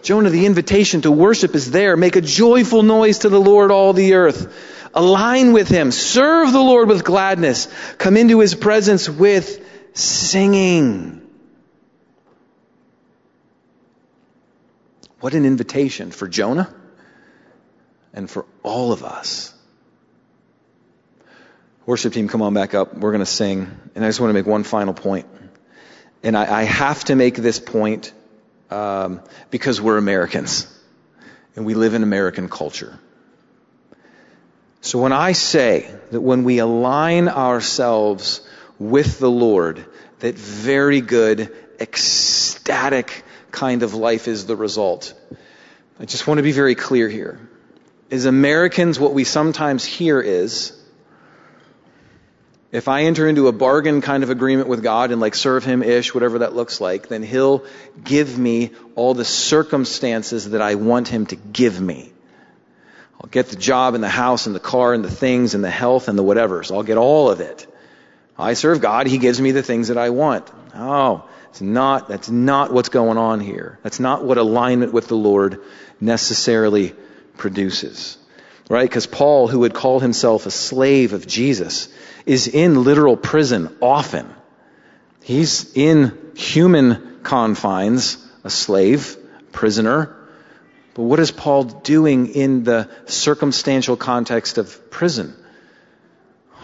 Jonah, 0.02 0.30
the 0.30 0.44
invitation 0.44 1.00
to 1.02 1.10
worship 1.10 1.54
is 1.54 1.70
there. 1.70 1.96
Make 1.96 2.16
a 2.16 2.20
joyful 2.20 2.82
noise 2.82 3.20
to 3.20 3.30
the 3.30 3.40
Lord, 3.40 3.70
all 3.70 3.94
the 3.94 4.14
earth. 4.14 4.52
Align 4.92 5.52
with 5.52 5.68
Him. 5.68 5.92
Serve 5.92 6.52
the 6.52 6.60
Lord 6.60 6.88
with 6.88 7.04
gladness. 7.04 7.68
Come 7.96 8.16
into 8.16 8.40
His 8.40 8.54
presence 8.54 9.08
with 9.08 9.66
singing. 9.92 11.28
What 15.20 15.34
an 15.34 15.44
invitation 15.44 16.10
for 16.10 16.26
Jonah 16.28 16.74
and 18.12 18.28
for 18.28 18.46
all 18.62 18.92
of 18.92 19.04
us. 19.04 19.54
Worship 21.86 22.12
team, 22.12 22.28
come 22.28 22.42
on 22.42 22.54
back 22.54 22.74
up. 22.74 22.94
We're 22.94 23.10
going 23.10 23.20
to 23.20 23.26
sing. 23.26 23.70
And 23.94 24.04
I 24.04 24.08
just 24.08 24.20
want 24.20 24.30
to 24.30 24.34
make 24.34 24.46
one 24.46 24.64
final 24.64 24.94
point. 24.94 25.26
And 26.22 26.36
I, 26.36 26.60
I 26.60 26.62
have 26.64 27.04
to 27.04 27.16
make 27.16 27.36
this 27.36 27.58
point 27.58 28.12
um, 28.70 29.20
because 29.50 29.80
we're 29.80 29.98
Americans 29.98 30.66
and 31.56 31.66
we 31.66 31.74
live 31.74 31.94
in 31.94 32.02
American 32.02 32.48
culture. 32.48 32.98
So 34.82 34.98
when 34.98 35.12
I 35.12 35.32
say 35.32 35.92
that 36.10 36.20
when 36.20 36.44
we 36.44 36.58
align 36.58 37.28
ourselves 37.28 38.40
with 38.80 39.18
the 39.20 39.30
Lord, 39.30 39.84
that 40.20 40.34
very 40.34 41.00
good, 41.00 41.54
ecstatic 41.78 43.22
kind 43.52 43.84
of 43.84 43.94
life 43.94 44.26
is 44.26 44.46
the 44.46 44.56
result. 44.56 45.14
I 46.00 46.06
just 46.06 46.26
want 46.26 46.38
to 46.38 46.42
be 46.42 46.52
very 46.52 46.74
clear 46.74 47.08
here. 47.08 47.38
As 48.10 48.24
Americans, 48.24 48.98
what 48.98 49.12
we 49.12 49.22
sometimes 49.24 49.84
hear 49.84 50.20
is, 50.20 50.76
if 52.72 52.88
I 52.88 53.02
enter 53.02 53.28
into 53.28 53.48
a 53.48 53.52
bargain 53.52 54.00
kind 54.00 54.22
of 54.22 54.30
agreement 54.30 54.68
with 54.68 54.82
God 54.82 55.10
and 55.10 55.20
like 55.20 55.34
serve 55.34 55.64
Him 55.64 55.82
ish, 55.82 56.14
whatever 56.14 56.38
that 56.38 56.54
looks 56.54 56.80
like, 56.80 57.08
then 57.08 57.22
He'll 57.22 57.64
give 58.02 58.38
me 58.38 58.70
all 58.94 59.12
the 59.12 59.24
circumstances 59.24 60.50
that 60.50 60.62
I 60.62 60.76
want 60.76 61.08
Him 61.08 61.26
to 61.26 61.36
give 61.36 61.80
me. 61.80 62.12
I'll 63.20 63.28
get 63.28 63.48
the 63.48 63.56
job 63.56 63.94
and 63.94 64.02
the 64.02 64.08
house 64.08 64.46
and 64.46 64.54
the 64.54 64.60
car 64.60 64.94
and 64.94 65.04
the 65.04 65.10
things 65.10 65.54
and 65.54 65.62
the 65.62 65.70
health 65.70 66.08
and 66.08 66.16
the 66.16 66.22
whatever. 66.22 66.62
So 66.62 66.76
I'll 66.76 66.82
get 66.82 66.96
all 66.96 67.30
of 67.30 67.40
it. 67.40 67.66
I 68.40 68.54
serve 68.54 68.80
God, 68.80 69.06
He 69.06 69.18
gives 69.18 69.40
me 69.40 69.52
the 69.52 69.62
things 69.62 69.88
that 69.88 69.98
I 69.98 70.10
want. 70.10 70.50
Oh, 70.74 71.28
it's 71.50 71.60
not, 71.60 72.08
that's 72.08 72.30
not 72.30 72.72
what's 72.72 72.88
going 72.88 73.18
on 73.18 73.40
here. 73.40 73.78
That's 73.82 74.00
not 74.00 74.24
what 74.24 74.38
alignment 74.38 74.92
with 74.92 75.08
the 75.08 75.16
Lord 75.16 75.60
necessarily 76.00 76.94
produces. 77.36 78.16
Right? 78.68 78.88
Because 78.88 79.06
Paul, 79.06 79.48
who 79.48 79.60
would 79.60 79.74
call 79.74 79.98
himself 79.98 80.46
a 80.46 80.50
slave 80.50 81.12
of 81.12 81.26
Jesus, 81.26 81.88
is 82.24 82.46
in 82.46 82.84
literal 82.84 83.16
prison 83.16 83.76
often. 83.82 84.32
He's 85.22 85.76
in 85.76 86.32
human 86.36 87.20
confines, 87.24 88.24
a 88.44 88.50
slave, 88.50 89.16
prisoner. 89.52 90.16
But 90.94 91.02
what 91.02 91.18
is 91.18 91.32
Paul 91.32 91.64
doing 91.64 92.28
in 92.28 92.62
the 92.62 92.88
circumstantial 93.06 93.96
context 93.96 94.58
of 94.58 94.90
prison? 94.90 95.34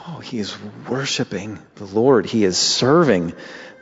Oh, 0.09 0.21
he 0.21 0.39
is 0.39 0.57
worshiping 0.89 1.59
the 1.75 1.85
Lord. 1.85 2.27
He 2.27 2.45
is 2.45 2.57
serving 2.57 3.33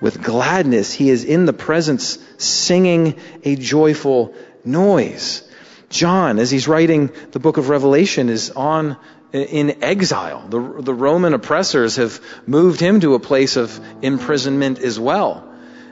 with 0.00 0.22
gladness. 0.22 0.90
He 0.90 1.10
is 1.10 1.24
in 1.24 1.44
the 1.44 1.52
presence 1.52 2.18
singing 2.38 3.20
a 3.42 3.56
joyful 3.56 4.34
noise. 4.64 5.46
John, 5.90 6.38
as 6.38 6.50
he's 6.50 6.66
writing 6.66 7.12
the 7.32 7.40
book 7.40 7.58
of 7.58 7.68
Revelation, 7.68 8.30
is 8.30 8.50
on 8.50 8.96
in 9.32 9.82
exile. 9.82 10.46
The, 10.48 10.60
the 10.80 10.94
Roman 10.94 11.34
oppressors 11.34 11.96
have 11.96 12.20
moved 12.46 12.80
him 12.80 13.00
to 13.00 13.14
a 13.14 13.20
place 13.20 13.56
of 13.56 13.78
imprisonment 14.00 14.78
as 14.78 14.98
well. 14.98 15.46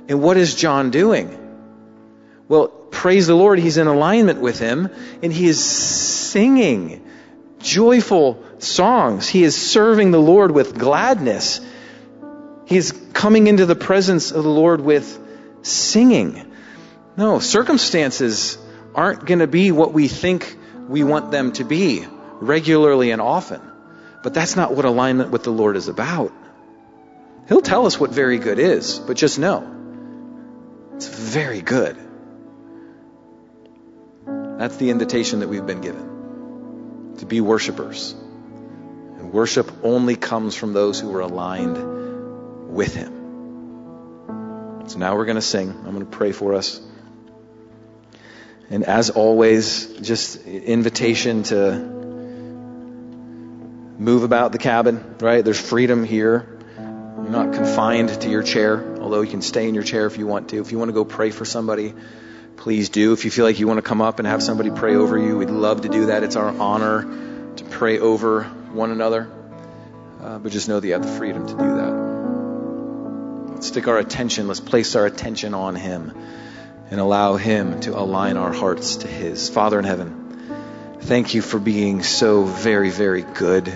And 0.09 0.22
what 0.22 0.39
is 0.39 0.55
John 0.55 0.91
doing? 0.91 1.39
Well, 2.49 2.68
praise 2.68 3.26
the 3.26 3.35
Lord, 3.35 3.59
he's 3.59 3.76
in 3.76 3.87
alignment 3.87 4.41
with 4.41 4.59
him, 4.59 4.89
and 5.22 5.33
he 5.33 5.47
is 5.47 5.62
singing 5.62 7.05
joyful 7.59 8.43
songs. 8.63 9.29
He 9.29 9.43
is 9.43 9.55
serving 9.55 10.11
the 10.11 10.21
Lord 10.21 10.51
with 10.51 10.79
gladness. 10.79 11.61
He 12.67 12.77
is 12.77 12.93
coming 13.13 13.47
into 13.47 13.67
the 13.67 13.75
presence 13.75 14.31
of 14.31 14.45
the 14.45 14.51
Lord 14.51 14.81
with 14.81 15.19
singing. 15.63 16.53
No, 17.17 17.39
circumstances 17.39 18.59
aren't 18.95 19.27
going 19.27 19.41
to 19.41 19.47
be 19.47 19.73
what 19.73 19.93
we 19.93 20.09
think 20.09 20.57
we 20.89 21.05
want 21.05 21.31
them 21.31 21.53
to 21.53 21.65
be 21.65 22.07
regularly 22.41 23.11
and 23.11 23.21
often. 23.21 23.61
But 24.23 24.35
that's 24.35 24.57
not 24.57 24.75
what 24.75 24.85
alignment 24.85 25.31
with 25.31 25.43
the 25.43 25.53
Lord 25.53 25.77
is 25.77 25.89
about. 25.89 26.33
He'll 27.49 27.61
tell 27.61 27.87
us 27.87 27.99
what 27.99 28.11
very 28.11 28.39
good 28.39 28.59
is, 28.59 28.99
but 28.99 29.17
just 29.17 29.39
know 29.39 29.69
it's 30.95 31.09
very 31.09 31.61
good. 31.61 31.97
That's 34.59 34.77
the 34.77 34.91
invitation 34.91 35.41
that 35.41 35.49
we've 35.49 35.67
been 35.67 35.81
given 35.81 37.15
to 37.19 37.27
be 37.27 37.41
worshipers. 37.41 38.15
Worship 39.33 39.72
only 39.83 40.14
comes 40.14 40.55
from 40.55 40.74
those 40.74 41.01
who 41.01 41.12
are 41.14 41.20
aligned 41.20 42.72
with 42.74 42.95
Him. 42.95 44.83
So 44.87 44.99
now 44.99 45.16
we're 45.16 45.24
going 45.24 45.37
to 45.37 45.43
sing. 45.43 45.70
I'm 45.70 45.95
going 45.95 46.01
to 46.01 46.05
pray 46.05 46.33
for 46.33 46.53
us. 46.55 46.80
And 48.68 48.85
as 48.85 49.09
always, 49.11 49.87
just 50.01 50.45
invitation 50.47 51.45
to 51.45 51.72
move 53.99 54.22
about 54.22 54.53
the 54.53 54.59
cabin, 54.59 55.16
right? 55.20 55.43
There's 55.45 55.61
freedom 55.61 56.05
here. 56.05 56.59
You're 56.76 57.30
not 57.30 57.55
confined 57.55 58.09
to 58.20 58.28
your 58.28 58.43
chair, 58.43 58.99
although 58.99 59.22
you 59.22 59.30
can 59.30 59.43
stay 59.43 59.68
in 59.68 59.74
your 59.74 59.85
chair 59.85 60.07
if 60.07 60.18
you 60.18 60.26
want 60.26 60.51
to. 60.51 60.61
If 60.61 60.72
you 60.72 60.78
want 60.78 60.91
to 60.91 60.95
go 60.95 61.05
pray 61.05 61.30
for 61.30 61.45
somebody, 61.47 61.95
please 62.57 62.89
do. 62.91 63.12
If 63.12 63.24
you 63.24 63.30
feel 63.30 63.47
like 63.47 63.59
you 63.59 63.66
want 63.66 63.78
to 63.78 63.83
come 63.83 64.03
up 64.03 64.18
and 64.18 64.28
have 64.28 64.43
somebody 64.43 64.70
pray 64.70 64.95
over 64.95 65.16
you, 65.16 65.39
we'd 65.39 65.51
love 65.51 65.83
to 65.83 65.89
do 65.89 66.07
that. 66.07 66.22
It's 66.22 66.37
our 66.37 66.49
honor 66.49 67.55
to 67.57 67.64
pray 67.64 67.99
over 67.99 68.51
one 68.73 68.91
another. 68.91 69.31
Uh, 70.20 70.39
but 70.39 70.53
just 70.53 70.68
know 70.68 70.79
that 70.79 70.87
you 70.87 70.93
have 70.93 71.03
the 71.03 71.16
freedom 71.18 71.47
to 71.47 71.53
do 71.53 71.59
that. 71.59 73.53
Let's 73.53 73.68
stick 73.68 73.89
our 73.89 73.99
attention, 73.99 74.49
let's 74.49 74.61
place 74.61 74.95
our 74.97 75.07
attention 75.07 75.55
on 75.55 75.75
Him 75.75 76.12
and 76.91 77.01
allow 77.01 77.37
Him 77.37 77.81
to 77.81 77.99
align 77.99 78.37
our 78.37 78.53
hearts 78.53 78.97
to 78.97 79.09
His. 79.09 79.49
Father 79.49 79.79
in 79.79 79.85
heaven, 79.85 80.99
thank 81.01 81.35
you 81.35 81.43
for 81.43 81.59
being 81.59 82.03
so 82.03 82.45
very, 82.45 82.91
very 82.91 83.23
good. 83.23 83.68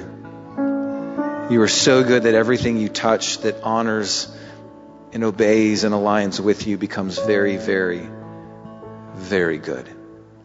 You 1.50 1.62
are 1.62 1.68
so 1.68 2.02
good 2.02 2.24
that 2.24 2.34
everything 2.34 2.78
you 2.78 2.88
touch 2.88 3.38
that 3.38 3.62
honors 3.62 4.28
and 5.12 5.22
obeys 5.24 5.84
and 5.84 5.94
aligns 5.94 6.40
with 6.40 6.66
you 6.66 6.76
becomes 6.76 7.18
very, 7.18 7.56
very, 7.56 8.08
very 9.14 9.58
good. 9.58 9.88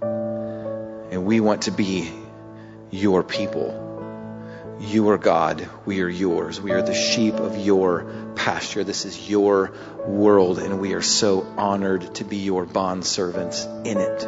And 0.02 1.26
we 1.26 1.40
want 1.40 1.64
to 1.64 1.72
be 1.72 2.12
your 2.92 3.24
people. 3.24 3.81
You 4.80 5.10
are 5.10 5.18
God. 5.18 5.70
We 5.86 6.02
are 6.02 6.10
yours. 6.10 6.60
We 6.62 6.72
are 6.72 6.82
the 6.82 6.94
sheep 6.94 7.36
of 7.36 7.58
your 7.58 8.06
pasture. 8.36 8.84
This 8.84 9.06
is 9.06 9.30
your 9.30 9.74
world, 10.06 10.60
and 10.60 10.80
we 10.80 10.94
are 10.94 11.02
so 11.02 11.42
honored 11.58 12.16
to 12.16 12.24
be 12.24 12.38
your 12.38 12.66
bond 12.66 13.06
servants 13.06 13.66
in 13.66 13.98
it. 13.98 14.24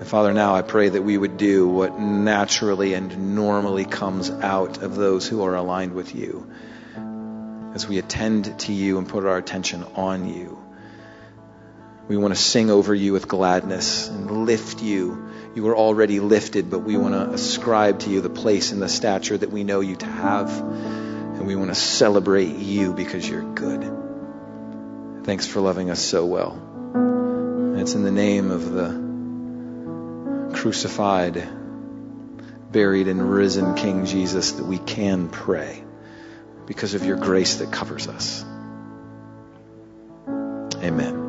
And 0.00 0.08
Father, 0.08 0.32
now 0.32 0.54
I 0.54 0.62
pray 0.62 0.88
that 0.88 1.02
we 1.02 1.18
would 1.18 1.36
do 1.36 1.68
what 1.68 1.98
naturally 2.00 2.94
and 2.94 3.34
normally 3.34 3.84
comes 3.84 4.30
out 4.30 4.78
of 4.82 4.96
those 4.96 5.28
who 5.28 5.42
are 5.42 5.54
aligned 5.54 5.92
with 5.92 6.14
you 6.14 6.50
as 7.74 7.86
we 7.86 7.98
attend 7.98 8.58
to 8.60 8.72
you 8.72 8.98
and 8.98 9.06
put 9.08 9.26
our 9.26 9.36
attention 9.36 9.84
on 9.94 10.26
you. 10.26 10.58
We 12.08 12.16
want 12.16 12.34
to 12.34 12.40
sing 12.40 12.70
over 12.70 12.94
you 12.94 13.12
with 13.12 13.28
gladness 13.28 14.08
and 14.08 14.46
lift 14.46 14.82
you. 14.82 15.28
You 15.54 15.66
are 15.68 15.76
already 15.76 16.20
lifted, 16.20 16.70
but 16.70 16.80
we 16.80 16.96
want 16.96 17.14
to 17.14 17.30
ascribe 17.30 18.00
to 18.00 18.10
you 18.10 18.20
the 18.20 18.30
place 18.30 18.72
and 18.72 18.80
the 18.80 18.88
stature 18.88 19.36
that 19.36 19.50
we 19.50 19.64
know 19.64 19.80
you 19.80 19.96
to 19.96 20.06
have. 20.06 20.50
And 20.60 21.46
we 21.46 21.56
want 21.56 21.70
to 21.70 21.74
celebrate 21.74 22.56
you 22.56 22.92
because 22.92 23.28
you're 23.28 23.54
good. 23.54 25.24
Thanks 25.24 25.46
for 25.46 25.60
loving 25.60 25.90
us 25.90 26.00
so 26.00 26.24
well. 26.26 26.52
And 26.94 27.80
it's 27.80 27.94
in 27.94 28.04
the 28.04 28.12
name 28.12 28.50
of 28.50 28.70
the 28.70 30.54
crucified, 30.54 31.48
buried, 32.70 33.08
and 33.08 33.30
risen 33.30 33.74
King 33.74 34.06
Jesus 34.06 34.52
that 34.52 34.64
we 34.64 34.78
can 34.78 35.28
pray 35.28 35.82
because 36.66 36.94
of 36.94 37.04
your 37.04 37.16
grace 37.16 37.56
that 37.56 37.72
covers 37.72 38.06
us. 38.06 38.44
Amen. 40.82 41.19